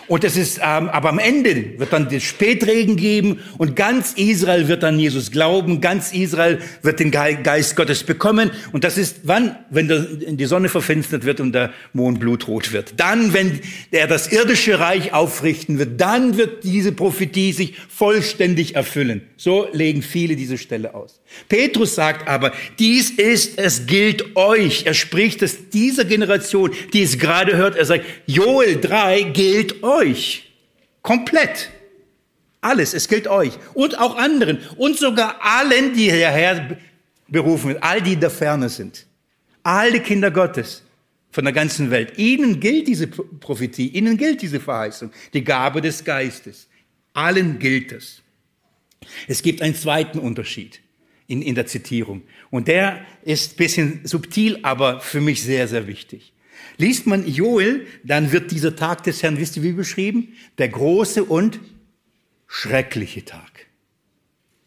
Und 0.07 0.23
es 0.23 0.35
ist, 0.35 0.57
ähm, 0.57 0.89
aber 0.89 1.09
am 1.09 1.19
Ende 1.19 1.79
wird 1.79 1.93
dann 1.93 2.09
den 2.09 2.21
Spätregen 2.21 2.95
geben 2.95 3.39
und 3.57 3.75
ganz 3.75 4.13
Israel 4.13 4.67
wird 4.67 4.83
an 4.83 4.99
Jesus 4.99 5.31
glauben, 5.31 5.81
ganz 5.81 6.11
Israel 6.11 6.59
wird 6.81 6.99
den 6.99 7.11
Geist 7.11 7.75
Gottes 7.75 8.03
bekommen. 8.03 8.51
Und 8.71 8.83
das 8.83 8.97
ist 8.97 9.21
wann? 9.23 9.55
Wenn 9.69 10.37
die 10.37 10.45
Sonne 10.45 10.69
verfinstert 10.69 11.25
wird 11.25 11.39
und 11.39 11.53
der 11.53 11.71
Mond 11.93 12.19
blutrot 12.19 12.73
wird. 12.73 12.93
Dann, 12.97 13.33
wenn 13.33 13.59
er 13.91 14.07
das 14.07 14.31
irdische 14.31 14.79
Reich 14.79 15.13
aufrichten 15.13 15.79
wird, 15.79 16.01
dann 16.01 16.37
wird 16.37 16.63
diese 16.63 16.91
Prophetie 16.91 17.53
sich 17.53 17.75
vollständig 17.89 18.75
erfüllen. 18.75 19.21
So 19.37 19.67
legen 19.71 20.01
viele 20.01 20.35
diese 20.35 20.57
Stelle 20.57 20.93
aus. 20.93 21.21
Petrus 21.47 21.95
sagt 21.95 22.27
aber, 22.27 22.51
dies 22.79 23.11
ist, 23.11 23.57
es 23.57 23.85
gilt 23.85 24.35
euch. 24.35 24.85
Er 24.85 24.93
spricht 24.93 25.41
es 25.41 25.69
dieser 25.69 26.05
Generation, 26.05 26.71
die 26.93 27.03
es 27.03 27.17
gerade 27.17 27.55
hört. 27.55 27.75
Er 27.75 27.85
sagt, 27.85 28.05
Joel 28.25 28.79
3 28.79 29.23
gilt 29.23 29.83
euch 29.83 29.90
euch. 29.91 30.51
Komplett. 31.01 31.69
Alles, 32.61 32.93
es 32.93 33.07
gilt 33.07 33.27
euch 33.27 33.53
und 33.73 33.97
auch 33.97 34.17
anderen 34.17 34.59
und 34.77 34.97
sogar 34.97 35.39
allen, 35.41 35.93
die 35.93 36.07
der 36.07 36.31
Herr 36.31 36.77
berufen 37.27 37.69
wird, 37.69 37.83
all 37.83 38.01
die 38.01 38.13
in 38.13 38.19
der 38.19 38.29
Ferne 38.29 38.69
sind. 38.69 39.07
All 39.63 39.91
die 39.91 39.99
Kinder 39.99 40.29
Gottes 40.29 40.83
von 41.31 41.43
der 41.43 41.53
ganzen 41.53 41.89
Welt. 41.89 42.17
Ihnen 42.17 42.59
gilt 42.59 42.87
diese 42.87 43.07
Prophetie, 43.07 43.87
ihnen 43.87 44.17
gilt 44.17 44.41
diese 44.41 44.59
Verheißung, 44.59 45.11
die 45.33 45.43
Gabe 45.43 45.81
des 45.81 46.03
Geistes. 46.03 46.67
Allen 47.13 47.57
gilt 47.57 47.91
es. 47.91 48.21
Es 49.27 49.41
gibt 49.41 49.61
einen 49.61 49.75
zweiten 49.75 50.19
Unterschied 50.19 50.81
in, 51.27 51.41
in 51.41 51.55
der 51.55 51.65
Zitierung. 51.65 52.21
Und 52.49 52.67
der 52.67 53.05
ist 53.23 53.57
bisschen 53.57 54.01
subtil, 54.03 54.59
aber 54.61 54.99
für 54.99 55.21
mich 55.21 55.41
sehr, 55.41 55.67
sehr 55.67 55.87
wichtig. 55.87 56.33
Liest 56.77 57.07
man 57.07 57.27
Joel, 57.27 57.85
dann 58.03 58.31
wird 58.31 58.51
dieser 58.51 58.75
Tag 58.75 59.03
des 59.03 59.21
Herrn, 59.23 59.37
wisst 59.37 59.57
ihr 59.57 59.63
wie 59.63 59.73
beschrieben? 59.73 60.33
Der 60.57 60.69
große 60.69 61.23
und 61.23 61.59
schreckliche 62.47 63.25
Tag. 63.25 63.67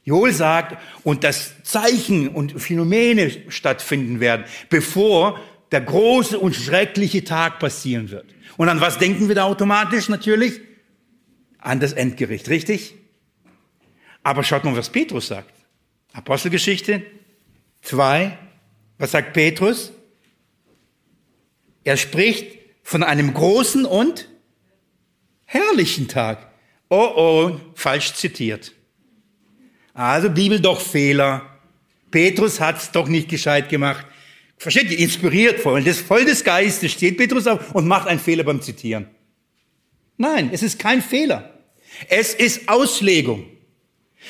Joel 0.04 0.32
sagt, 0.32 0.76
und 1.02 1.24
das 1.24 1.62
Zeichen 1.62 2.28
und 2.28 2.60
Phänomene 2.60 3.30
stattfinden 3.48 4.20
werden, 4.20 4.44
bevor 4.68 5.40
der 5.72 5.80
große 5.80 6.38
und 6.38 6.54
schreckliche 6.54 7.24
Tag 7.24 7.58
passieren 7.58 8.10
wird. 8.10 8.26
Und 8.56 8.68
an 8.68 8.80
was 8.80 8.98
denken 8.98 9.28
wir 9.28 9.34
da 9.34 9.44
automatisch 9.44 10.08
natürlich? 10.08 10.60
An 11.58 11.80
das 11.80 11.92
Endgericht, 11.94 12.48
richtig? 12.48 12.94
Aber 14.22 14.44
schaut 14.44 14.64
mal, 14.64 14.76
was 14.76 14.90
Petrus 14.90 15.28
sagt. 15.28 15.52
Apostelgeschichte 16.12 17.02
2. 17.82 18.38
Was 18.98 19.10
sagt 19.10 19.32
Petrus? 19.32 19.92
Er 21.84 21.96
spricht 21.96 22.58
von 22.82 23.02
einem 23.02 23.32
großen 23.32 23.84
und 23.84 24.28
herrlichen 25.44 26.08
Tag. 26.08 26.50
Oh 26.88 27.12
oh, 27.16 27.60
falsch 27.74 28.14
zitiert. 28.14 28.72
Also 29.92 30.30
Bibel 30.30 30.60
doch 30.60 30.80
Fehler. 30.80 31.58
Petrus 32.10 32.60
hat's 32.60 32.90
doch 32.90 33.08
nicht 33.08 33.28
gescheit 33.28 33.68
gemacht. 33.68 34.06
Versteht 34.56 34.90
ihr? 34.90 34.98
Inspiriert 34.98 35.60
voll 35.60 35.82
des, 35.82 36.00
voll 36.00 36.24
des 36.24 36.44
Geistes 36.44 36.92
steht 36.92 37.18
Petrus 37.18 37.46
auf 37.46 37.74
und 37.74 37.86
macht 37.86 38.08
einen 38.08 38.20
Fehler 38.20 38.44
beim 38.44 38.62
Zitieren. 38.62 39.08
Nein, 40.16 40.50
es 40.52 40.62
ist 40.62 40.78
kein 40.78 41.02
Fehler. 41.02 41.58
Es 42.08 42.34
ist 42.34 42.68
Auslegung. 42.68 43.46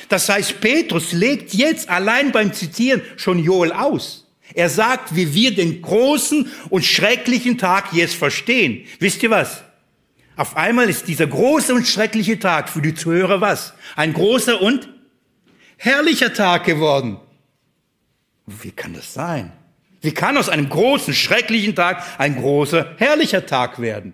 Das 0.09 0.27
heißt, 0.27 0.59
Petrus 0.61 1.13
legt 1.13 1.53
jetzt 1.53 1.89
allein 1.89 2.31
beim 2.31 2.53
Zitieren 2.53 3.01
schon 3.17 3.39
Joel 3.39 3.71
aus. 3.71 4.24
Er 4.53 4.69
sagt, 4.69 5.15
wie 5.15 5.33
wir 5.33 5.55
den 5.55 5.81
großen 5.81 6.51
und 6.69 6.85
schrecklichen 6.85 7.57
Tag 7.57 7.93
jetzt 7.93 8.15
verstehen. 8.15 8.85
Wisst 8.99 9.23
ihr 9.23 9.29
was? 9.29 9.63
Auf 10.37 10.57
einmal 10.57 10.89
ist 10.89 11.07
dieser 11.07 11.27
große 11.27 11.73
und 11.73 11.87
schreckliche 11.87 12.39
Tag 12.39 12.69
für 12.69 12.81
die 12.81 12.93
Zuhörer 12.93 13.41
was? 13.41 13.73
Ein 13.95 14.13
großer 14.13 14.61
und 14.61 14.89
herrlicher 15.77 16.33
Tag 16.33 16.65
geworden. 16.65 17.17
Wie 18.45 18.71
kann 18.71 18.93
das 18.93 19.13
sein? 19.13 19.51
Wie 20.01 20.13
kann 20.13 20.37
aus 20.37 20.49
einem 20.49 20.69
großen, 20.69 21.13
schrecklichen 21.13 21.73
Tag 21.73 22.03
ein 22.19 22.35
großer, 22.35 22.95
herrlicher 22.97 23.45
Tag 23.45 23.81
werden? 23.81 24.13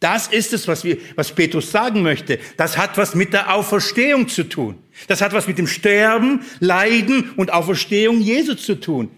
Das 0.00 0.26
ist 0.26 0.52
es, 0.52 0.68
was, 0.68 0.84
wir, 0.84 0.98
was 1.16 1.32
Petrus 1.32 1.70
sagen 1.70 2.02
möchte. 2.02 2.38
Das 2.56 2.76
hat 2.76 2.98
was 2.98 3.14
mit 3.14 3.32
der 3.32 3.54
Auferstehung 3.54 4.28
zu 4.28 4.44
tun. 4.44 4.78
Das 5.08 5.22
hat 5.22 5.32
was 5.32 5.48
mit 5.48 5.56
dem 5.56 5.66
Sterben, 5.66 6.44
Leiden 6.60 7.30
und 7.36 7.52
Auferstehung 7.52 8.20
Jesu 8.20 8.54
zu 8.54 8.78
tun. 8.78 9.10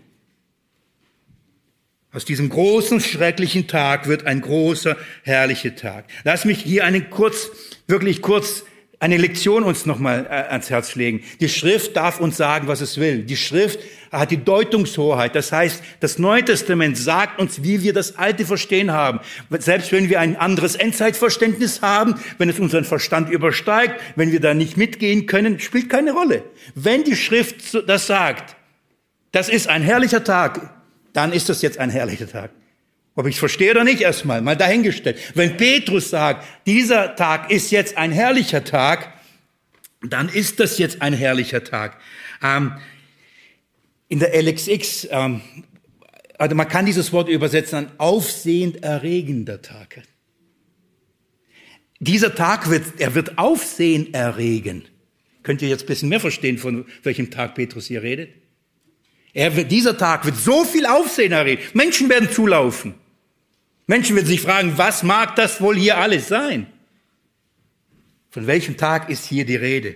Aus 2.16 2.24
diesem 2.24 2.48
großen, 2.48 2.98
schrecklichen 2.98 3.66
Tag 3.66 4.08
wird 4.08 4.24
ein 4.24 4.40
großer, 4.40 4.96
herrlicher 5.22 5.76
Tag. 5.76 6.06
Lass 6.24 6.46
mich 6.46 6.60
hier 6.60 6.86
einen 6.86 7.10
kurz, 7.10 7.50
wirklich 7.88 8.22
kurz 8.22 8.64
eine 8.98 9.18
Lektion 9.18 9.64
uns 9.64 9.84
nochmal 9.84 10.24
äh, 10.24 10.50
ans 10.50 10.70
Herz 10.70 10.94
legen. 10.94 11.20
Die 11.40 11.50
Schrift 11.50 11.94
darf 11.94 12.18
uns 12.18 12.38
sagen, 12.38 12.68
was 12.68 12.80
es 12.80 12.96
will. 12.96 13.24
Die 13.24 13.36
Schrift 13.36 13.80
hat 14.10 14.30
die 14.30 14.42
Deutungshoheit. 14.42 15.34
Das 15.34 15.52
heißt, 15.52 15.82
das 16.00 16.18
Neue 16.18 16.42
Testament 16.42 16.96
sagt 16.96 17.38
uns, 17.38 17.62
wie 17.62 17.82
wir 17.82 17.92
das 17.92 18.16
Alte 18.16 18.46
verstehen 18.46 18.92
haben. 18.92 19.20
Selbst 19.50 19.92
wenn 19.92 20.08
wir 20.08 20.18
ein 20.18 20.36
anderes 20.36 20.74
Endzeitverständnis 20.74 21.82
haben, 21.82 22.14
wenn 22.38 22.48
es 22.48 22.58
unseren 22.58 22.86
Verstand 22.86 23.28
übersteigt, 23.28 24.00
wenn 24.14 24.32
wir 24.32 24.40
da 24.40 24.54
nicht 24.54 24.78
mitgehen 24.78 25.26
können, 25.26 25.60
spielt 25.60 25.90
keine 25.90 26.12
Rolle. 26.12 26.44
Wenn 26.74 27.04
die 27.04 27.14
Schrift 27.14 27.76
das 27.86 28.06
sagt, 28.06 28.56
das 29.32 29.50
ist 29.50 29.68
ein 29.68 29.82
herrlicher 29.82 30.24
Tag, 30.24 30.75
dann 31.16 31.32
ist 31.32 31.48
das 31.48 31.62
jetzt 31.62 31.78
ein 31.78 31.88
herrlicher 31.88 32.28
Tag. 32.28 32.50
Ob 33.14 33.26
ich 33.26 33.36
es 33.36 33.38
verstehe 33.38 33.70
oder 33.70 33.84
nicht, 33.84 34.02
erstmal, 34.02 34.42
mal 34.42 34.56
dahingestellt. 34.56 35.18
Wenn 35.34 35.56
Petrus 35.56 36.10
sagt, 36.10 36.46
dieser 36.66 37.16
Tag 37.16 37.50
ist 37.50 37.70
jetzt 37.70 37.96
ein 37.96 38.12
herrlicher 38.12 38.62
Tag, 38.62 39.14
dann 40.02 40.28
ist 40.28 40.60
das 40.60 40.76
jetzt 40.76 41.00
ein 41.00 41.14
herrlicher 41.14 41.64
Tag. 41.64 41.98
Ähm, 42.42 42.74
in 44.08 44.18
der 44.18 44.34
LXX, 44.34 45.08
ähm, 45.10 45.40
also 46.36 46.54
man 46.54 46.68
kann 46.68 46.84
dieses 46.84 47.14
Wort 47.14 47.30
übersetzen 47.30 47.78
an 47.78 47.92
aufsehend 47.96 48.82
erregender 48.82 49.62
Tag. 49.62 50.02
Dieser 51.98 52.34
Tag 52.34 52.68
wird, 52.68 53.00
er 53.00 53.14
wird 53.14 53.38
Aufsehen 53.38 54.12
erregen. 54.12 54.84
Könnt 55.42 55.62
ihr 55.62 55.68
jetzt 55.68 55.84
ein 55.84 55.86
bisschen 55.86 56.10
mehr 56.10 56.20
verstehen, 56.20 56.58
von 56.58 56.84
welchem 57.02 57.30
Tag 57.30 57.54
Petrus 57.54 57.86
hier 57.86 58.02
redet? 58.02 58.34
Er 59.36 59.54
wird, 59.54 59.70
dieser 59.70 59.98
Tag 59.98 60.24
wird 60.24 60.38
so 60.38 60.64
viel 60.64 60.86
Aufsehen 60.86 61.32
erregen. 61.32 61.60
Menschen 61.74 62.08
werden 62.08 62.30
zulaufen. 62.30 62.94
Menschen 63.86 64.16
werden 64.16 64.26
sich 64.26 64.40
fragen, 64.40 64.72
was 64.76 65.02
mag 65.02 65.36
das 65.36 65.60
wohl 65.60 65.76
hier 65.76 65.98
alles 65.98 66.28
sein? 66.28 66.66
Von 68.30 68.46
welchem 68.46 68.78
Tag 68.78 69.10
ist 69.10 69.26
hier 69.26 69.44
die 69.44 69.56
Rede? 69.56 69.94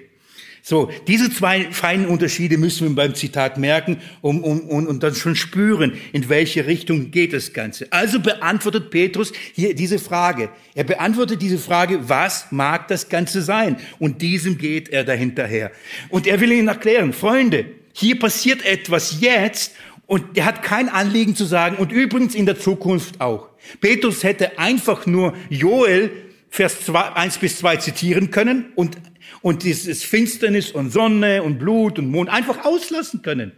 So, 0.60 0.90
diese 1.06 1.32
zwei 1.32 1.72
feinen 1.72 2.04
Unterschiede 2.04 2.58
müssen 2.58 2.86
wir 2.86 2.94
beim 2.94 3.14
Zitat 3.14 3.56
merken 3.56 4.02
um, 4.20 4.44
um, 4.44 4.60
um, 4.60 4.86
und 4.86 5.02
dann 5.02 5.14
schon 5.14 5.34
spüren, 5.34 5.94
in 6.12 6.28
welche 6.28 6.66
Richtung 6.66 7.10
geht 7.10 7.32
das 7.32 7.54
Ganze. 7.54 7.90
Also 7.90 8.20
beantwortet 8.20 8.90
Petrus 8.90 9.32
hier 9.54 9.74
diese 9.74 9.98
Frage. 9.98 10.50
Er 10.74 10.84
beantwortet 10.84 11.40
diese 11.40 11.56
Frage, 11.56 12.10
was 12.10 12.48
mag 12.50 12.88
das 12.88 13.08
Ganze 13.08 13.40
sein? 13.40 13.78
Und 13.98 14.20
diesem 14.20 14.58
geht 14.58 14.90
er 14.90 15.02
dahinterher. 15.02 15.72
Und 16.10 16.26
er 16.26 16.42
will 16.42 16.52
ihnen 16.52 16.68
erklären, 16.68 17.14
Freunde, 17.14 17.79
hier 17.92 18.18
passiert 18.18 18.64
etwas 18.64 19.20
jetzt 19.20 19.72
und 20.06 20.36
er 20.36 20.44
hat 20.44 20.62
kein 20.62 20.88
Anliegen 20.88 21.36
zu 21.36 21.44
sagen 21.44 21.76
und 21.76 21.92
übrigens 21.92 22.34
in 22.34 22.46
der 22.46 22.58
Zukunft 22.58 23.20
auch. 23.20 23.48
Petrus 23.80 24.24
hätte 24.24 24.58
einfach 24.58 25.06
nur 25.06 25.34
Joel 25.48 26.10
Vers 26.48 26.84
2, 26.84 27.12
1 27.14 27.38
bis 27.38 27.58
2 27.58 27.76
zitieren 27.76 28.30
können 28.30 28.72
und, 28.74 28.96
und 29.40 29.62
dieses 29.62 30.02
Finsternis 30.02 30.72
und 30.72 30.90
Sonne 30.90 31.44
und 31.44 31.58
Blut 31.58 31.98
und 31.98 32.10
Mond 32.10 32.28
einfach 32.28 32.64
auslassen 32.64 33.22
können, 33.22 33.52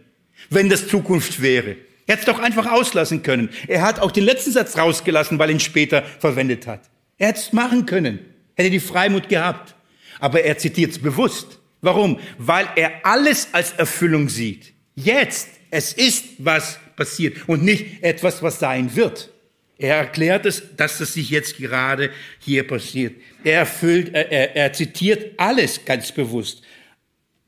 wenn 0.51 0.69
das 0.69 0.87
Zukunft 0.87 1.41
wäre. 1.41 1.75
Er 2.05 2.15
hätte 2.15 2.29
es 2.29 2.35
doch 2.37 2.39
einfach 2.39 2.71
auslassen 2.71 3.23
können. 3.23 3.49
Er 3.67 3.81
hat 3.81 3.99
auch 3.99 4.11
den 4.11 4.25
letzten 4.25 4.51
Satz 4.51 4.77
rausgelassen, 4.77 5.39
weil 5.39 5.49
er 5.49 5.53
ihn 5.53 5.59
später 5.59 6.03
verwendet 6.19 6.67
hat. 6.67 6.81
Er 7.17 7.29
hätte 7.29 7.39
es 7.39 7.53
machen 7.53 7.85
können, 7.85 8.19
hätte 8.55 8.69
die 8.69 8.79
Freimut 8.79 9.29
gehabt. 9.29 9.73
Aber 10.19 10.43
er 10.43 10.57
zitiert 10.57 10.91
es 10.91 10.99
bewusst. 10.99 11.59
Warum? 11.83 12.17
Weil 12.37 12.67
er 12.77 13.05
alles 13.05 13.49
als 13.51 13.73
Erfüllung 13.73 14.29
sieht. 14.29 14.73
Jetzt, 14.95 15.49
es 15.69 15.91
ist 15.91 16.25
was 16.37 16.79
passiert 16.95 17.37
und 17.47 17.63
nicht 17.63 18.01
etwas, 18.01 18.41
was 18.41 18.57
sein 18.57 18.95
wird. 18.95 19.29
Er 19.77 19.97
erklärt 19.97 20.45
es, 20.45 20.63
dass 20.77 21.01
es 21.01 21.13
sich 21.13 21.29
jetzt 21.29 21.57
gerade 21.57 22.09
hier 22.39 22.65
passiert. 22.65 23.15
Er 23.43 23.59
erfüllt, 23.59 24.13
er, 24.13 24.55
er 24.55 24.71
zitiert 24.71 25.37
alles 25.37 25.83
ganz 25.83 26.11
bewusst. 26.13 26.63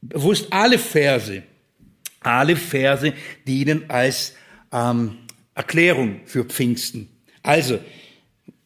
Bewusst 0.01 0.51
alle 0.51 0.77
Verse. 0.79 1.43
Alle 2.19 2.57
Verse 2.57 3.13
dienen 3.47 3.89
als 3.89 4.33
ähm, 4.73 5.17
Erklärung 5.53 6.21
für 6.25 6.43
Pfingsten. 6.43 7.07
Also, 7.41 7.79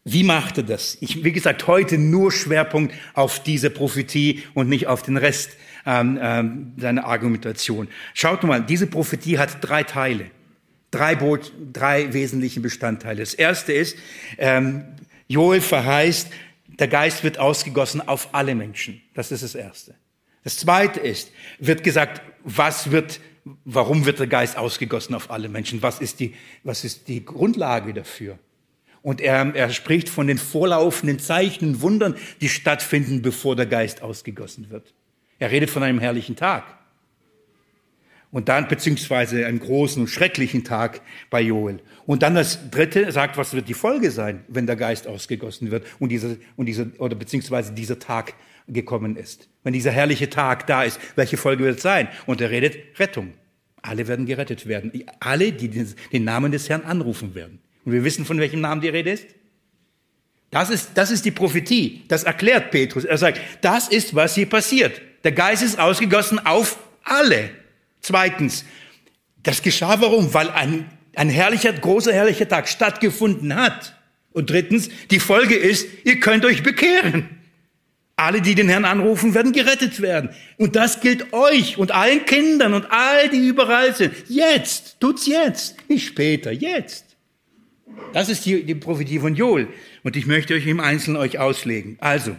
wie 0.03 0.23
macht 0.23 0.57
er 0.57 0.63
das? 0.63 0.97
Ich, 1.01 1.23
wie 1.23 1.31
gesagt, 1.31 1.67
heute 1.67 1.97
nur 1.97 2.31
Schwerpunkt 2.31 2.93
auf 3.13 3.43
diese 3.43 3.69
Prophetie 3.69 4.43
und 4.53 4.69
nicht 4.69 4.87
auf 4.87 5.03
den 5.03 5.17
Rest 5.17 5.51
ähm, 5.85 6.17
ähm, 6.21 6.73
seiner 6.77 7.05
Argumentation. 7.05 7.87
Schaut 8.13 8.43
mal, 8.43 8.61
diese 8.61 8.87
Prophetie 8.87 9.37
hat 9.37 9.57
drei 9.61 9.83
Teile. 9.83 10.31
Drei, 10.91 11.15
Boot, 11.15 11.51
drei 11.71 12.13
wesentliche 12.13 12.61
Bestandteile. 12.61 13.19
Das 13.19 13.35
erste 13.35 13.73
ist, 13.73 13.97
ähm, 14.39 14.83
Joel 15.27 15.61
verheißt, 15.61 16.29
der 16.79 16.87
Geist 16.87 17.23
wird 17.23 17.37
ausgegossen 17.37 18.01
auf 18.07 18.33
alle 18.33 18.55
Menschen. 18.55 19.01
Das 19.13 19.31
ist 19.31 19.43
das 19.43 19.53
erste. 19.53 19.93
Das 20.43 20.57
zweite 20.57 20.99
ist, 20.99 21.31
wird 21.59 21.83
gesagt, 21.83 22.21
was 22.43 22.89
wird, 22.89 23.19
warum 23.65 24.05
wird 24.05 24.19
der 24.19 24.27
Geist 24.27 24.57
ausgegossen 24.57 25.13
auf 25.13 25.29
alle 25.29 25.49
Menschen? 25.49 25.83
Was 25.83 25.99
ist 25.99 26.19
die, 26.19 26.33
was 26.63 26.83
ist 26.83 27.07
die 27.07 27.23
Grundlage 27.23 27.93
dafür? 27.93 28.39
Und 29.01 29.21
er, 29.21 29.55
er 29.55 29.69
spricht 29.69 30.09
von 30.09 30.27
den 30.27 30.37
vorlaufenden 30.37 31.19
Zeichen 31.19 31.69
und 31.69 31.81
Wundern, 31.81 32.15
die 32.41 32.49
stattfinden, 32.49 33.21
bevor 33.21 33.55
der 33.55 33.65
Geist 33.65 34.01
ausgegossen 34.01 34.69
wird. 34.69 34.93
Er 35.39 35.51
redet 35.51 35.69
von 35.69 35.83
einem 35.83 35.99
herrlichen 35.99 36.35
Tag. 36.35 36.79
Und 38.31 38.47
dann, 38.47 38.67
beziehungsweise 38.67 39.47
einen 39.47 39.59
großen 39.59 40.03
und 40.03 40.07
schrecklichen 40.07 40.63
Tag 40.63 41.01
bei 41.31 41.41
Joel. 41.41 41.79
Und 42.05 42.21
dann 42.21 42.35
das 42.35 42.69
dritte 42.69 43.11
sagt, 43.11 43.37
was 43.37 43.53
wird 43.53 43.67
die 43.67 43.73
Folge 43.73 44.11
sein, 44.11 44.43
wenn 44.47 44.67
der 44.67 44.75
Geist 44.75 45.07
ausgegossen 45.07 45.71
wird 45.71 45.87
und 45.97 46.09
dieser, 46.09 46.35
und 46.55 46.67
dieser, 46.67 46.87
oder 46.99 47.15
beziehungsweise 47.15 47.73
dieser 47.73 47.97
Tag 47.97 48.35
gekommen 48.67 49.15
ist. 49.15 49.49
Wenn 49.63 49.73
dieser 49.73 49.91
herrliche 49.91 50.29
Tag 50.29 50.67
da 50.67 50.83
ist, 50.83 50.99
welche 51.15 51.37
Folge 51.37 51.63
wird 51.63 51.77
es 51.77 51.81
sein? 51.81 52.07
Und 52.27 52.39
er 52.39 52.51
redet 52.51 52.99
Rettung. 52.99 53.33
Alle 53.81 54.07
werden 54.07 54.27
gerettet 54.27 54.67
werden. 54.67 54.91
Alle, 55.19 55.51
die 55.51 55.69
den 55.69 56.23
Namen 56.23 56.51
des 56.51 56.69
Herrn 56.69 56.83
anrufen 56.83 57.33
werden. 57.33 57.59
Und 57.89 57.95
wir 57.95 58.03
wissen, 58.03 58.23
von 58.23 58.37
welchem 58.39 58.61
Namen 58.61 58.81
die 58.81 58.87
Rede 58.87 59.09
ist? 59.09 59.25
Das 60.51 60.69
ist, 60.69 60.91
das 60.93 61.09
ist 61.09 61.25
die 61.25 61.31
Prophetie. 61.31 62.03
Das 62.07 62.23
erklärt 62.23 62.69
Petrus. 62.69 63.03
Er 63.03 63.17
sagt, 63.17 63.41
das 63.61 63.87
ist, 63.87 64.13
was 64.13 64.35
hier 64.35 64.45
passiert. 64.45 65.01
Der 65.23 65.31
Geist 65.31 65.63
ist 65.63 65.79
ausgegossen 65.79 66.37
auf 66.45 66.77
alle. 67.03 67.49
Zweitens, 67.99 68.63
das 69.41 69.63
geschah 69.63 69.99
warum? 70.01 70.31
Weil 70.35 70.51
ein, 70.51 70.87
ein 71.15 71.29
herrlicher, 71.29 71.73
großer, 71.73 72.13
herrlicher 72.13 72.47
Tag 72.47 72.67
stattgefunden 72.67 73.55
hat. 73.55 73.95
Und 74.33 74.51
drittens, 74.51 74.91
die 75.09 75.19
Folge 75.19 75.55
ist, 75.55 75.87
ihr 76.03 76.19
könnt 76.19 76.45
euch 76.45 76.61
bekehren. 76.61 77.27
Alle, 78.17 78.43
die 78.43 78.53
den 78.53 78.69
Herrn 78.69 78.85
anrufen, 78.85 79.33
werden 79.33 79.51
gerettet 79.51 79.99
werden. 79.99 80.29
Und 80.57 80.75
das 80.75 81.01
gilt 81.01 81.33
euch 81.33 81.79
und 81.79 81.91
allen 81.91 82.23
Kindern 82.25 82.75
und 82.75 82.85
all, 82.91 83.29
die 83.29 83.47
überall 83.47 83.95
sind. 83.95 84.13
Jetzt, 84.27 84.99
tut's 84.99 85.25
jetzt, 85.25 85.89
nicht 85.89 86.05
später, 86.05 86.51
jetzt. 86.51 87.08
Das 88.13 88.29
ist 88.29 88.45
die, 88.45 88.63
die 88.63 88.75
Prophetie 88.75 89.19
von 89.19 89.35
Joel. 89.35 89.67
Und 90.03 90.15
ich 90.15 90.25
möchte 90.25 90.53
euch 90.53 90.65
im 90.67 90.79
Einzelnen 90.79 91.17
euch 91.17 91.39
auslegen. 91.39 91.97
Also, 91.99 92.35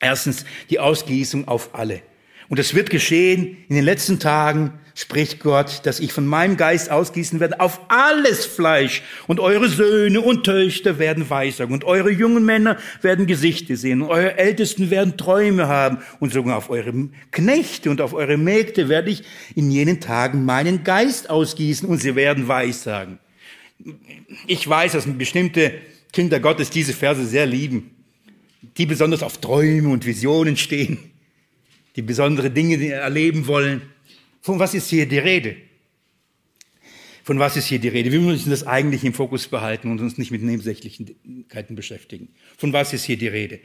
erstens, 0.00 0.44
die 0.70 0.78
Ausgießung 0.78 1.46
auf 1.48 1.74
alle. 1.74 2.02
Und 2.50 2.58
es 2.58 2.74
wird 2.74 2.90
geschehen 2.90 3.58
in 3.68 3.76
den 3.76 3.84
letzten 3.84 4.18
Tagen, 4.18 4.72
spricht 4.96 5.38
Gott, 5.38 5.82
dass 5.84 6.00
ich 6.00 6.12
von 6.12 6.26
meinem 6.26 6.56
Geist 6.56 6.90
ausgießen 6.90 7.38
werde 7.38 7.60
auf 7.60 7.80
alles 7.86 8.44
Fleisch. 8.44 9.02
Und 9.28 9.38
eure 9.38 9.68
Söhne 9.68 10.20
und 10.20 10.42
Töchter 10.42 10.98
werden 10.98 11.30
Weissagen. 11.30 11.72
Und 11.72 11.84
eure 11.84 12.10
jungen 12.10 12.44
Männer 12.44 12.76
werden 13.02 13.26
Gesichter 13.26 13.76
sehen. 13.76 14.02
Und 14.02 14.08
eure 14.08 14.36
Ältesten 14.36 14.90
werden 14.90 15.16
Träume 15.16 15.68
haben. 15.68 15.98
Und 16.18 16.32
sogar 16.32 16.56
auf 16.56 16.70
eure 16.70 16.92
Knechte 17.30 17.88
und 17.88 18.00
auf 18.00 18.14
eure 18.14 18.36
Mägde 18.36 18.88
werde 18.88 19.10
ich 19.10 19.22
in 19.54 19.70
jenen 19.70 20.00
Tagen 20.00 20.44
meinen 20.44 20.82
Geist 20.82 21.30
ausgießen. 21.30 21.88
Und 21.88 21.98
sie 21.98 22.16
werden 22.16 22.48
Weissagen. 22.48 23.20
Ich 24.46 24.68
weiß, 24.68 24.92
dass 24.92 25.06
bestimmte 25.06 25.74
Kinder 26.12 26.40
Gottes 26.40 26.70
diese 26.70 26.92
Verse 26.92 27.24
sehr 27.24 27.46
lieben. 27.46 27.90
Die 28.76 28.86
besonders 28.86 29.22
auf 29.22 29.38
Träume 29.38 29.88
und 29.88 30.04
Visionen 30.04 30.56
stehen 30.56 31.10
die 31.96 32.02
besondere 32.02 32.50
Dinge 32.50 32.92
erleben 32.92 33.46
wollen. 33.46 33.82
Von 34.40 34.58
was 34.58 34.74
ist 34.74 34.88
hier 34.88 35.06
die 35.06 35.18
Rede? 35.18 35.56
Von 37.24 37.38
was 37.38 37.56
ist 37.56 37.66
hier 37.66 37.78
die 37.78 37.88
Rede? 37.88 38.10
Wir 38.10 38.20
müssen 38.20 38.50
das 38.50 38.66
eigentlich 38.66 39.04
im 39.04 39.12
Fokus 39.12 39.48
behalten 39.48 39.90
und 39.90 40.00
uns 40.00 40.16
nicht 40.16 40.30
mit 40.30 40.42
Nebensächlichkeiten 40.42 41.76
beschäftigen. 41.76 42.28
Von 42.56 42.72
was 42.72 42.92
ist 42.92 43.04
hier 43.04 43.18
die 43.18 43.28
Rede? 43.28 43.60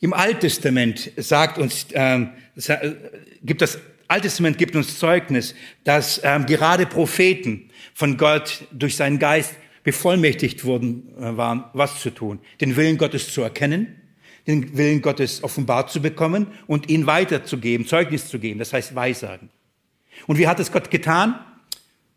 Im 0.00 0.12
Alttestament 0.12 1.12
sagt 1.16 1.58
uns, 1.58 1.86
ähm, 1.92 2.30
äh, 2.56 2.92
gibt 3.42 3.60
das 3.60 3.78
Alttestament 4.06 4.56
gibt 4.56 4.74
uns 4.74 4.98
Zeugnis, 4.98 5.54
dass 5.84 6.20
ähm, 6.24 6.46
gerade 6.46 6.86
Propheten 6.86 7.67
von 7.98 8.16
Gott 8.16 8.62
durch 8.70 8.94
seinen 8.94 9.18
Geist 9.18 9.56
bevollmächtigt 9.82 10.64
worden 10.64 11.08
äh, 11.18 11.36
waren, 11.36 11.64
was 11.72 12.00
zu 12.00 12.10
tun, 12.10 12.38
den 12.60 12.76
Willen 12.76 12.96
Gottes 12.96 13.32
zu 13.32 13.42
erkennen, 13.42 13.88
den 14.46 14.76
Willen 14.76 15.02
Gottes 15.02 15.42
offenbart 15.42 15.90
zu 15.90 16.00
bekommen 16.00 16.46
und 16.68 16.88
ihn 16.88 17.08
weiterzugeben, 17.08 17.88
Zeugnis 17.88 18.28
zu 18.28 18.38
geben, 18.38 18.60
das 18.60 18.72
heißt 18.72 18.94
Weissagen. 18.94 19.50
Und 20.28 20.38
wie 20.38 20.46
hat 20.46 20.60
es 20.60 20.70
Gott 20.70 20.92
getan? 20.92 21.40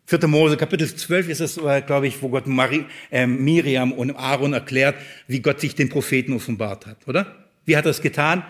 4. 0.06 0.24
Mose, 0.28 0.56
Kapitel 0.56 0.86
12 0.86 1.28
ist 1.28 1.40
es, 1.40 1.56
äh, 1.56 1.82
glaube 1.84 2.06
ich, 2.06 2.22
wo 2.22 2.28
Gott 2.28 2.46
Mari, 2.46 2.84
äh, 3.10 3.26
Miriam 3.26 3.90
und 3.90 4.12
Aaron 4.12 4.52
erklärt, 4.52 4.94
wie 5.26 5.40
Gott 5.40 5.58
sich 5.58 5.74
den 5.74 5.88
Propheten 5.88 6.32
offenbart 6.32 6.86
hat, 6.86 7.08
oder? 7.08 7.48
Wie 7.64 7.76
hat 7.76 7.86
er 7.86 7.90
es 7.90 8.00
getan? 8.00 8.44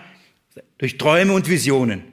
Durch 0.77 0.99
Träume 0.99 1.33
und 1.33 1.49
Visionen. 1.49 2.03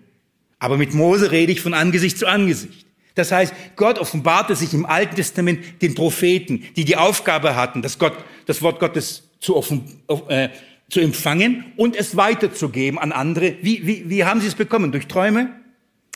Aber 0.58 0.78
mit 0.78 0.94
Mose 0.94 1.30
rede 1.30 1.52
ich 1.52 1.60
von 1.60 1.74
Angesicht 1.74 2.16
zu 2.16 2.26
Angesicht. 2.26 2.86
Das 3.14 3.32
heißt, 3.32 3.52
Gott 3.76 3.98
offenbarte 3.98 4.54
sich 4.56 4.72
im 4.74 4.86
Alten 4.86 5.16
Testament 5.16 5.82
den 5.82 5.94
Propheten, 5.94 6.64
die 6.76 6.84
die 6.84 6.96
Aufgabe 6.96 7.56
hatten, 7.56 7.82
das, 7.82 7.98
Gott, 7.98 8.14
das 8.46 8.62
Wort 8.62 8.80
Gottes 8.80 9.28
zu, 9.40 9.56
offen, 9.56 10.02
äh, 10.28 10.50
zu 10.88 11.00
empfangen 11.00 11.72
und 11.76 11.96
es 11.96 12.16
weiterzugeben 12.16 12.98
an 12.98 13.12
andere. 13.12 13.56
Wie, 13.62 13.86
wie, 13.86 14.08
wie 14.08 14.24
haben 14.24 14.40
sie 14.40 14.48
es 14.48 14.54
bekommen? 14.54 14.92
Durch 14.92 15.06
Träume 15.06 15.50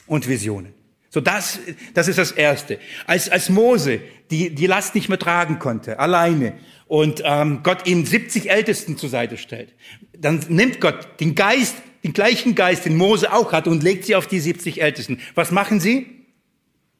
und 0.06 0.28
Visionen. 0.28 0.74
So 1.10 1.20
das, 1.20 1.60
das 1.94 2.08
ist 2.08 2.18
das 2.18 2.32
Erste. 2.32 2.80
Als, 3.06 3.28
als 3.28 3.48
Mose 3.48 4.00
die, 4.30 4.52
die 4.52 4.66
Last 4.66 4.96
nicht 4.96 5.08
mehr 5.08 5.18
tragen 5.18 5.60
konnte, 5.60 6.00
alleine, 6.00 6.54
und 6.86 7.22
ähm, 7.24 7.60
Gott 7.62 7.86
ihm 7.86 8.04
70 8.04 8.50
Ältesten 8.50 8.98
zur 8.98 9.08
Seite 9.08 9.36
stellt, 9.36 9.72
dann 10.12 10.44
nimmt 10.48 10.80
Gott 10.80 11.20
den 11.20 11.34
Geist, 11.34 11.76
den 12.02 12.12
gleichen 12.12 12.54
Geist, 12.54 12.84
den 12.84 12.96
Mose 12.96 13.32
auch 13.32 13.52
hat, 13.52 13.68
und 13.68 13.82
legt 13.82 14.04
sie 14.04 14.16
auf 14.16 14.26
die 14.26 14.40
70 14.40 14.82
Ältesten. 14.82 15.20
Was 15.34 15.50
machen 15.50 15.80
sie? 15.80 16.06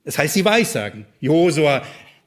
Das 0.05 0.19
heißt, 0.19 0.35
sie 0.35 0.45
weissagen. 0.45 1.07
Josua 1.21 1.83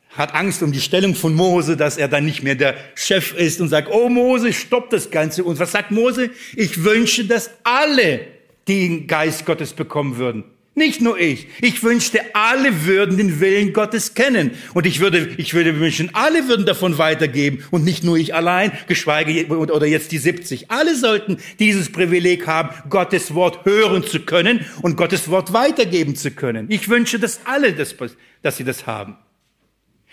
hat 0.10 0.34
Angst 0.34 0.64
um 0.64 0.72
die 0.72 0.82
Stellung 0.82 1.14
von 1.14 1.36
Mose, 1.36 1.78
dass 1.78 1.98
er 1.98 2.08
dann 2.08 2.26
nicht 2.26 2.42
mehr 2.42 2.56
der 2.56 2.76
Chef 2.96 3.34
ist 3.34 3.62
und 3.62 3.70
sagt, 3.70 3.90
oh 3.92 4.10
Mose, 4.10 4.52
stopp 4.52 4.90
das 4.90 5.12
Ganze. 5.12 5.44
Und 5.44 5.60
was 5.60 5.72
sagt 5.72 5.92
Mose? 5.92 6.32
Ich 6.56 6.84
wünsche, 6.84 7.26
dass 7.26 7.52
alle 7.64 8.22
den 8.68 9.06
Geist 9.06 9.46
Gottes 9.46 9.74
bekommen 9.74 10.18
würden. 10.18 10.44
Nicht 10.78 11.02
nur 11.02 11.20
ich. 11.20 11.48
Ich 11.60 11.82
wünschte, 11.82 12.22
alle 12.36 12.86
würden 12.86 13.18
den 13.18 13.40
Willen 13.40 13.74
Gottes 13.74 14.14
kennen. 14.14 14.52
Und 14.76 14.86
ich 14.86 15.00
würde, 15.00 15.34
ich 15.38 15.56
würde 15.56 15.80
wünschen, 15.80 16.12
alle 16.14 16.48
würden 16.48 16.68
davon 16.68 17.00
weitergeben. 17.00 17.66
Und 17.72 17.84
nicht 17.84 18.04
nur 18.04 18.16
ich 18.16 18.36
allein, 18.36 18.72
geschweige, 18.88 19.48
oder 19.48 19.88
jetzt 19.88 20.12
die 20.12 20.20
70. 20.20 20.70
Alle 20.70 20.96
sollten 20.96 21.38
dieses 21.58 21.92
Privileg 21.92 22.46
haben, 22.46 22.70
Gottes 22.92 23.34
Wort 23.34 23.66
hören 23.66 24.04
zu 24.04 24.20
können 24.20 24.68
und 24.84 24.98
Gottes 24.98 25.32
Wort 25.32 25.52
weitergeben 25.52 26.16
zu 26.16 26.30
können. 26.30 26.68
Ich 26.70 26.90
wünsche, 26.90 27.18
dass 27.18 27.40
alle 27.46 27.74
das, 27.74 27.96
dass 28.44 28.58
sie 28.58 28.64
das 28.64 28.86
haben. 28.86 29.18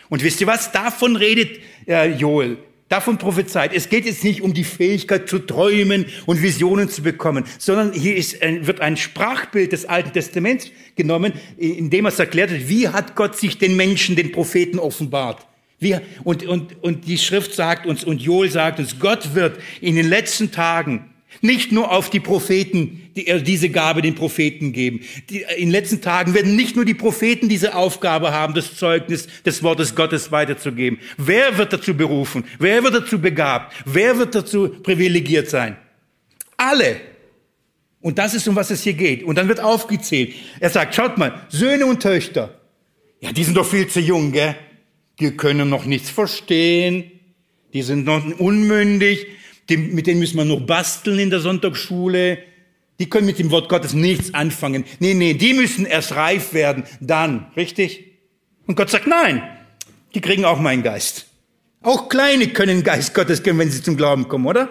Und 0.09 0.23
wisst 0.23 0.41
ihr 0.41 0.47
was? 0.47 0.73
Davon 0.73 1.17
redet 1.17 1.61
äh, 1.87 2.11
Joel. 2.11 2.57
Davon 2.95 3.19
prophezeit. 3.19 3.73
Es 3.75 3.89
geht 3.89 4.07
jetzt 4.07 4.23
nicht 4.23 4.41
um 4.41 4.55
die 4.55 4.63
Fähigkeit 4.63 5.29
zu 5.29 5.41
träumen 5.41 6.07
und 6.27 6.43
Visionen 6.43 6.89
zu 6.89 7.03
bekommen, 7.03 7.43
sondern 7.59 7.93
hier 7.93 8.15
ist, 8.15 8.41
wird 8.41 8.81
ein 8.81 8.97
Sprachbild 8.97 9.73
des 9.73 9.85
Alten 9.87 10.13
Testaments 10.13 10.71
genommen, 10.95 11.33
in 11.57 11.91
dem 11.91 12.07
es 12.07 12.21
erklärt 12.21 12.53
wird, 12.53 12.69
wie 12.69 12.87
hat 12.87 13.17
Gott 13.17 13.37
sich 13.37 13.59
den 13.59 13.75
Menschen, 13.75 14.15
den 14.15 14.31
Propheten 14.31 14.79
offenbart. 14.79 15.45
Wie, 15.81 15.97
und, 16.23 16.47
und, 16.47 16.85
und 16.85 17.09
die 17.09 17.19
Schrift 17.19 17.55
sagt 17.55 17.85
uns, 17.85 18.05
und 18.05 18.23
Joel 18.23 18.49
sagt 18.49 18.79
uns, 18.79 19.01
Gott 19.01 19.35
wird 19.35 19.59
in 19.81 19.97
den 19.97 20.09
letzten 20.09 20.53
Tagen 20.53 21.11
nicht 21.41 21.73
nur 21.73 21.91
auf 21.91 22.11
die 22.11 22.21
Propheten, 22.21 23.04
die 23.17 23.27
er 23.27 23.41
diese 23.41 23.69
Gabe 23.71 24.03
den 24.03 24.15
Propheten 24.15 24.73
geben. 24.73 25.01
Die, 25.31 25.43
in 25.57 25.67
den 25.67 25.71
letzten 25.71 26.01
Tagen 26.01 26.35
werden 26.35 26.57
nicht 26.57 26.77
nur 26.77 26.85
die 26.85 26.95
Propheten 26.95 27.49
diese 27.49 27.75
Aufgabe 27.75 28.33
haben, 28.33 28.55
das 28.55 28.77
Zeugnis 28.77 29.29
des 29.45 29.63
Wortes 29.63 29.95
Gottes 29.95 30.33
weiterzugeben. 30.33 30.99
Wer 31.17 31.59
wird 31.59 31.73
dazu 31.73 31.95
berufen? 31.95 32.45
Wer 32.59 32.83
wird 32.83 32.95
dazu 32.95 33.21
begabt? 33.21 33.75
Wer 33.85 34.19
wird 34.19 34.35
dazu 34.35 34.69
privilegiert 34.69 35.49
sein? 35.49 35.77
Alle. 36.57 37.01
Und 38.01 38.19
das 38.19 38.35
ist, 38.35 38.47
um 38.49 38.57
was 38.57 38.71
es 38.71 38.83
hier 38.83 38.95
geht. 38.95 39.23
Und 39.23 39.37
dann 39.37 39.49
wird 39.49 39.61
aufgezählt. 39.61 40.35
Er 40.61 40.71
sagt, 40.71 40.95
schaut 40.95 41.17
mal, 41.19 41.47
Söhne 41.49 41.87
und 41.87 42.03
Töchter. 42.03 42.61
Ja, 43.21 43.33
die 43.33 43.45
sind 43.45 43.57
doch 43.57 43.67
viel 43.67 43.89
zu 43.89 44.01
jung, 44.01 44.33
gell? 44.33 44.57
Die 45.21 45.31
können 45.31 45.69
noch 45.69 45.87
nichts 45.87 46.11
verstehen. 46.11 47.11
Die 47.73 47.83
sind 47.83 48.05
noch 48.05 48.23
unmündig 48.39 49.27
die, 49.69 49.77
mit 49.77 50.07
denen 50.07 50.21
müssen 50.21 50.37
wir 50.37 50.45
noch 50.45 50.61
basteln 50.61 51.19
in 51.19 51.31
der 51.31 51.41
Sonntagsschule. 51.41 52.39
Die 52.99 53.09
können 53.09 53.27
mit 53.27 53.39
dem 53.39 53.51
Wort 53.51 53.69
Gottes 53.69 53.93
nichts 53.93 54.35
anfangen. 54.35 54.85
Nee, 55.01 55.15
nee, 55.15 55.35
die 55.35 55.55
müssen 55.55 55.85
erst 55.85 56.15
reif 56.15 56.53
werden, 56.53 56.85
dann, 57.01 57.47
richtig? 57.57 58.05
Und 58.67 58.77
Gott 58.77 58.91
sagt, 58.91 59.07
nein, 59.07 59.43
die 60.15 60.21
kriegen 60.21 60.45
auch 60.45 60.61
meinen 60.61 60.83
Geist. 60.83 61.27
Auch 61.83 62.09
Kleine 62.09 62.49
können 62.49 62.83
Geist 62.83 63.13
Gottes 63.15 63.43
kennen, 63.43 63.59
wenn 63.59 63.71
sie 63.71 63.83
zum 63.83 63.97
Glauben 63.97 64.29
kommen, 64.29 64.47
oder? 64.47 64.71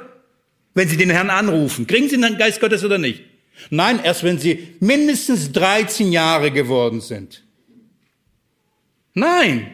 Wenn 0.74 0.88
sie 0.88 0.98
den 0.98 1.10
Herrn 1.10 1.30
anrufen. 1.30 1.86
Kriegen 1.86 2.10
sie 2.10 2.20
den 2.20 2.38
Geist 2.38 2.60
Gottes 2.60 2.84
oder 2.84 2.98
nicht? 2.98 3.24
Nein, 3.70 4.00
erst 4.04 4.24
wenn 4.24 4.40
sie 4.40 4.76
mindestens 4.80 5.52
13 5.52 6.12
Jahre 6.12 6.50
geworden 6.50 7.02
sind. 7.02 7.44
Nein, 9.14 9.68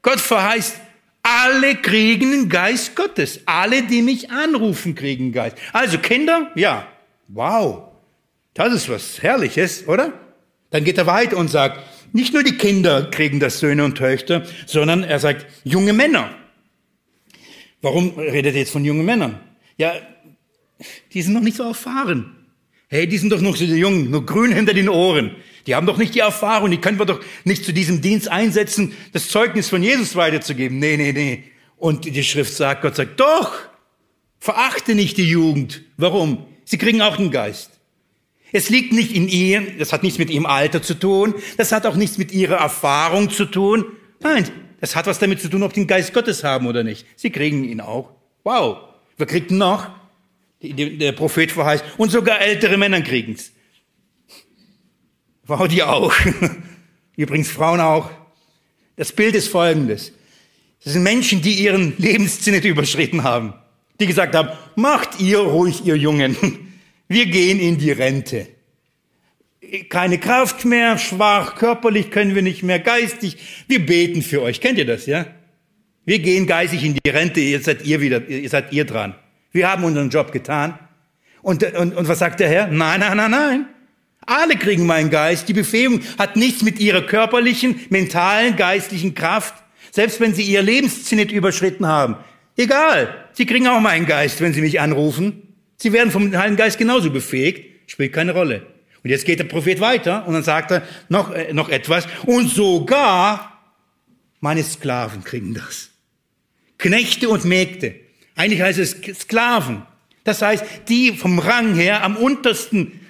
Gott 0.00 0.20
verheißt, 0.20 0.76
alle 1.22 1.76
kriegen 1.76 2.30
den 2.30 2.48
Geist 2.48 2.96
Gottes. 2.96 3.40
Alle, 3.44 3.82
die 3.82 4.00
mich 4.00 4.30
anrufen, 4.30 4.94
kriegen 4.94 5.32
Geist. 5.32 5.58
Also 5.72 5.98
Kinder, 5.98 6.50
ja, 6.54 6.88
wow, 7.28 7.88
das 8.56 8.72
ist 8.72 8.88
was 8.88 9.22
Herrliches, 9.22 9.86
oder? 9.86 10.12
Dann 10.70 10.82
geht 10.84 10.98
er 10.98 11.06
weiter 11.06 11.36
und 11.36 11.48
sagt, 11.48 11.80
nicht 12.12 12.32
nur 12.32 12.42
die 12.42 12.56
Kinder 12.56 13.10
kriegen 13.10 13.40
das 13.40 13.60
Söhne 13.60 13.84
und 13.84 13.96
Töchter, 13.96 14.44
sondern 14.66 15.04
er 15.04 15.18
sagt, 15.18 15.46
junge 15.64 15.92
Männer. 15.92 16.30
Warum 17.82 18.18
redet 18.18 18.54
er 18.54 18.60
jetzt 18.60 18.72
von 18.72 18.84
jungen 18.84 19.04
Männern? 19.04 19.38
Ja, 19.76 19.94
die 21.12 21.22
sind 21.22 21.34
noch 21.34 21.42
nicht 21.42 21.56
so 21.56 21.64
erfahren. 21.64 22.46
Hey, 22.88 23.06
die 23.06 23.18
sind 23.18 23.30
doch 23.30 23.40
noch 23.40 23.56
so 23.56 23.64
jung, 23.64 24.10
nur 24.10 24.24
grün 24.24 24.52
hinter 24.52 24.72
den 24.72 24.88
Ohren. 24.88 25.36
Die 25.66 25.74
haben 25.74 25.86
doch 25.86 25.98
nicht 25.98 26.14
die 26.14 26.20
Erfahrung, 26.20 26.70
die 26.70 26.80
können 26.80 26.98
wir 26.98 27.06
doch 27.06 27.20
nicht 27.44 27.64
zu 27.64 27.72
diesem 27.72 28.00
Dienst 28.00 28.28
einsetzen, 28.28 28.92
das 29.12 29.28
Zeugnis 29.28 29.68
von 29.68 29.82
Jesus 29.82 30.14
weiterzugeben. 30.14 30.78
Nee, 30.78 30.96
nee, 30.96 31.12
nee. 31.12 31.44
Und 31.76 32.04
die 32.04 32.24
Schrift 32.24 32.54
sagt, 32.54 32.82
Gott 32.82 32.96
sagt, 32.96 33.20
doch, 33.20 33.52
verachte 34.38 34.94
nicht 34.94 35.18
die 35.18 35.28
Jugend. 35.28 35.82
Warum? 35.96 36.46
Sie 36.64 36.78
kriegen 36.78 37.02
auch 37.02 37.16
den 37.16 37.30
Geist. 37.30 37.75
Es 38.56 38.70
liegt 38.70 38.94
nicht 38.94 39.14
in 39.14 39.28
ihr, 39.28 39.76
das 39.78 39.92
hat 39.92 40.02
nichts 40.02 40.18
mit 40.18 40.30
ihrem 40.30 40.46
Alter 40.46 40.80
zu 40.80 40.94
tun, 40.94 41.34
das 41.58 41.72
hat 41.72 41.84
auch 41.84 41.94
nichts 41.94 42.16
mit 42.16 42.32
ihrer 42.32 42.56
Erfahrung 42.56 43.28
zu 43.28 43.44
tun. 43.44 43.84
Nein, 44.20 44.48
das 44.80 44.96
hat 44.96 45.06
was 45.06 45.18
damit 45.18 45.42
zu 45.42 45.50
tun, 45.50 45.62
ob 45.62 45.74
die 45.74 45.80
den 45.80 45.86
Geist 45.86 46.14
Gottes 46.14 46.42
haben 46.42 46.66
oder 46.66 46.82
nicht. 46.82 47.06
Sie 47.16 47.28
kriegen 47.28 47.64
ihn 47.64 47.82
auch. 47.82 48.12
Wow. 48.44 48.78
Wer 49.18 49.26
kriegt 49.26 49.50
ihn 49.50 49.58
noch? 49.58 49.90
Der 50.62 51.12
Prophet 51.12 51.52
verheißt. 51.52 51.84
Und 51.98 52.10
sogar 52.10 52.40
ältere 52.40 52.78
Männer 52.78 53.02
kriegen's. 53.02 53.52
Wow, 55.46 55.68
die 55.68 55.82
auch. 55.82 56.14
Übrigens 57.16 57.50
Frauen 57.50 57.80
auch. 57.80 58.10
Das 58.96 59.12
Bild 59.12 59.34
ist 59.34 59.48
folgendes. 59.48 60.12
Das 60.82 60.94
sind 60.94 61.02
Menschen, 61.02 61.42
die 61.42 61.62
ihren 61.62 61.92
Lebenszinnet 61.98 62.64
überschritten 62.64 63.22
haben. 63.22 63.52
Die 64.00 64.06
gesagt 64.06 64.34
haben, 64.34 64.48
macht 64.76 65.20
ihr 65.20 65.40
ruhig, 65.40 65.84
ihr 65.84 65.98
Jungen. 65.98 66.65
Wir 67.08 67.26
gehen 67.26 67.60
in 67.60 67.78
die 67.78 67.92
Rente. 67.92 68.48
Keine 69.88 70.18
Kraft 70.18 70.64
mehr, 70.64 70.98
schwach, 70.98 71.56
körperlich 71.56 72.10
können 72.10 72.34
wir 72.34 72.42
nicht 72.42 72.62
mehr, 72.62 72.78
geistig. 72.78 73.36
Wir 73.66 73.84
beten 73.84 74.22
für 74.22 74.42
euch. 74.42 74.60
Kennt 74.60 74.78
ihr 74.78 74.86
das, 74.86 75.06
ja? 75.06 75.26
Wir 76.04 76.20
gehen 76.20 76.46
geistig 76.46 76.84
in 76.84 76.94
die 76.94 77.10
Rente, 77.10 77.40
jetzt 77.40 77.64
seid 77.64 77.84
ihr 77.84 78.00
wieder, 78.00 78.26
ihr 78.28 78.48
seid 78.48 78.72
ihr 78.72 78.84
dran. 78.84 79.16
Wir 79.50 79.68
haben 79.68 79.82
unseren 79.84 80.10
Job 80.10 80.30
getan. 80.30 80.78
Und, 81.42 81.64
und, 81.74 81.96
und 81.96 82.08
was 82.08 82.18
sagt 82.20 82.40
der 82.40 82.48
Herr? 82.48 82.68
Nein, 82.68 83.00
nein, 83.00 83.16
nein, 83.16 83.30
nein. 83.30 83.66
Alle 84.24 84.56
kriegen 84.56 84.86
meinen 84.86 85.10
Geist. 85.10 85.48
Die 85.48 85.52
Befähigung 85.52 86.00
hat 86.18 86.36
nichts 86.36 86.62
mit 86.62 86.78
ihrer 86.80 87.02
körperlichen, 87.02 87.80
mentalen, 87.90 88.56
geistlichen 88.56 89.14
Kraft. 89.14 89.54
Selbst 89.92 90.20
wenn 90.20 90.34
sie 90.34 90.42
ihr 90.42 90.62
Lebenszinnet 90.62 91.32
überschritten 91.32 91.86
haben. 91.86 92.16
Egal. 92.56 93.28
Sie 93.32 93.46
kriegen 93.46 93.66
auch 93.68 93.80
meinen 93.80 94.06
Geist, 94.06 94.40
wenn 94.40 94.52
sie 94.52 94.60
mich 94.60 94.80
anrufen. 94.80 95.45
Sie 95.76 95.92
werden 95.92 96.10
vom 96.10 96.36
Heiligen 96.36 96.56
Geist 96.56 96.78
genauso 96.78 97.10
befähigt. 97.10 97.90
Spielt 97.90 98.12
keine 98.12 98.32
Rolle. 98.32 98.66
Und 99.02 99.10
jetzt 99.10 99.24
geht 99.24 99.38
der 99.38 99.44
Prophet 99.44 99.80
weiter 99.80 100.26
und 100.26 100.34
dann 100.34 100.42
sagt 100.42 100.70
er 100.72 100.82
noch, 101.08 101.30
äh, 101.30 101.52
noch 101.52 101.68
etwas. 101.68 102.08
Und 102.24 102.48
sogar 102.48 103.62
meine 104.40 104.64
Sklaven 104.64 105.22
kriegen 105.22 105.54
das. 105.54 105.90
Knechte 106.78 107.28
und 107.28 107.44
Mägde. 107.44 107.94
Eigentlich 108.34 108.62
heißt 108.62 108.78
es 108.78 108.96
Sklaven. 109.20 109.82
Das 110.24 110.42
heißt, 110.42 110.64
die 110.88 111.12
vom 111.12 111.38
Rang 111.38 111.74
her 111.74 112.02
am 112.02 112.16
untersten 112.16 113.00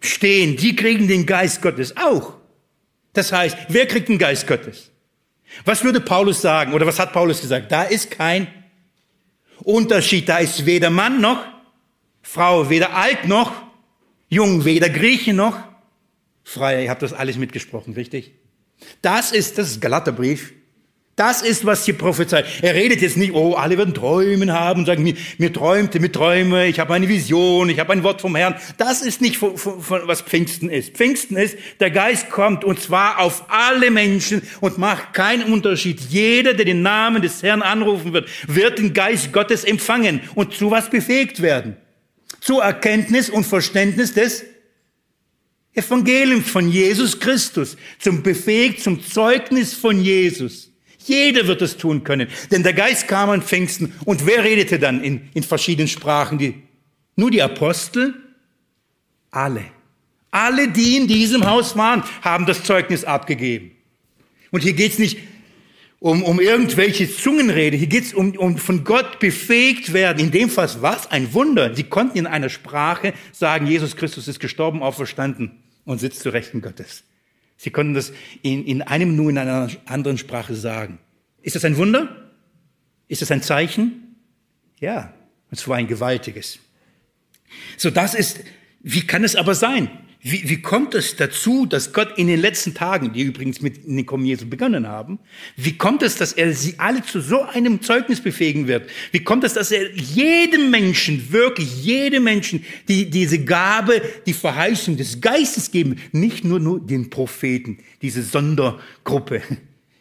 stehen, 0.00 0.56
die 0.56 0.74
kriegen 0.74 1.06
den 1.06 1.26
Geist 1.26 1.60
Gottes 1.60 1.96
auch. 1.96 2.34
Das 3.12 3.32
heißt, 3.32 3.56
wer 3.68 3.86
kriegt 3.86 4.08
den 4.08 4.18
Geist 4.18 4.46
Gottes? 4.46 4.90
Was 5.64 5.84
würde 5.84 6.00
Paulus 6.00 6.40
sagen 6.40 6.72
oder 6.72 6.86
was 6.86 6.98
hat 6.98 7.12
Paulus 7.12 7.40
gesagt? 7.40 7.70
Da 7.70 7.82
ist 7.82 8.10
kein 8.10 8.46
Unterschied. 9.58 10.28
Da 10.28 10.38
ist 10.38 10.64
weder 10.64 10.90
Mann 10.90 11.20
noch 11.20 11.44
Frau, 12.32 12.70
weder 12.70 12.94
alt 12.94 13.26
noch 13.26 13.50
jung, 14.28 14.64
weder 14.64 14.88
Grieche 14.88 15.34
noch 15.34 15.58
frei. 16.44 16.84
Ihr 16.84 16.90
habt 16.90 17.02
das 17.02 17.12
alles 17.12 17.36
mitgesprochen, 17.36 17.94
richtig? 17.94 18.30
Das 19.02 19.32
ist, 19.32 19.58
das 19.58 19.72
ist 19.72 19.80
Galaterbrief. 19.80 20.52
Das 21.16 21.42
ist, 21.42 21.66
was 21.66 21.84
hier 21.84 21.98
prophezeit. 21.98 22.46
Er 22.62 22.76
redet 22.76 23.02
jetzt 23.02 23.16
nicht, 23.16 23.34
oh, 23.34 23.54
alle 23.54 23.76
werden 23.76 23.94
Träumen 23.94 24.52
haben 24.52 24.82
und 24.82 24.86
sagen, 24.86 25.02
mir, 25.02 25.16
mir 25.38 25.52
träumte, 25.52 25.98
mir 25.98 26.12
träume, 26.12 26.68
ich 26.68 26.78
habe 26.78 26.94
eine 26.94 27.08
Vision, 27.08 27.68
ich 27.68 27.80
habe 27.80 27.92
ein 27.92 28.04
Wort 28.04 28.20
vom 28.20 28.36
Herrn. 28.36 28.54
Das 28.78 29.02
ist 29.02 29.20
nicht, 29.20 29.36
von, 29.36 29.56
von, 29.58 29.82
von, 29.82 30.02
was 30.06 30.22
Pfingsten 30.22 30.70
ist. 30.70 30.94
Pfingsten 30.96 31.36
ist, 31.36 31.58
der 31.80 31.90
Geist 31.90 32.30
kommt 32.30 32.64
und 32.64 32.80
zwar 32.80 33.18
auf 33.18 33.46
alle 33.48 33.90
Menschen 33.90 34.40
und 34.60 34.78
macht 34.78 35.14
keinen 35.14 35.52
Unterschied. 35.52 36.00
Jeder, 36.00 36.54
der 36.54 36.64
den 36.64 36.82
Namen 36.82 37.22
des 37.22 37.42
Herrn 37.42 37.62
anrufen 37.62 38.12
wird, 38.12 38.28
wird 38.46 38.78
den 38.78 38.94
Geist 38.94 39.32
Gottes 39.32 39.64
empfangen 39.64 40.20
und 40.36 40.54
zu 40.54 40.70
was 40.70 40.90
befähigt 40.90 41.42
werden. 41.42 41.76
Zur 42.40 42.62
Erkenntnis 42.62 43.30
und 43.30 43.44
Verständnis 43.44 44.14
des 44.14 44.44
Evangelium 45.74 46.42
von 46.42 46.68
Jesus 46.68 47.20
Christus, 47.20 47.76
zum 47.98 48.22
Befähigt, 48.22 48.82
zum 48.82 49.02
Zeugnis 49.04 49.74
von 49.74 50.02
Jesus. 50.02 50.70
Jeder 51.06 51.46
wird 51.46 51.62
es 51.62 51.76
tun 51.76 52.04
können, 52.04 52.28
denn 52.50 52.62
der 52.62 52.72
Geist 52.72 53.08
kam 53.08 53.30
an 53.30 53.42
Pfingsten. 53.42 53.94
Und 54.04 54.26
wer 54.26 54.44
redete 54.44 54.78
dann 54.78 55.02
in, 55.02 55.28
in 55.32 55.42
verschiedenen 55.42 55.88
Sprachen? 55.88 56.38
Die, 56.38 56.54
nur 57.16 57.30
die 57.30 57.42
Apostel? 57.42 58.14
Alle. 59.30 59.64
Alle, 60.30 60.68
die 60.68 60.96
in 60.96 61.08
diesem 61.08 61.46
Haus 61.46 61.76
waren, 61.76 62.04
haben 62.22 62.46
das 62.46 62.62
Zeugnis 62.64 63.04
abgegeben. 63.04 63.72
Und 64.50 64.62
hier 64.62 64.74
geht's 64.74 64.98
nicht 64.98 65.18
um, 66.00 66.22
um 66.22 66.40
irgendwelche 66.40 67.14
Zungenrede, 67.14 67.76
hier 67.76 67.86
geht's 67.86 68.14
um, 68.14 68.36
um 68.36 68.56
von 68.56 68.84
Gott 68.84 69.20
befähigt 69.20 69.92
werden. 69.92 70.18
In 70.18 70.30
dem 70.30 70.48
Fall 70.48 70.68
was? 70.80 71.10
Ein 71.10 71.32
Wunder. 71.34 71.74
Sie 71.74 71.84
konnten 71.84 72.18
in 72.18 72.26
einer 72.26 72.48
Sprache 72.48 73.12
sagen, 73.32 73.66
Jesus 73.66 73.96
Christus 73.96 74.26
ist 74.26 74.40
gestorben, 74.40 74.82
auferstanden 74.82 75.62
und 75.84 75.98
sitzt 75.98 76.20
zu 76.20 76.30
Rechten 76.30 76.62
Gottes. 76.62 77.04
Sie 77.58 77.70
konnten 77.70 77.92
das 77.92 78.12
in, 78.40 78.64
in 78.64 78.80
einem 78.80 79.14
nur 79.14 79.28
in 79.28 79.36
einer 79.36 79.68
anderen 79.84 80.16
Sprache 80.16 80.54
sagen. 80.54 80.98
Ist 81.42 81.56
das 81.56 81.64
ein 81.66 81.76
Wunder? 81.76 82.30
Ist 83.06 83.20
das 83.20 83.30
ein 83.30 83.42
Zeichen? 83.42 84.16
Ja, 84.78 85.12
und 85.50 85.58
zwar 85.58 85.76
ein 85.76 85.86
gewaltiges. 85.86 86.58
So, 87.76 87.90
das 87.90 88.14
ist, 88.14 88.40
wie 88.80 89.06
kann 89.06 89.22
es 89.22 89.36
aber 89.36 89.54
sein? 89.54 89.90
Wie, 90.22 90.50
wie 90.50 90.60
kommt 90.60 90.94
es 90.94 91.16
dazu, 91.16 91.64
dass 91.64 91.94
Gott 91.94 92.18
in 92.18 92.26
den 92.26 92.40
letzten 92.40 92.74
Tagen, 92.74 93.14
die 93.14 93.22
übrigens 93.22 93.62
mit 93.62 94.06
Kommen 94.06 94.26
Jesu 94.26 94.46
begonnen 94.46 94.86
haben, 94.86 95.18
wie 95.56 95.78
kommt 95.78 96.02
es, 96.02 96.16
dass 96.16 96.34
er 96.34 96.52
sie 96.52 96.74
alle 96.76 97.02
zu 97.02 97.22
so 97.22 97.42
einem 97.42 97.80
Zeugnis 97.80 98.20
befähigen 98.20 98.66
wird? 98.66 98.90
Wie 99.12 99.24
kommt 99.24 99.44
es, 99.44 99.54
dass 99.54 99.70
er 99.70 99.90
jedem 99.94 100.70
Menschen, 100.70 101.32
wirklich 101.32 101.82
jedem 101.82 102.24
Menschen, 102.24 102.66
die 102.86 103.08
diese 103.08 103.42
Gabe, 103.42 104.02
die 104.26 104.34
Verheißung 104.34 104.98
des 104.98 105.22
Geistes 105.22 105.70
geben, 105.70 105.96
nicht 106.12 106.44
nur, 106.44 106.60
nur 106.60 106.80
den 106.80 107.08
Propheten, 107.08 107.78
diese 108.02 108.22
Sondergruppe. 108.22 109.40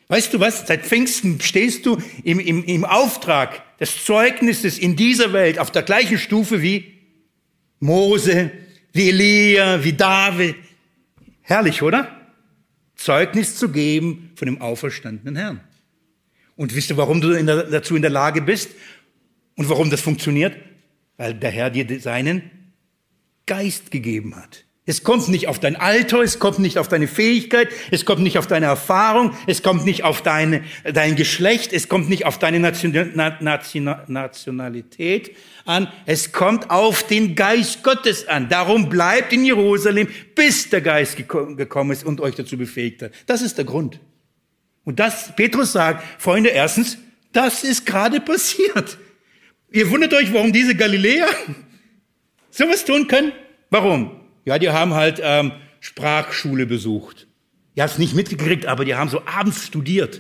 Weißt 0.10 0.34
du 0.34 0.40
was? 0.42 0.68
Seit 0.68 0.86
Pfingsten 0.86 1.40
stehst 1.40 1.86
du 1.86 1.98
im, 2.26 2.40
im, 2.40 2.66
im 2.66 2.84
Auftrag 2.84 3.78
des 3.80 4.04
Zeugnisses 4.04 4.80
in 4.80 4.98
dieser 4.98 5.32
Welt 5.32 5.60
auf 5.60 5.72
der 5.72 5.84
gleichen 5.84 6.18
Stufe 6.18 6.62
wie 6.62 6.94
Mose, 7.80 8.52
wie 8.94 9.10
Elia, 9.10 9.84
wie 9.84 9.94
David. 9.94 10.56
Herrlich, 11.42 11.82
oder? 11.82 12.16
Zeugnis 12.96 13.56
zu 13.56 13.70
geben 13.70 14.32
von 14.36 14.46
dem 14.46 14.62
auferstandenen 14.62 15.36
Herrn. 15.36 15.62
Und 16.56 16.76
wisst 16.76 16.90
ihr, 16.90 16.98
warum 16.98 17.22
du 17.22 17.32
in 17.32 17.46
der, 17.48 17.64
dazu 17.64 17.96
in 17.96 18.02
der 18.02 18.12
Lage 18.12 18.42
bist 18.42 18.72
und 19.56 19.70
warum 19.70 19.90
das 19.90 20.02
funktioniert? 20.02 20.58
Weil 21.16 21.34
der 21.34 21.52
Herr 21.52 21.70
dir 21.70 22.00
seinen 22.02 22.74
Geist 23.46 23.92
gegeben 23.92 24.36
hat. 24.36 24.66
Es 24.90 25.04
kommt 25.04 25.28
nicht 25.28 25.48
auf 25.48 25.60
dein 25.60 25.76
Alter, 25.76 26.24
es 26.24 26.40
kommt 26.40 26.58
nicht 26.58 26.80
auf 26.80 26.88
deine 26.88 27.08
Fähigkeit, 27.08 27.70
es 27.92 28.06
kommt 28.06 28.24
nicht 28.24 28.40
auf 28.40 28.48
deine 28.48 28.66
Erfahrung, 28.66 29.38
es 29.46 29.62
kommt 29.62 29.86
nicht 29.86 30.04
auf 30.04 30.24
deine, 30.24 30.64
dein 30.84 31.16
Geschlecht, 31.16 31.74
es 31.74 31.90
kommt 31.90 32.10
nicht 32.10 32.26
auf 32.26 32.40
deine 32.40 32.60
Nationalität 32.60 35.36
an, 35.66 35.90
es 36.08 36.32
kommt 36.32 36.72
auf 36.72 37.04
den 37.04 37.36
Geist 37.36 37.84
Gottes 37.84 38.28
an. 38.28 38.50
Darum 38.50 38.90
bleibt 38.90 39.32
in 39.32 39.46
Jerusalem, 39.46 40.08
bis 40.34 40.72
der 40.72 40.82
Geist 40.82 41.18
gekommen 41.18 41.92
ist 41.92 42.04
und 42.04 42.20
euch 42.20 42.34
dazu 42.34 42.58
befähigt 42.58 43.04
hat. 43.04 43.12
Das 43.28 43.44
ist 43.44 43.60
der 43.60 43.66
Grund. 43.66 44.00
Und 44.86 45.00
das, 45.00 45.36
Petrus 45.36 45.72
sagt, 45.72 46.04
Freunde, 46.20 46.50
erstens, 46.50 46.98
das 47.32 47.64
ist 47.64 47.86
gerade 47.86 48.22
passiert. 48.22 48.98
Ihr 49.70 49.88
wundert 49.92 50.16
euch, 50.16 50.34
warum 50.34 50.52
diese 50.52 50.74
Galiläer 50.74 51.28
sowas 52.50 52.86
tun 52.86 53.08
können? 53.08 53.34
Warum? 53.70 54.19
Ja, 54.50 54.58
die 54.58 54.72
haben 54.72 54.96
halt 54.96 55.22
ähm, 55.24 55.52
Sprachschule 55.80 56.66
besucht. 56.66 57.28
Ihr 57.76 57.84
habt 57.84 57.94
es 57.94 58.00
nicht 58.00 58.16
mitgekriegt, 58.16 58.66
aber 58.66 58.84
die 58.84 58.96
haben 58.96 59.08
so 59.08 59.22
abends 59.28 59.68
studiert. 59.68 60.18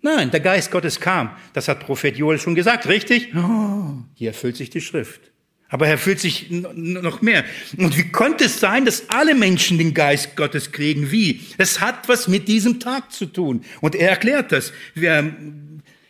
Nein, 0.00 0.30
der 0.30 0.38
Geist 0.38 0.70
Gottes 0.70 1.00
kam. 1.00 1.32
Das 1.52 1.66
hat 1.66 1.80
Prophet 1.80 2.16
Joel 2.16 2.38
schon 2.38 2.54
gesagt, 2.54 2.86
richtig? 2.86 3.34
Oh, 3.34 3.94
hier 4.14 4.28
erfüllt 4.28 4.56
sich 4.56 4.70
die 4.70 4.80
Schrift. 4.80 5.32
Aber 5.68 5.86
er 5.86 5.92
erfüllt 5.94 6.20
sich 6.20 6.50
noch 6.50 7.20
mehr. 7.20 7.44
Und 7.76 7.98
wie 7.98 8.12
konnte 8.12 8.44
es 8.44 8.60
sein, 8.60 8.84
dass 8.84 9.10
alle 9.10 9.34
Menschen 9.34 9.76
den 9.76 9.92
Geist 9.92 10.36
Gottes 10.36 10.70
kriegen? 10.70 11.10
Wie? 11.10 11.40
Es 11.58 11.80
hat 11.80 12.08
was 12.08 12.28
mit 12.28 12.46
diesem 12.46 12.78
Tag 12.78 13.10
zu 13.10 13.26
tun. 13.26 13.64
Und 13.80 13.96
er 13.96 14.10
erklärt 14.10 14.52
das. 14.52 14.72
Wir, 14.94 15.34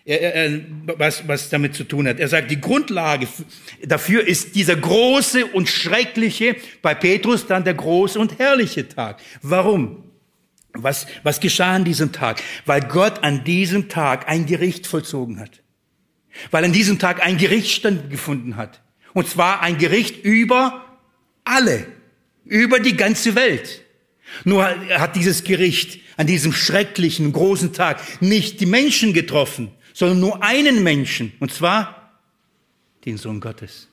was, 0.06 1.26
was 1.26 1.48
damit 1.48 1.74
zu 1.74 1.82
tun 1.82 2.06
hat. 2.06 2.20
Er 2.20 2.28
sagt, 2.28 2.50
die 2.50 2.60
Grundlage 2.60 3.26
dafür 3.84 4.26
ist 4.26 4.54
dieser 4.54 4.76
große 4.76 5.46
und 5.46 5.68
schreckliche, 5.68 6.56
bei 6.80 6.94
Petrus 6.94 7.46
dann 7.46 7.64
der 7.64 7.74
große 7.74 8.18
und 8.18 8.38
herrliche 8.38 8.88
Tag. 8.88 9.20
Warum? 9.42 10.04
Was, 10.72 11.06
was 11.22 11.40
geschah 11.40 11.74
an 11.74 11.84
diesem 11.84 12.12
Tag? 12.12 12.40
Weil 12.66 12.82
Gott 12.82 13.24
an 13.24 13.42
diesem 13.44 13.88
Tag 13.88 14.28
ein 14.28 14.46
Gericht 14.46 14.86
vollzogen 14.86 15.40
hat. 15.40 15.62
Weil 16.50 16.64
an 16.64 16.72
diesem 16.72 16.98
Tag 16.98 17.24
ein 17.24 17.38
Gericht 17.38 17.72
stattgefunden 17.72 18.56
hat. 18.56 18.82
Und 19.12 19.28
zwar 19.28 19.62
ein 19.62 19.78
Gericht 19.78 20.22
über 20.24 20.84
alle, 21.44 21.86
über 22.44 22.78
die 22.78 22.96
ganze 22.96 23.34
Welt. 23.34 23.82
Nur 24.44 24.68
hat 24.98 25.16
dieses 25.16 25.42
Gericht 25.42 25.98
an 26.16 26.26
diesem 26.26 26.52
schrecklichen, 26.52 27.32
großen 27.32 27.72
Tag 27.72 28.00
nicht 28.20 28.60
die 28.60 28.66
Menschen 28.66 29.12
getroffen, 29.12 29.70
sondern 29.96 30.20
nur 30.20 30.42
einen 30.42 30.82
Menschen, 30.82 31.32
und 31.40 31.50
zwar 31.50 32.12
den 33.06 33.16
Sohn 33.16 33.40
Gottes. 33.40 33.88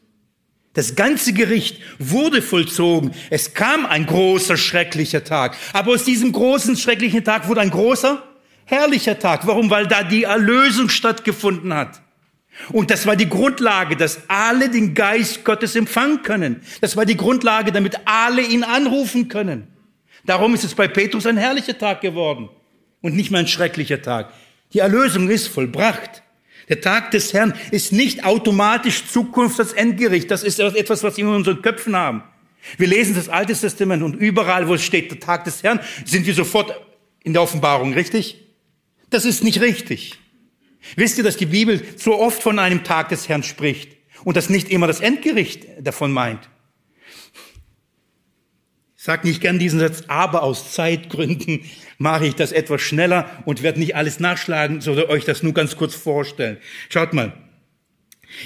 Das 0.74 0.96
ganze 0.96 1.32
Gericht 1.32 1.80
wurde 1.98 2.42
vollzogen. 2.42 3.12
Es 3.30 3.54
kam 3.54 3.86
ein 3.86 4.06
großer, 4.06 4.58
schrecklicher 4.58 5.24
Tag. 5.24 5.56
Aber 5.72 5.94
aus 5.94 6.04
diesem 6.04 6.34
großen, 6.34 6.76
schrecklichen 6.76 7.24
Tag 7.24 7.48
wurde 7.48 7.62
ein 7.62 7.70
großer, 7.70 8.22
herrlicher 8.66 9.18
Tag. 9.18 9.48
Warum? 9.48 9.70
Weil 9.70 9.88
da 9.88 10.04
die 10.04 10.24
Erlösung 10.24 10.90
stattgefunden 10.90 11.74
hat. 11.74 12.02
Und 12.74 12.92
das 12.92 13.08
war 13.08 13.16
die 13.16 13.30
Grundlage, 13.30 13.96
dass 13.96 14.24
alle 14.28 14.70
den 14.70 14.94
Geist 14.96 15.46
Gottes 15.46 15.74
empfangen 15.74 16.22
können. 16.22 16.64
Das 16.82 16.98
war 16.98 17.06
die 17.06 17.16
Grundlage, 17.16 17.72
damit 17.72 17.98
alle 18.04 18.42
ihn 18.42 18.66
anrufen 18.66 19.30
können. 19.30 19.70
Darum 20.26 20.54
ist 20.54 20.66
es 20.66 20.76
bei 20.76 20.90
Petrus 20.90 21.26
ein 21.26 21.38
herrlicher 21.38 21.78
Tag 21.78 22.02
geworden 22.02 22.50
und 23.02 23.16
nicht 23.16 23.32
mehr 23.32 23.40
ein 23.40 23.48
schrecklicher 23.48 24.02
Tag. 24.02 24.34
Die 24.74 24.80
Erlösung 24.80 25.30
ist 25.30 25.48
vollbracht. 25.48 26.24
Der 26.70 26.82
Tag 26.82 27.12
des 27.12 27.34
Herrn 27.34 27.54
ist 27.72 27.92
nicht 27.92 28.26
automatisch 28.26 29.06
Zukunft, 29.08 29.60
das 29.60 29.74
Endgericht. 29.74 30.32
Das 30.32 30.44
ist 30.44 30.60
etwas, 30.60 31.04
was 31.04 31.18
wir 31.18 31.26
in 31.26 31.32
unseren 31.32 31.62
Köpfen 31.62 31.96
haben. 31.96 32.24
Wir 32.78 32.88
lesen 32.88 33.16
das 33.16 33.28
Alte 33.30 33.54
Testament 33.54 34.04
und 34.04 34.16
überall, 34.16 34.68
wo 34.68 34.74
es 34.76 34.84
steht, 34.84 35.12
der 35.12 35.20
Tag 35.20 35.44
des 35.44 35.64
Herrn, 35.64 35.82
sind 36.06 36.26
wir 36.26 36.34
sofort 36.34 36.74
in 37.24 37.34
der 37.34 37.42
Offenbarung, 37.42 37.94
richtig? 37.94 38.38
Das 39.10 39.26
ist 39.26 39.44
nicht 39.44 39.62
richtig. 39.62 40.18
Wisst 40.96 41.18
ihr, 41.18 41.24
dass 41.24 41.38
die 41.38 41.46
Bibel 41.46 41.82
so 41.98 42.20
oft 42.20 42.42
von 42.42 42.60
einem 42.60 42.84
Tag 42.84 43.10
des 43.10 43.28
Herrn 43.28 43.44
spricht 43.44 43.96
und 44.24 44.38
das 44.38 44.50
nicht 44.50 44.70
immer 44.70 44.88
das 44.88 45.02
Endgericht 45.02 45.68
davon 45.82 46.12
meint? 46.12 46.50
Sage 49.04 49.28
nicht 49.28 49.42
gern 49.42 49.60
diesen 49.60 49.82
Satz, 49.82 50.04
aber 50.08 50.44
aus 50.44 50.72
Zeitgründen 50.72 51.66
mache 51.98 52.26
ich 52.26 52.36
das 52.36 52.54
etwas 52.54 52.80
schneller 52.80 53.30
und 53.44 53.62
werde 53.62 53.78
nicht 53.78 53.98
alles 53.98 54.22
nachschlagen, 54.22 54.80
sondern 54.80 55.10
euch 55.10 55.26
das 55.26 55.44
nur 55.44 55.54
ganz 55.54 55.76
kurz 55.76 55.94
vorstellen. 55.94 56.56
Schaut 56.88 57.12
mal. 57.12 57.34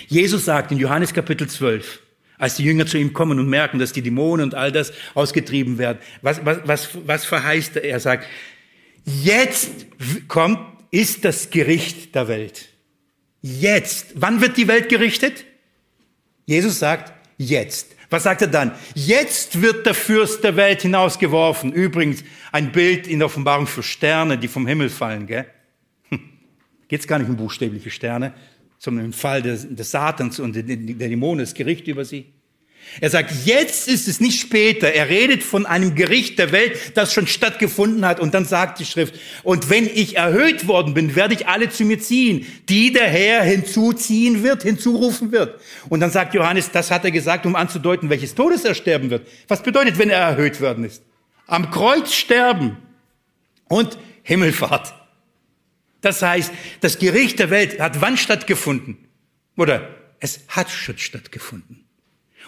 Jesus 0.08 0.46
sagt 0.46 0.72
in 0.72 0.80
Johannes 0.80 1.14
Kapitel 1.14 1.48
12, 1.48 2.00
als 2.40 2.56
die 2.56 2.64
Jünger 2.64 2.88
zu 2.88 2.98
ihm 2.98 3.14
kommen 3.14 3.38
und 3.38 3.48
merken, 3.48 3.78
dass 3.78 3.94
die 3.94 4.02
Dämonen 4.02 4.46
und 4.46 4.56
all 4.56 4.72
das 4.72 4.94
ausgetrieben 5.14 5.78
werden, 5.78 6.00
was, 6.24 6.44
was, 6.44 6.58
was, 6.64 6.90
was 7.06 7.26
verheißt 7.26 7.76
er? 7.76 7.84
Er 7.84 8.00
sagt, 8.00 8.26
jetzt 9.06 9.70
kommt, 10.28 10.58
ist 10.90 11.24
das 11.24 11.52
Gericht 11.52 12.16
der 12.16 12.28
Welt. 12.28 12.70
Jetzt. 13.44 14.08
Wann 14.16 14.42
wird 14.42 14.58
die 14.58 14.68
Welt 14.68 14.90
gerichtet? 14.90 15.46
Jesus 16.48 16.80
sagt, 16.80 17.14
jetzt. 17.38 17.97
Was 18.10 18.24
sagt 18.24 18.42
er 18.42 18.48
dann? 18.48 18.72
Jetzt 18.96 19.62
wird 19.62 19.86
der 19.86 19.94
Fürst 19.94 20.44
der 20.44 20.56
Welt 20.56 20.82
hinausgeworfen. 20.82 21.74
Übrigens 21.74 22.24
ein 22.52 22.72
Bild 22.72 23.06
in 23.08 23.20
der 23.20 23.26
Offenbarung 23.26 23.68
für 23.68 23.84
Sterne, 23.84 24.38
die 24.38 24.48
vom 24.48 24.66
Himmel 24.66 24.90
fallen. 24.90 25.28
Gell? 25.28 25.46
Hm. 26.10 26.20
Geht 26.88 27.02
es 27.02 27.08
gar 27.08 27.20
nicht 27.20 27.30
um 27.30 27.36
buchstäbliche 27.36 27.90
Sterne, 27.90 28.34
sondern 28.78 29.06
im 29.06 29.14
Fall 29.14 29.42
des, 29.42 29.68
des 29.70 29.92
Satans 29.92 30.40
und 30.40 30.56
der 30.56 30.64
Dämonen, 30.64 31.40
das 31.40 31.54
Gericht 31.54 31.88
über 31.88 32.06
sie. 32.06 32.34
Er 33.00 33.10
sagt, 33.10 33.32
jetzt 33.46 33.88
ist 33.88 34.08
es 34.08 34.20
nicht 34.20 34.40
später. 34.40 34.92
Er 34.92 35.10
redet 35.10 35.44
von 35.44 35.66
einem 35.66 35.96
Gericht 35.96 36.40
der 36.40 36.52
Welt, 36.52 36.80
das 36.96 37.14
schon 37.14 37.28
stattgefunden 37.28 38.06
hat. 38.06 38.20
Und 38.20 38.34
dann 38.34 38.46
sagt 38.46 38.80
die 38.80 38.86
Schrift, 38.86 39.16
und 39.44 39.70
wenn 39.70 39.86
ich 39.86 40.18
erhöht 40.18 40.68
worden 40.68 40.94
bin, 40.94 41.16
werde 41.16 41.34
ich 41.34 41.48
alle 41.48 41.70
zu 41.70 41.86
mir 41.86 42.00
ziehen, 42.00 42.46
die 42.70 42.92
der 42.92 43.08
Herr 43.08 43.44
hinzuziehen 43.44 44.44
wird, 44.44 44.64
hinzurufen 44.64 45.32
wird. 45.32 45.60
Und 45.90 46.00
dann 46.00 46.12
sagt 46.12 46.34
Johannes, 46.34 46.72
das 46.72 46.92
hat 46.92 47.06
er 47.06 47.12
gesagt, 47.12 47.46
um 47.46 47.56
anzudeuten, 47.56 48.10
welches 48.10 48.36
Todes 48.36 48.66
er 48.66 48.76
sterben 48.76 49.10
wird. 49.10 49.28
Was 49.48 49.64
bedeutet, 49.64 49.98
wenn 49.98 50.10
er 50.10 50.20
erhöht 50.20 50.60
worden 50.62 50.84
ist? 50.84 51.04
Am 51.46 51.72
Kreuz 51.72 52.14
sterben 52.14 52.78
und 53.70 53.98
Himmelfahrt. 54.24 54.94
Das 56.02 56.22
heißt, 56.22 56.52
das 56.82 57.00
Gericht 57.00 57.40
der 57.40 57.50
Welt 57.50 57.80
hat 57.80 58.02
wann 58.02 58.18
stattgefunden? 58.18 58.98
Oder 59.58 59.90
es 60.20 60.42
hat 60.48 60.70
schon 60.70 60.98
stattgefunden. 60.98 61.87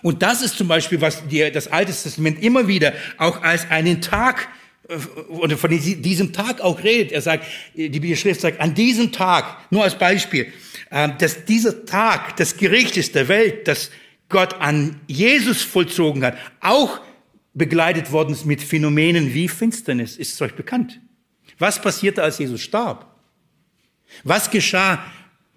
Und 0.01 0.21
das 0.21 0.41
ist 0.41 0.57
zum 0.57 0.67
Beispiel, 0.67 1.01
was 1.01 1.27
die, 1.27 1.51
das 1.51 1.67
Alte 1.67 1.91
Testament 1.91 2.41
immer 2.41 2.67
wieder 2.67 2.93
auch 3.17 3.41
als 3.41 3.69
einen 3.69 4.01
Tag 4.01 4.47
äh, 4.87 4.95
oder 5.29 5.57
von 5.57 5.69
diesem 5.69 6.33
Tag 6.33 6.61
auch 6.61 6.83
redet. 6.83 7.11
Er 7.11 7.21
sagt, 7.21 7.45
die 7.75 7.89
Bibelschrift 7.89 8.41
sagt, 8.41 8.59
an 8.59 8.73
diesem 8.73 9.11
Tag, 9.11 9.71
nur 9.71 9.83
als 9.83 9.97
Beispiel, 9.97 10.51
äh, 10.89 11.09
dass 11.17 11.45
dieser 11.45 11.85
Tag 11.85 12.37
des 12.37 12.57
Gerichtes 12.57 13.11
der 13.11 13.27
Welt, 13.27 13.67
das 13.67 13.91
Gott 14.29 14.55
an 14.61 15.01
Jesus 15.07 15.61
vollzogen 15.63 16.23
hat, 16.23 16.37
auch 16.61 17.01
begleitet 17.53 18.11
worden 18.11 18.33
ist 18.33 18.45
mit 18.45 18.61
Phänomenen 18.61 19.33
wie 19.33 19.47
Finsternis. 19.47 20.17
Ist 20.17 20.33
es 20.33 20.41
euch 20.41 20.53
bekannt? 20.53 20.99
Was 21.57 21.81
passierte, 21.81 22.23
als 22.23 22.37
Jesus 22.37 22.61
starb? 22.61 23.05
Was 24.23 24.49
geschah 24.49 25.03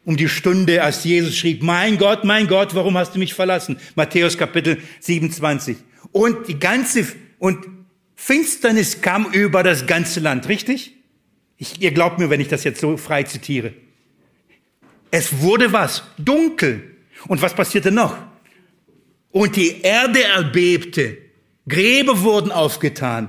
um 0.05 0.17
die 0.17 0.29
Stunde, 0.29 0.83
als 0.83 1.05
Jesus 1.05 1.37
schrieb, 1.37 1.63
mein 1.63 1.97
Gott, 1.99 2.25
mein 2.25 2.49
Gott, 2.49 2.75
warum 2.75 2.97
hast 2.97 3.15
du 3.15 3.19
mich 3.19 3.35
verlassen? 3.35 3.79
Matthäus 3.95 4.37
Kapitel 4.37 4.79
27. 5.01 5.77
Und 6.11 6.49
die 6.49 6.59
ganze, 6.59 7.07
und 7.39 7.67
Finsternis 8.17 9.01
kam 9.01 9.33
über 9.33 9.63
das 9.63 9.87
ganze 9.87 10.21
Land, 10.21 10.49
richtig? 10.49 10.97
Ich, 11.57 11.81
ihr 11.81 11.93
glaubt 11.93 12.19
mir, 12.19 12.31
wenn 12.31 12.41
ich 12.41 12.49
das 12.49 12.65
jetzt 12.65 12.81
so 12.81 12.97
frei 12.97 13.23
zitiere. 13.23 13.73
Es 15.11 15.41
wurde 15.41 15.73
was? 15.73 16.03
Dunkel. 16.19 16.97
Und 17.29 17.43
was 17.43 17.55
passierte 17.55 17.93
noch? 17.93 18.17
Und 19.31 19.57
die 19.57 19.83
Erde 19.83 20.25
erbebte. 20.25 21.19
Gräber 21.69 22.23
wurden 22.23 22.51
aufgetan. 22.51 23.29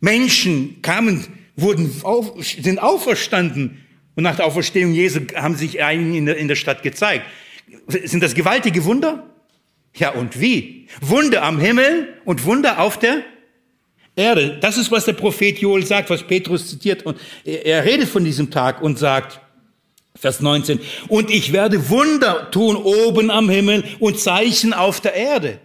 Menschen 0.00 0.82
kamen, 0.82 1.26
wurden 1.56 1.94
auf, 2.02 2.44
sind 2.44 2.78
auferstanden. 2.80 3.81
Und 4.14 4.24
nach 4.24 4.36
der 4.36 4.46
Auferstehung 4.46 4.92
Jesu 4.92 5.20
haben 5.34 5.56
sich 5.56 5.82
einigen 5.82 6.14
in 6.14 6.26
der, 6.26 6.36
in 6.36 6.48
der 6.48 6.56
Stadt 6.56 6.82
gezeigt. 6.82 7.24
Sind 7.88 8.22
das 8.22 8.34
gewaltige 8.34 8.84
Wunder? 8.84 9.30
Ja, 9.94 10.10
und 10.10 10.40
wie? 10.40 10.86
Wunder 11.00 11.42
am 11.42 11.58
Himmel 11.58 12.14
und 12.24 12.44
Wunder 12.44 12.80
auf 12.80 12.98
der 12.98 13.22
Erde. 14.14 14.58
Das 14.60 14.76
ist, 14.76 14.90
was 14.90 15.06
der 15.06 15.14
Prophet 15.14 15.58
Joel 15.58 15.86
sagt, 15.86 16.10
was 16.10 16.22
Petrus 16.22 16.68
zitiert. 16.68 17.04
Und 17.04 17.18
er 17.44 17.84
redet 17.84 18.08
von 18.08 18.24
diesem 18.24 18.50
Tag 18.50 18.82
und 18.82 18.98
sagt, 18.98 19.40
Vers 20.14 20.40
19, 20.40 20.78
und 21.08 21.30
ich 21.30 21.52
werde 21.52 21.88
Wunder 21.88 22.50
tun 22.50 22.76
oben 22.76 23.30
am 23.30 23.48
Himmel 23.48 23.84
und 23.98 24.20
Zeichen 24.20 24.74
auf 24.74 25.00
der 25.00 25.14
Erde. 25.14 25.58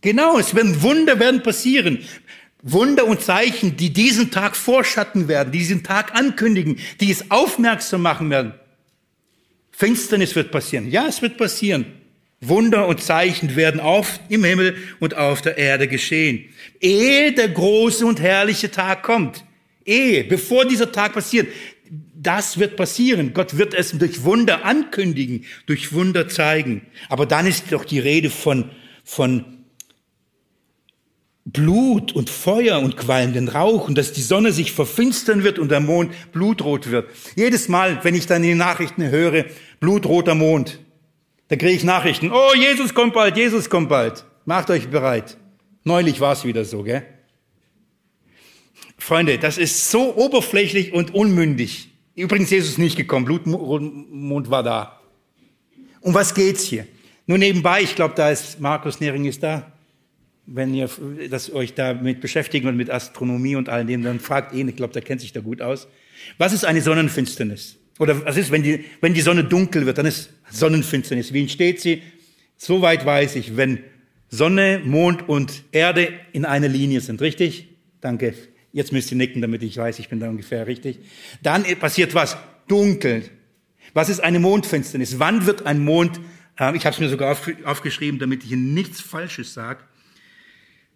Genau, 0.00 0.38
es 0.38 0.54
werden 0.54 0.82
Wunder 0.82 1.18
werden 1.18 1.42
passieren. 1.42 2.04
Wunder 2.66 3.06
und 3.06 3.20
Zeichen, 3.20 3.76
die 3.76 3.92
diesen 3.92 4.30
Tag 4.30 4.56
vorschatten 4.56 5.28
werden, 5.28 5.52
die 5.52 5.58
diesen 5.58 5.82
Tag 5.82 6.14
ankündigen, 6.14 6.78
die 6.98 7.10
es 7.10 7.30
aufmerksam 7.30 8.00
machen 8.00 8.30
werden. 8.30 8.54
Finsternis 9.70 10.34
wird 10.34 10.50
passieren. 10.50 10.90
Ja, 10.90 11.06
es 11.06 11.20
wird 11.20 11.36
passieren. 11.36 11.84
Wunder 12.40 12.86
und 12.88 13.02
Zeichen 13.02 13.54
werden 13.54 13.80
auf 13.80 14.18
im 14.30 14.44
Himmel 14.44 14.76
und 14.98 15.14
auf 15.14 15.42
der 15.42 15.58
Erde 15.58 15.88
geschehen. 15.88 16.46
Ehe 16.80 17.32
der 17.32 17.50
große 17.50 18.04
und 18.06 18.20
herrliche 18.20 18.70
Tag 18.70 19.02
kommt. 19.02 19.44
Ehe, 19.84 20.24
bevor 20.24 20.64
dieser 20.64 20.90
Tag 20.90 21.12
passiert. 21.12 21.48
Das 22.14 22.58
wird 22.58 22.76
passieren. 22.76 23.34
Gott 23.34 23.58
wird 23.58 23.74
es 23.74 23.90
durch 23.92 24.24
Wunder 24.24 24.64
ankündigen, 24.64 25.44
durch 25.66 25.92
Wunder 25.92 26.28
zeigen. 26.28 26.86
Aber 27.10 27.26
dann 27.26 27.46
ist 27.46 27.70
doch 27.70 27.84
die 27.84 27.98
Rede 27.98 28.30
von, 28.30 28.70
von 29.04 29.53
Blut 31.54 32.12
und 32.12 32.28
Feuer 32.30 32.80
und 32.80 32.96
qualmenden 32.96 33.48
Rauch 33.48 33.88
und 33.88 33.96
dass 33.96 34.12
die 34.12 34.22
Sonne 34.22 34.52
sich 34.52 34.72
verfinstern 34.72 35.44
wird 35.44 35.60
und 35.60 35.70
der 35.70 35.80
Mond 35.80 36.12
blutrot 36.32 36.90
wird. 36.90 37.08
Jedes 37.36 37.68
Mal, 37.68 38.00
wenn 38.02 38.16
ich 38.16 38.26
dann 38.26 38.42
den 38.42 38.58
Nachrichten 38.58 39.08
höre, 39.08 39.46
blutroter 39.78 40.34
Mond, 40.34 40.80
da 41.48 41.56
kriege 41.56 41.72
ich 41.72 41.84
Nachrichten, 41.84 42.32
oh, 42.32 42.54
Jesus 42.56 42.92
kommt 42.92 43.14
bald, 43.14 43.36
Jesus 43.36 43.70
kommt 43.70 43.88
bald. 43.88 44.24
Macht 44.44 44.68
euch 44.68 44.88
bereit. 44.88 45.36
Neulich 45.84 46.20
war 46.20 46.32
es 46.32 46.44
wieder 46.44 46.64
so, 46.64 46.82
gell? 46.82 47.04
Freunde, 48.98 49.38
das 49.38 49.56
ist 49.56 49.90
so 49.90 50.16
oberflächlich 50.16 50.92
und 50.92 51.14
unmündig. 51.14 51.90
Übrigens, 52.16 52.50
Jesus 52.50 52.70
ist 52.70 52.78
nicht 52.78 52.96
gekommen, 52.96 53.26
Blutmond 53.26 54.50
war 54.50 54.64
da. 54.64 55.00
Um 56.00 56.14
was 56.14 56.34
geht's 56.34 56.64
hier? 56.64 56.86
Nur 57.26 57.38
nebenbei, 57.38 57.82
ich 57.82 57.94
glaube, 57.94 58.14
da 58.16 58.30
ist 58.30 58.58
Markus 58.60 58.98
Nering 58.98 59.24
ist 59.24 59.42
da 59.42 59.73
wenn 60.46 60.74
ihr 60.74 60.90
das 61.30 61.52
euch 61.52 61.74
damit 61.74 62.20
beschäftigen 62.20 62.68
und 62.68 62.76
mit 62.76 62.90
Astronomie 62.90 63.56
und 63.56 63.68
all 63.68 63.84
dem, 63.84 64.02
dann 64.02 64.20
fragt 64.20 64.54
ihn, 64.54 64.68
ich 64.68 64.76
glaube, 64.76 64.92
der 64.92 65.02
kennt 65.02 65.20
sich 65.20 65.32
da 65.32 65.40
gut 65.40 65.62
aus. 65.62 65.88
Was 66.38 66.52
ist 66.52 66.64
eine 66.64 66.80
Sonnenfinsternis? 66.80 67.76
Oder 67.98 68.24
was 68.24 68.36
ist, 68.36 68.50
wenn 68.50 68.62
die, 68.62 68.84
wenn 69.00 69.14
die 69.14 69.20
Sonne 69.20 69.44
dunkel 69.44 69.86
wird, 69.86 69.98
dann 69.98 70.06
ist 70.06 70.30
Sonnenfinsternis. 70.50 71.32
Wie 71.32 71.40
entsteht 71.40 71.80
sie? 71.80 72.02
Soweit 72.56 73.06
weiß 73.06 73.36
ich, 73.36 73.56
wenn 73.56 73.80
Sonne, 74.28 74.80
Mond 74.84 75.28
und 75.28 75.62
Erde 75.72 76.12
in 76.32 76.44
einer 76.44 76.68
Linie 76.68 77.00
sind, 77.00 77.20
richtig? 77.20 77.68
Danke. 78.00 78.34
Jetzt 78.72 78.92
müsst 78.92 79.12
ihr 79.12 79.16
nicken, 79.16 79.40
damit 79.40 79.62
ich 79.62 79.76
weiß, 79.76 80.00
ich 80.00 80.08
bin 80.08 80.18
da 80.18 80.28
ungefähr 80.28 80.66
richtig. 80.66 80.98
Dann 81.42 81.62
passiert 81.78 82.14
was? 82.14 82.36
Dunkel. 82.66 83.22
Was 83.92 84.08
ist 84.08 84.20
eine 84.20 84.40
Mondfinsternis? 84.40 85.20
Wann 85.20 85.46
wird 85.46 85.66
ein 85.66 85.84
Mond, 85.84 86.18
äh, 86.58 86.76
ich 86.76 86.84
habe 86.84 86.94
es 86.94 87.00
mir 87.00 87.08
sogar 87.08 87.36
aufgeschrieben, 87.64 88.18
damit 88.18 88.42
ich 88.42 88.50
Ihnen 88.50 88.74
nichts 88.74 89.00
Falsches 89.00 89.54
sage, 89.54 89.84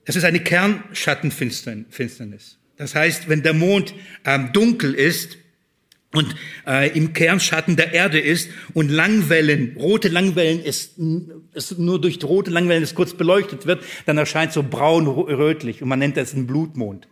es 0.09 0.16
ist 0.16 0.24
eine 0.24 0.40
Kernschattenfinsternis. 0.40 2.56
Das 2.78 2.94
heißt, 2.94 3.28
wenn 3.28 3.42
der 3.42 3.52
Mond 3.52 3.92
ähm, 4.24 4.54
dunkel 4.54 4.94
ist 4.94 5.36
und 6.14 6.34
äh, 6.66 6.88
im 6.96 7.12
Kernschatten 7.12 7.76
der 7.76 7.92
Erde 7.92 8.18
ist 8.18 8.48
und 8.72 8.88
Langwellen, 8.88 9.76
rote 9.76 10.09
Langwellen 10.09 10.62
ist, 10.62 10.94
ist 11.52 11.78
nur 11.78 12.00
durch 12.00 12.24
rote 12.24 12.50
Langwellen 12.50 12.82
es 12.82 12.94
kurz 12.94 13.12
beleuchtet 13.12 13.66
wird, 13.66 13.84
dann 14.06 14.16
erscheint 14.16 14.54
so 14.54 14.62
braun-rötlich 14.62 15.82
und 15.82 15.90
man 15.90 15.98
nennt 15.98 16.16
das 16.16 16.32
einen 16.32 16.46
Blutmond. 16.46 17.06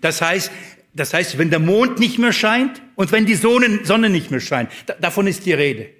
Das 0.00 0.22
heißt, 0.22 0.50
das 0.94 1.12
heißt, 1.12 1.36
wenn 1.36 1.50
der 1.50 1.58
Mond 1.58 1.98
nicht 1.98 2.18
mehr 2.18 2.32
scheint 2.32 2.80
und 2.96 3.12
wenn 3.12 3.26
die 3.26 3.34
Sonne, 3.34 3.80
Sonne 3.84 4.08
nicht 4.08 4.30
mehr 4.30 4.40
scheint, 4.40 4.70
davon 5.02 5.26
ist 5.26 5.44
die 5.44 5.52
Rede. 5.52 5.90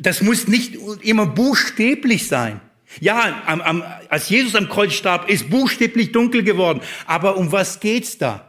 Das 0.00 0.22
muss 0.22 0.48
nicht 0.48 0.78
immer 1.02 1.26
buchstäblich 1.26 2.26
sein. 2.26 2.62
Ja, 3.00 3.42
am, 3.46 3.60
am, 3.60 3.84
als 4.08 4.28
Jesus 4.28 4.54
am 4.54 4.68
Kreuz 4.68 4.94
starb, 4.94 5.28
ist 5.28 5.50
buchstäblich 5.50 6.12
dunkel 6.12 6.42
geworden. 6.42 6.80
Aber 7.06 7.36
um 7.36 7.52
was 7.52 7.80
geht's 7.80 8.18
da? 8.18 8.48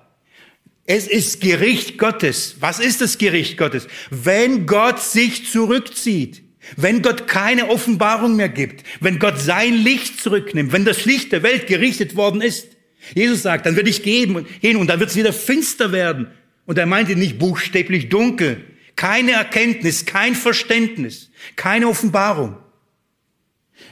Es 0.86 1.08
ist 1.08 1.42
Gericht 1.42 1.98
Gottes. 1.98 2.56
Was 2.60 2.80
ist 2.80 3.02
das 3.02 3.18
Gericht 3.18 3.58
Gottes? 3.58 3.88
Wenn 4.10 4.66
Gott 4.66 5.00
sich 5.00 5.52
zurückzieht, 5.52 6.42
wenn 6.78 7.02
Gott 7.02 7.28
keine 7.28 7.70
Offenbarung 7.70 8.36
mehr 8.36 8.50
gibt, 8.50 8.84
wenn 9.00 9.20
Gott 9.20 9.40
sein 9.40 9.74
Licht 9.74 10.20
zurücknimmt, 10.22 10.72
wenn 10.72 10.86
das 10.86 11.06
Licht 11.06 11.32
der 11.32 11.44
Welt 11.44 11.68
gerichtet 11.68 12.16
worden 12.16 12.42
ist. 12.42 12.68
Jesus 13.14 13.44
sagt, 13.44 13.66
dann 13.66 13.76
werde 13.76 13.90
ich 13.90 14.04
gehen 14.04 14.36
und 14.36 14.88
dann 14.88 15.00
wird 15.00 15.10
es 15.10 15.16
wieder 15.16 15.34
finster 15.34 15.92
werden. 15.92 16.28
Und 16.66 16.78
er 16.78 16.86
meinte 16.86 17.16
nicht 17.16 17.40
buchstäblich 17.40 18.10
dunkel. 18.10 18.64
Keine 18.96 19.32
Erkenntnis, 19.32 20.06
kein 20.06 20.36
Verständnis, 20.36 21.32
keine 21.56 21.88
Offenbarung. 21.88 22.58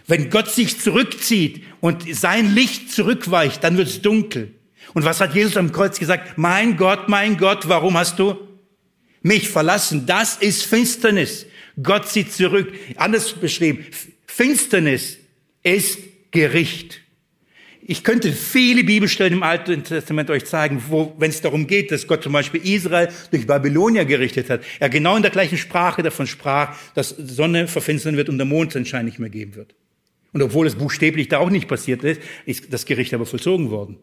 Wenn 0.08 0.30
Gott 0.30 0.50
sich 0.50 0.80
zurückzieht 0.80 1.64
und 1.82 2.16
sein 2.16 2.56
Licht 2.56 2.92
zurückweicht, 2.92 3.64
dann 3.64 3.78
wird 3.78 3.90
es 3.90 4.02
dunkel. 4.02 4.54
Und 4.94 5.04
was 5.04 5.20
hat 5.20 5.36
Jesus 5.36 5.58
am 5.58 5.74
Kreuz 5.74 6.00
gesagt? 6.00 6.38
Mein 6.38 6.78
Gott, 6.78 7.10
mein 7.10 7.38
Gott, 7.38 7.68
warum 7.68 7.98
hast 7.98 8.18
du 8.18 8.38
mich 9.22 9.50
verlassen? 9.50 10.06
Das 10.06 10.38
ist 10.38 10.64
Finsternis. 10.64 11.46
Gott 11.84 12.08
zieht 12.08 12.32
zurück. 12.32 12.74
Anders 12.96 13.34
beschrieben, 13.34 13.86
Finsternis 14.26 15.18
ist 15.62 16.00
Gericht. 16.32 17.02
Ich 17.90 18.04
könnte 18.04 18.34
viele 18.34 18.84
Bibelstellen 18.84 19.34
im 19.34 19.44
Alten 19.44 19.84
Testament 19.84 20.30
euch 20.30 20.46
zeigen, 20.46 20.84
wo, 20.88 21.16
wenn 21.18 21.30
es 21.30 21.42
darum 21.42 21.68
geht, 21.68 21.92
dass 21.92 22.08
Gott 22.08 22.24
zum 22.24 22.34
Beispiel 22.34 22.62
Israel 22.66 23.10
durch 23.32 23.48
Babylonier 23.48 24.06
gerichtet 24.06 24.50
hat, 24.50 24.62
er 24.80 24.90
genau 24.90 25.16
in 25.16 25.22
der 25.22 25.32
gleichen 25.32 25.58
Sprache 25.58 26.04
davon 26.04 26.28
sprach, 26.28 26.76
dass 26.96 27.10
Sonne 27.10 27.68
verfinstern 27.68 28.18
wird 28.18 28.30
und 28.30 28.38
der 28.38 28.46
Mond 28.46 28.76
Mondschein 28.76 29.06
nicht 29.06 29.20
mehr 29.20 29.30
geben 29.30 29.56
wird. 29.56 29.74
Und 30.34 30.42
obwohl 30.42 30.68
es 30.68 30.76
buchstäblich 30.76 31.30
da 31.30 31.40
auch 31.40 31.50
nicht 31.50 31.68
passiert 31.68 32.04
ist, 32.04 32.22
ist 32.46 32.72
das 32.72 32.86
Gericht 32.86 33.14
aber 33.14 33.26
vollzogen 33.26 33.72
worden. 33.72 33.98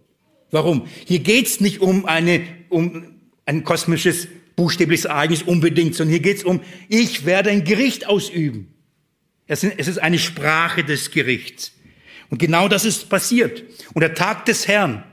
Warum? 0.51 0.87
Hier 1.05 1.19
geht's 1.19 1.61
nicht 1.61 1.81
um, 1.81 2.07
eine, 2.07 2.43
um 2.69 3.05
ein 3.47 3.65
kosmisches, 3.65 4.29
buchstäbliches 4.57 5.07
Ereignis 5.07 5.43
unbedingt, 5.43 5.95
sondern 5.95 6.13
hier 6.13 6.23
geht's 6.23 6.45
um, 6.45 6.61
ich 6.89 7.27
werde 7.27 7.51
ein 7.51 7.65
Gericht 7.65 8.07
ausüben. 8.07 8.69
Es 9.47 9.63
ist 9.63 9.99
eine 9.99 10.19
Sprache 10.19 10.85
des 10.85 11.11
Gerichts. 11.11 11.73
Und 12.31 12.39
genau 12.39 12.69
das 12.69 12.85
ist 12.85 13.09
passiert. 13.11 13.63
Und 13.93 14.01
der 14.01 14.15
Tag 14.15 14.47
des 14.47 14.67
Herrn, 14.67 15.05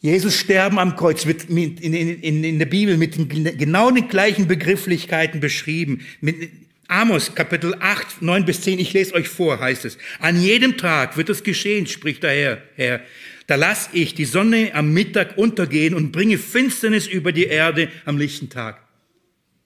Jesus 0.00 0.36
sterben 0.36 0.78
am 0.78 0.96
Kreuz 0.96 1.24
wird 1.24 1.44
in, 1.44 1.78
in, 1.78 2.44
in 2.44 2.58
der 2.58 2.66
Bibel 2.66 2.98
mit 2.98 3.16
den, 3.16 3.28
genau 3.56 3.90
den 3.90 4.08
gleichen 4.08 4.46
Begrifflichkeiten 4.46 5.40
beschrieben. 5.40 6.00
Mit 6.20 6.50
Amos 6.88 7.34
Kapitel 7.34 7.74
8, 7.80 8.22
9 8.22 8.44
bis 8.44 8.60
10, 8.60 8.78
ich 8.78 8.92
lese 8.92 9.14
euch 9.14 9.28
vor, 9.28 9.58
heißt 9.60 9.84
es. 9.84 9.98
An 10.18 10.40
jedem 10.40 10.76
Tag 10.76 11.16
wird 11.16 11.30
es 11.30 11.42
geschehen, 11.42 11.86
spricht 11.86 12.22
der 12.22 12.32
Herr, 12.32 12.62
Herr. 12.76 13.00
Da 13.46 13.56
lass 13.56 13.90
ich 13.92 14.14
die 14.14 14.24
Sonne 14.24 14.72
am 14.74 14.92
Mittag 14.92 15.36
untergehen 15.36 15.94
und 15.94 16.12
bringe 16.12 16.38
Finsternis 16.38 17.06
über 17.06 17.32
die 17.32 17.44
Erde 17.44 17.90
am 18.04 18.18
lichten 18.18 18.48
Tag. 18.48 18.82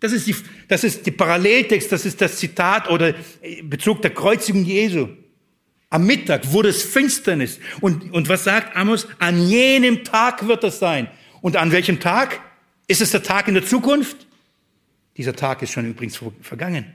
Das 0.00 0.12
ist 0.12 0.26
die, 0.26 0.36
das 0.68 0.84
ist 0.84 1.06
die 1.06 1.10
Paralleltext, 1.10 1.90
das 1.90 2.06
ist 2.06 2.20
das 2.20 2.36
Zitat 2.36 2.88
oder 2.88 3.14
Bezug 3.62 4.02
der 4.02 4.12
Kreuzigung 4.12 4.64
Jesu. 4.64 5.08
Am 5.90 6.06
Mittag 6.06 6.52
wurde 6.52 6.68
es 6.68 6.82
Finsternis. 6.82 7.58
Und, 7.80 8.12
und 8.12 8.28
was 8.28 8.44
sagt 8.44 8.76
Amos? 8.76 9.08
An 9.18 9.48
jenem 9.48 10.04
Tag 10.04 10.46
wird 10.46 10.62
es 10.64 10.78
sein. 10.78 11.08
Und 11.40 11.56
an 11.56 11.72
welchem 11.72 11.98
Tag? 11.98 12.40
Ist 12.86 13.00
es 13.00 13.10
der 13.10 13.22
Tag 13.22 13.48
in 13.48 13.54
der 13.54 13.64
Zukunft? 13.64 14.26
Dieser 15.16 15.34
Tag 15.34 15.62
ist 15.62 15.72
schon 15.72 15.86
übrigens 15.86 16.20
vergangen. 16.40 16.94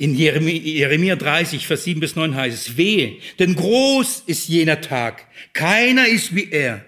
In 0.00 0.14
Jeremia 0.14 1.14
30, 1.14 1.66
Vers 1.66 1.84
7 1.84 2.00
bis 2.00 2.16
9 2.16 2.34
heißt 2.34 2.56
es, 2.56 2.76
wehe, 2.78 3.18
denn 3.38 3.54
groß 3.54 4.22
ist 4.24 4.48
jener 4.48 4.80
Tag. 4.80 5.26
Keiner 5.52 6.08
ist 6.08 6.34
wie 6.34 6.50
er. 6.50 6.82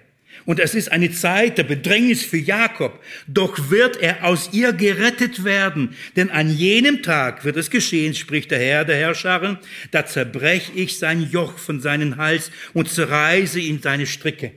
Und 0.46 0.58
es 0.58 0.74
ist 0.74 0.90
eine 0.90 1.12
Zeit 1.12 1.58
der 1.58 1.64
Bedrängnis 1.64 2.24
für 2.24 2.38
Jakob. 2.38 2.98
Doch 3.26 3.68
wird 3.68 4.00
er 4.00 4.24
aus 4.24 4.48
ihr 4.52 4.72
gerettet 4.72 5.44
werden. 5.44 5.94
Denn 6.16 6.30
an 6.30 6.56
jenem 6.56 7.02
Tag 7.02 7.44
wird 7.44 7.58
es 7.58 7.68
geschehen, 7.68 8.14
spricht 8.14 8.50
der 8.50 8.60
Herr 8.60 8.86
der 8.86 8.96
Herrscher, 8.96 9.60
da 9.90 10.06
zerbrech 10.06 10.70
ich 10.74 10.98
sein 10.98 11.28
Joch 11.30 11.58
von 11.58 11.82
seinem 11.82 12.16
Hals 12.16 12.50
und 12.72 12.88
zerreiße 12.88 13.60
ihm 13.60 13.82
seine 13.82 14.06
Stricke. 14.06 14.52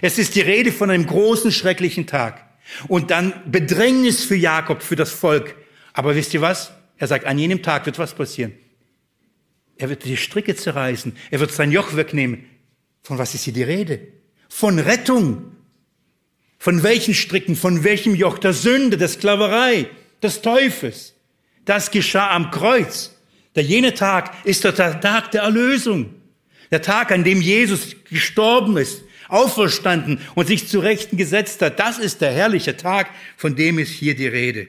Es 0.00 0.16
ist 0.16 0.34
die 0.34 0.40
Rede 0.40 0.72
von 0.72 0.88
einem 0.88 1.06
großen, 1.06 1.52
schrecklichen 1.52 2.06
Tag. 2.06 2.42
Und 2.88 3.10
dann 3.10 3.34
Bedrängnis 3.44 4.24
für 4.24 4.34
Jakob, 4.34 4.82
für 4.82 4.96
das 4.96 5.10
Volk. 5.10 5.56
Aber 5.92 6.16
wisst 6.16 6.32
ihr 6.32 6.40
was? 6.40 6.72
Er 6.98 7.06
sagt, 7.06 7.26
an 7.26 7.38
jenem 7.38 7.62
Tag 7.62 7.86
wird 7.86 7.98
was 7.98 8.14
passieren. 8.14 8.52
Er 9.76 9.90
wird 9.90 10.04
die 10.04 10.16
Stricke 10.16 10.56
zerreißen. 10.56 11.16
Er 11.30 11.40
wird 11.40 11.52
sein 11.52 11.72
Joch 11.72 11.96
wegnehmen. 11.96 12.44
Von 13.02 13.18
was 13.18 13.34
ist 13.34 13.44
hier 13.44 13.52
die 13.52 13.62
Rede? 13.62 14.00
von 14.48 14.78
Rettung. 14.78 15.52
Von 16.58 16.82
welchen 16.82 17.14
Stricken, 17.14 17.54
von 17.54 17.84
welchem 17.84 18.14
Joch 18.14 18.38
der 18.38 18.52
Sünde, 18.52 18.96
der 18.96 19.08
Sklaverei, 19.08 19.86
des 20.22 20.40
Teufels. 20.40 21.14
Das 21.64 21.90
geschah 21.90 22.30
am 22.30 22.50
Kreuz. 22.50 23.14
Der 23.54 23.62
jene 23.62 23.94
Tag 23.94 24.32
ist 24.44 24.64
der 24.64 24.74
Tag 24.74 25.30
der 25.32 25.42
Erlösung. 25.42 26.14
Der 26.70 26.82
Tag, 26.82 27.12
an 27.12 27.24
dem 27.24 27.40
Jesus 27.40 27.96
gestorben 28.08 28.76
ist, 28.78 29.02
auferstanden 29.28 30.20
und 30.34 30.46
sich 30.46 30.68
zu 30.68 30.78
Rechten 30.78 31.16
gesetzt 31.16 31.60
hat. 31.60 31.78
Das 31.78 31.98
ist 31.98 32.20
der 32.20 32.32
herrliche 32.32 32.76
Tag, 32.76 33.10
von 33.36 33.54
dem 33.56 33.78
ist 33.78 33.90
hier 33.90 34.16
die 34.16 34.26
Rede. 34.26 34.68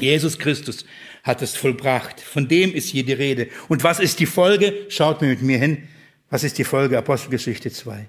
Jesus 0.00 0.38
Christus 0.38 0.84
hat 1.22 1.42
es 1.42 1.56
vollbracht. 1.56 2.20
Von 2.20 2.48
dem 2.48 2.72
ist 2.72 2.88
hier 2.88 3.04
die 3.04 3.12
Rede. 3.12 3.48
Und 3.68 3.84
was 3.84 4.00
ist 4.00 4.20
die 4.20 4.26
Folge? 4.26 4.86
Schaut 4.88 5.20
mir 5.20 5.28
mit 5.28 5.42
mir 5.42 5.58
hin. 5.58 5.88
Was 6.30 6.44
ist 6.44 6.58
die 6.58 6.64
Folge? 6.64 6.98
Apostelgeschichte 6.98 7.70
2. 7.70 8.06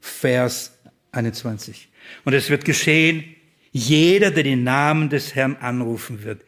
Vers 0.00 0.78
21. 1.12 1.88
Und 2.24 2.32
es 2.32 2.50
wird 2.50 2.64
geschehen, 2.64 3.24
jeder, 3.72 4.30
der 4.30 4.42
den 4.42 4.64
Namen 4.64 5.08
des 5.10 5.34
Herrn 5.34 5.56
anrufen 5.56 6.24
wird, 6.24 6.44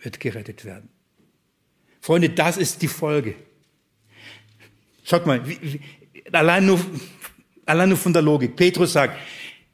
wird 0.00 0.20
gerettet 0.20 0.64
werden. 0.64 0.88
Freunde, 2.00 2.30
das 2.30 2.56
ist 2.56 2.82
die 2.82 2.88
Folge. 2.88 3.34
Schaut 5.04 5.26
mal, 5.26 5.42
allein, 6.32 6.66
nur, 6.66 6.80
allein 7.66 7.88
nur 7.88 7.98
von 7.98 8.12
der 8.12 8.22
Logik. 8.22 8.56
Petrus 8.56 8.92
sagt, 8.92 9.18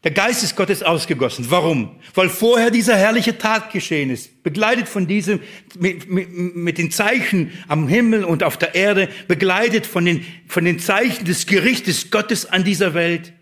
der 0.04 0.10
Geist 0.10 0.42
ist 0.42 0.56
Gottes 0.56 0.82
ausgegossen. 0.82 1.46
Warum? 1.48 1.96
Weil 2.14 2.28
vorher 2.28 2.72
dieser 2.72 2.96
herrliche 2.96 3.38
Tat 3.38 3.72
geschehen 3.72 4.10
ist, 4.10 4.42
begleitet 4.42 4.88
von 4.88 5.06
diesem, 5.06 5.40
mit, 5.78 6.10
mit, 6.10 6.56
mit, 6.56 6.78
den 6.78 6.90
Zeichen 6.90 7.52
am 7.68 7.86
Himmel 7.86 8.24
und 8.24 8.42
auf 8.42 8.56
der 8.56 8.74
Erde, 8.74 9.08
begleitet 9.28 9.86
von 9.86 10.04
den, 10.04 10.26
von 10.48 10.64
den 10.64 10.80
Zeichen 10.80 11.24
des 11.24 11.46
Gerichtes 11.46 12.10
Gottes 12.10 12.46
an 12.46 12.64
dieser 12.64 12.94
Welt. 12.94 13.32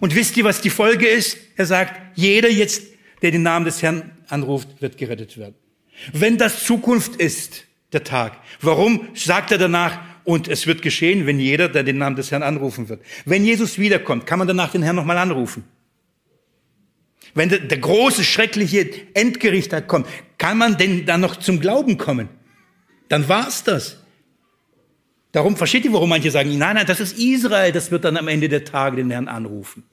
Und 0.00 0.14
wisst 0.14 0.36
ihr, 0.38 0.44
was 0.44 0.62
die 0.62 0.70
Folge 0.70 1.06
ist? 1.06 1.36
Er 1.56 1.66
sagt, 1.66 2.00
jeder 2.14 2.50
jetzt, 2.50 2.82
der 3.20 3.30
den 3.30 3.42
Namen 3.42 3.66
des 3.66 3.82
Herrn 3.82 4.10
anruft, 4.28 4.80
wird 4.80 4.96
gerettet 4.96 5.36
werden. 5.36 5.54
Wenn 6.12 6.38
das 6.38 6.64
Zukunft 6.64 7.16
ist, 7.16 7.64
der 7.92 8.04
Tag, 8.04 8.38
warum 8.60 9.08
sagt 9.14 9.52
er 9.52 9.58
danach, 9.58 9.98
und 10.24 10.48
es 10.48 10.66
wird 10.66 10.82
geschehen, 10.82 11.24
wenn 11.26 11.38
jeder, 11.38 11.68
der 11.68 11.84
den 11.84 11.98
Namen 11.98 12.16
des 12.16 12.32
Herrn 12.32 12.42
anrufen 12.42 12.88
wird. 12.88 13.00
Wenn 13.26 13.44
Jesus 13.44 13.78
wiederkommt, 13.78 14.26
kann 14.26 14.40
man 14.40 14.48
danach 14.48 14.72
den 14.72 14.82
Herrn 14.82 14.96
nochmal 14.96 15.18
anrufen. 15.18 15.62
Wenn 17.36 17.50
der, 17.50 17.58
der 17.58 17.78
große, 17.78 18.24
schreckliche 18.24 18.88
Endgericht 19.12 19.70
da 19.70 19.82
kommt, 19.82 20.08
kann 20.38 20.56
man 20.56 20.78
denn 20.78 21.04
dann 21.04 21.20
noch 21.20 21.36
zum 21.36 21.60
Glauben 21.60 21.98
kommen? 21.98 22.30
Dann 23.10 23.28
war's 23.28 23.62
das. 23.62 23.98
Darum 25.32 25.54
versteht 25.54 25.84
ihr, 25.84 25.92
warum 25.92 26.08
manche 26.08 26.30
sagen, 26.30 26.56
nein, 26.56 26.76
nein, 26.76 26.86
das 26.86 26.98
ist 26.98 27.18
Israel, 27.18 27.72
das 27.72 27.90
wird 27.90 28.04
dann 28.06 28.16
am 28.16 28.26
Ende 28.28 28.48
der 28.48 28.64
Tage 28.64 28.96
den 28.96 29.10
Herrn 29.10 29.28
anrufen. 29.28 29.84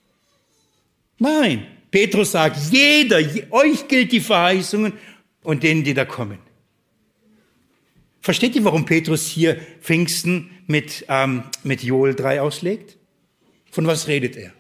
Nein, 1.20 1.68
Petrus 1.92 2.32
sagt, 2.32 2.58
jeder, 2.72 3.18
euch 3.52 3.90
gilt 3.90 4.14
die 4.14 4.22
Verheißungen 4.22 4.94
und 5.44 5.64
denen, 5.64 5.84
die 5.84 5.94
da 5.94 6.06
kommen. 6.06 6.40
Versteht 8.22 8.56
ihr, 8.56 8.64
warum 8.64 8.86
Petrus 8.86 9.28
hier 9.28 9.58
Pfingsten 9.82 10.50
mit, 10.66 11.06
ähm, 11.10 11.44
mit 11.64 11.84
Joel 11.84 12.16
3 12.16 12.40
auslegt? 12.40 12.98
Von 13.70 13.86
was 13.86 14.08
redet 14.08 14.38
er? 14.38 14.54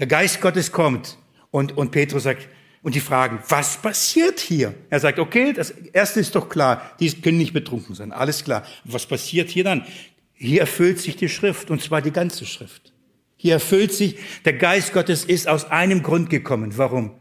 Der 0.00 0.08
Geist 0.08 0.40
Gottes 0.40 0.72
kommt 0.72 1.16
und, 1.52 1.76
und 1.76 1.92
Petrus 1.92 2.24
sagt, 2.24 2.48
und 2.82 2.96
die 2.96 3.00
fragen, 3.00 3.38
was 3.48 3.80
passiert 3.80 4.40
hier? 4.40 4.74
Er 4.90 4.98
sagt, 4.98 5.20
okay, 5.20 5.52
das 5.52 5.70
erste 5.70 6.18
ist 6.18 6.34
doch 6.34 6.48
klar, 6.48 6.96
die 6.98 7.08
können 7.12 7.38
nicht 7.38 7.52
betrunken 7.52 7.94
sein, 7.94 8.10
alles 8.10 8.42
klar. 8.42 8.64
Was 8.82 9.06
passiert 9.06 9.50
hier 9.50 9.62
dann? 9.62 9.86
Hier 10.34 10.62
erfüllt 10.62 10.98
sich 10.98 11.14
die 11.14 11.28
Schrift, 11.28 11.70
und 11.70 11.80
zwar 11.80 12.02
die 12.02 12.10
ganze 12.10 12.44
Schrift. 12.44 12.92
Hier 13.36 13.54
erfüllt 13.54 13.92
sich, 13.92 14.16
der 14.44 14.54
Geist 14.54 14.92
Gottes 14.92 15.24
ist 15.24 15.46
aus 15.46 15.70
einem 15.70 16.02
Grund 16.02 16.30
gekommen. 16.30 16.76
Warum? 16.76 17.12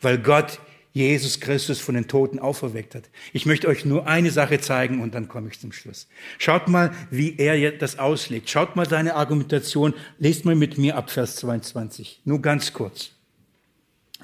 Weil 0.00 0.18
Gott 0.18 0.58
Jesus 0.92 1.40
Christus 1.40 1.80
von 1.80 1.96
den 1.96 2.06
Toten 2.06 2.38
auferweckt 2.38 2.94
hat. 2.94 3.10
Ich 3.32 3.46
möchte 3.46 3.66
euch 3.66 3.84
nur 3.84 4.06
eine 4.06 4.30
Sache 4.30 4.60
zeigen 4.60 5.00
und 5.00 5.14
dann 5.14 5.26
komme 5.26 5.48
ich 5.50 5.58
zum 5.58 5.72
Schluss. 5.72 6.08
Schaut 6.38 6.68
mal, 6.68 6.92
wie 7.10 7.36
er 7.36 7.72
das 7.72 7.98
auslegt. 7.98 8.48
Schaut 8.48 8.76
mal 8.76 8.88
seine 8.88 9.16
Argumentation. 9.16 9.94
Lest 10.18 10.44
mal 10.44 10.54
mit 10.54 10.78
mir 10.78 10.96
ab 10.96 11.10
Vers 11.10 11.36
22. 11.36 12.22
Nur 12.24 12.40
ganz 12.40 12.72
kurz. 12.72 13.13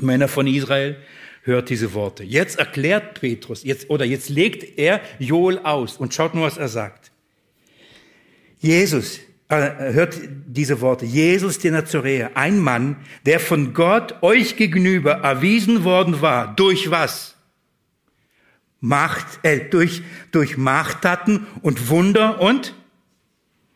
Männer 0.03 0.29
von 0.29 0.47
Israel, 0.47 0.97
hört 1.43 1.71
diese 1.71 1.95
Worte. 1.95 2.23
Jetzt 2.23 2.59
erklärt 2.59 3.21
Petrus, 3.21 3.65
jetzt, 3.65 3.91
oder 3.91 4.05
jetzt 4.05 4.29
legt 4.29 4.79
er 4.79 5.01
Joel 5.19 5.59
aus 5.61 5.97
und 5.97 6.15
schaut 6.15 6.35
nur, 6.35 6.45
was 6.45 6.59
er 6.59 6.69
sagt. 6.69 7.11
Jesus, 8.59 9.21
äh, 9.49 9.93
hört 9.93 10.19
diese 10.47 10.81
Worte. 10.81 11.07
Jesus 11.07 11.59
der 11.59 11.73
Nazoräer, 11.73 12.37
ein 12.37 12.59
Mann, 12.59 12.97
der 13.27 13.41
von 13.41 13.75
Gott 13.75 14.23
euch 14.23 14.57
gegenüber 14.57 15.13
erwiesen 15.13 15.85
worden 15.85 16.21
war. 16.21 16.55
Durch 16.55 16.91
was? 16.91 17.35
Macht, 18.81 19.27
äh, 19.43 19.69
durch, 19.69 20.03
durch 20.31 20.57
Machttaten 20.57 21.47
und 21.63 21.89
Wunder 21.89 22.41
und 22.41 22.75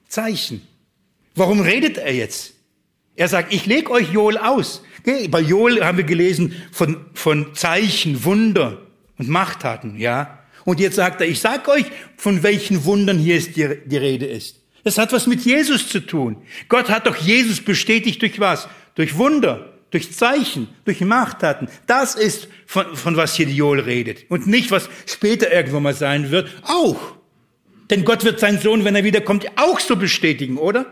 Zeichen. 0.07 0.67
Warum 1.35 1.61
redet 1.61 1.99
er 1.99 2.15
jetzt? 2.15 2.55
Er 3.17 3.29
sagt, 3.29 3.53
ich 3.53 3.67
leg 3.67 3.91
euch 3.91 4.13
Joel 4.13 4.39
aus. 4.39 4.83
Bei 5.31 5.41
Joel 5.41 5.85
haben 5.85 5.99
wir 5.99 6.05
gelesen 6.05 6.55
von, 6.73 7.07
von 7.15 7.55
Zeichen, 7.55 8.25
Wunder 8.25 8.83
und 9.19 9.29
Machttaten, 9.29 9.99
ja. 9.99 10.39
Und 10.65 10.81
jetzt 10.81 10.97
sagt 10.97 11.21
er, 11.21 11.29
ich 11.29 11.41
sag 11.41 11.69
euch, 11.69 11.85
von 12.17 12.43
welchen 12.43 12.85
Wundern 12.85 13.19
hier 13.19 13.37
ist 13.37 13.57
die, 13.57 13.69
die 13.85 13.97
Rede 13.99 14.27
ist. 14.27 14.61
Das 14.83 14.99
hat 14.99 15.13
was 15.13 15.27
mit 15.27 15.43
Jesus 15.43 15.89
zu 15.89 16.01
tun. 16.01 16.39
Gott 16.69 16.89
hat 16.89 17.07
doch 17.07 17.17
Jesus 17.17 17.61
bestätigt 17.61 18.23
durch 18.23 18.41
was? 18.41 18.69
Durch 18.95 19.17
Wunder, 19.17 19.73
durch 19.91 20.13
Zeichen, 20.13 20.69
durch 20.85 21.01
Machttaten. 21.01 21.69
Das 21.87 22.15
ist 22.15 22.49
von, 22.67 22.97
von 22.97 23.17
was 23.17 23.35
hier 23.35 23.47
Joel 23.47 23.81
redet. 23.81 24.31
Und 24.31 24.47
nicht, 24.47 24.71
was 24.71 24.89
später 25.07 25.53
irgendwo 25.53 25.81
mal 25.81 25.95
sein 25.95 26.31
wird. 26.31 26.51
Auch. 26.63 27.15
Denn 27.91 28.05
Gott 28.05 28.25
wird 28.25 28.41
seinen 28.41 28.59
Sohn, 28.59 28.85
wenn 28.85 28.97
er 28.97 29.05
wiederkommt, 29.05 29.47
auch 29.57 29.81
so 29.81 29.97
bestätigen, 29.97 30.57
oder? 30.57 30.87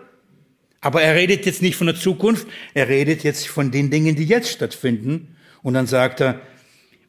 Aber 0.82 1.00
er 1.00 1.14
redet 1.14 1.46
jetzt 1.46 1.62
nicht 1.62 1.76
von 1.76 1.86
der 1.86 1.96
Zukunft, 1.96 2.46
er 2.74 2.88
redet 2.88 3.22
jetzt 3.22 3.48
von 3.48 3.70
den 3.70 3.88
Dingen, 3.90 4.16
die 4.16 4.24
jetzt 4.24 4.50
stattfinden. 4.50 5.36
Und 5.62 5.74
dann 5.74 5.86
sagt 5.86 6.20
er, 6.20 6.42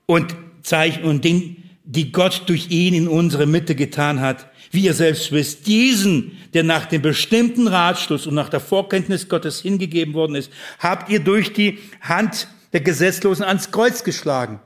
und 0.05 0.35
Zeichen 0.61 1.03
und 1.03 1.25
Dinge, 1.25 1.55
die 1.83 2.11
Gott 2.11 2.43
durch 2.45 2.69
ihn 2.69 2.93
in 2.93 3.07
unsere 3.07 3.47
Mitte 3.47 3.75
getan 3.75 4.21
hat, 4.21 4.47
wie 4.71 4.85
ihr 4.85 4.93
selbst 4.93 5.31
wisst, 5.31 5.67
diesen, 5.67 6.37
der 6.53 6.63
nach 6.63 6.85
dem 6.85 7.01
bestimmten 7.01 7.67
Ratschluss 7.67 8.27
und 8.27 8.35
nach 8.35 8.49
der 8.49 8.59
Vorkenntnis 8.59 9.27
Gottes 9.27 9.61
hingegeben 9.61 10.13
worden 10.13 10.35
ist, 10.35 10.51
habt 10.79 11.09
ihr 11.09 11.19
durch 11.19 11.51
die 11.51 11.79
Hand 11.99 12.47
der 12.73 12.81
Gesetzlosen 12.81 13.43
ans 13.43 13.71
Kreuz 13.71 14.03
geschlagen. 14.03 14.59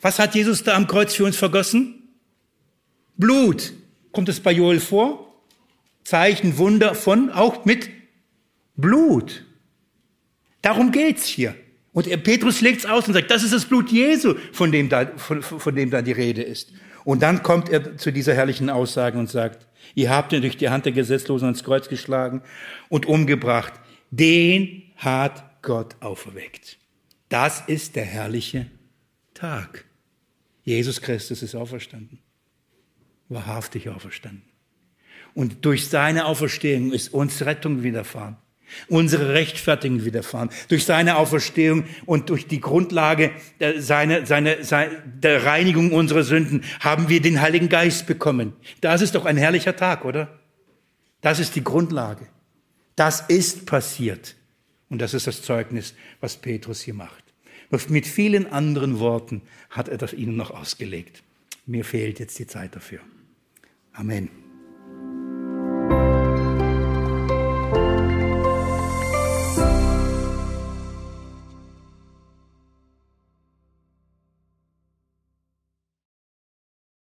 Was 0.00 0.18
hat 0.18 0.34
Jesus 0.34 0.62
da 0.62 0.74
am 0.74 0.86
Kreuz 0.86 1.14
für 1.14 1.24
uns 1.24 1.36
vergossen? 1.36 2.08
Blut. 3.16 3.74
Kommt 4.12 4.30
es 4.30 4.40
bei 4.40 4.52
Joel 4.52 4.80
vor? 4.80 5.34
Zeichen, 6.04 6.56
Wunder 6.58 6.94
von, 6.94 7.30
auch 7.30 7.64
mit 7.64 7.88
Blut. 8.76 9.44
Darum 10.62 10.92
geht's 10.92 11.26
hier. 11.26 11.54
Und 11.92 12.06
Petrus 12.22 12.60
legt's 12.60 12.86
aus 12.86 13.08
und 13.08 13.14
sagt, 13.14 13.30
das 13.30 13.42
ist 13.42 13.52
das 13.52 13.64
Blut 13.64 13.90
Jesu, 13.90 14.34
von 14.52 14.70
dem 14.70 14.88
da, 14.88 15.06
von, 15.16 15.42
von 15.42 15.74
dem 15.74 15.90
da 15.90 16.02
die 16.02 16.12
Rede 16.12 16.42
ist. 16.42 16.72
Und 17.04 17.22
dann 17.22 17.42
kommt 17.42 17.68
er 17.68 17.96
zu 17.96 18.12
dieser 18.12 18.34
herrlichen 18.34 18.70
Aussage 18.70 19.18
und 19.18 19.28
sagt, 19.28 19.66
ihr 19.94 20.10
habt 20.10 20.32
ihn 20.32 20.42
durch 20.42 20.56
die 20.56 20.68
Hand 20.68 20.84
der 20.84 20.92
Gesetzlosen 20.92 21.46
ans 21.46 21.64
Kreuz 21.64 21.88
geschlagen 21.88 22.42
und 22.88 23.06
umgebracht. 23.06 23.72
Den 24.10 24.82
hat 24.96 25.62
Gott 25.62 25.96
auferweckt. 26.00 26.78
Das 27.28 27.62
ist 27.66 27.96
der 27.96 28.04
herrliche 28.04 28.66
Tag. 29.34 29.84
Jesus 30.62 31.00
Christus 31.00 31.42
ist 31.42 31.54
auferstanden. 31.54 32.18
Wahrhaftig 33.28 33.88
auferstanden. 33.88 34.42
Und 35.34 35.64
durch 35.64 35.88
seine 35.88 36.26
Auferstehung 36.26 36.92
ist 36.92 37.14
uns 37.14 37.44
Rettung 37.44 37.82
widerfahren. 37.82 38.36
Unsere 38.88 39.34
Rechtfertigung 39.34 40.04
widerfahren. 40.04 40.50
Durch 40.68 40.84
seine 40.84 41.16
Auferstehung 41.16 41.84
und 42.06 42.30
durch 42.30 42.46
die 42.46 42.60
Grundlage 42.60 43.32
seine, 43.78 44.26
seine, 44.26 44.64
seine, 44.64 45.02
der 45.04 45.44
Reinigung 45.44 45.92
unserer 45.92 46.22
Sünden 46.22 46.64
haben 46.80 47.08
wir 47.08 47.20
den 47.20 47.40
Heiligen 47.40 47.68
Geist 47.68 48.06
bekommen. 48.06 48.52
Das 48.80 49.02
ist 49.02 49.14
doch 49.14 49.26
ein 49.26 49.36
herrlicher 49.36 49.76
Tag, 49.76 50.04
oder? 50.04 50.40
Das 51.20 51.38
ist 51.38 51.56
die 51.56 51.64
Grundlage. 51.64 52.26
Das 52.96 53.22
ist 53.28 53.66
passiert. 53.66 54.36
Und 54.88 55.00
das 55.00 55.14
ist 55.14 55.26
das 55.26 55.42
Zeugnis, 55.42 55.94
was 56.20 56.36
Petrus 56.36 56.80
hier 56.80 56.94
macht. 56.94 57.24
Mit 57.88 58.06
vielen 58.06 58.52
anderen 58.52 58.98
Worten 58.98 59.42
hat 59.70 59.88
er 59.88 59.96
das 59.96 60.12
ihnen 60.12 60.36
noch 60.36 60.50
ausgelegt. 60.50 61.22
Mir 61.66 61.84
fehlt 61.84 62.18
jetzt 62.18 62.38
die 62.38 62.46
Zeit 62.46 62.74
dafür. 62.74 63.00
Amen. 63.92 64.49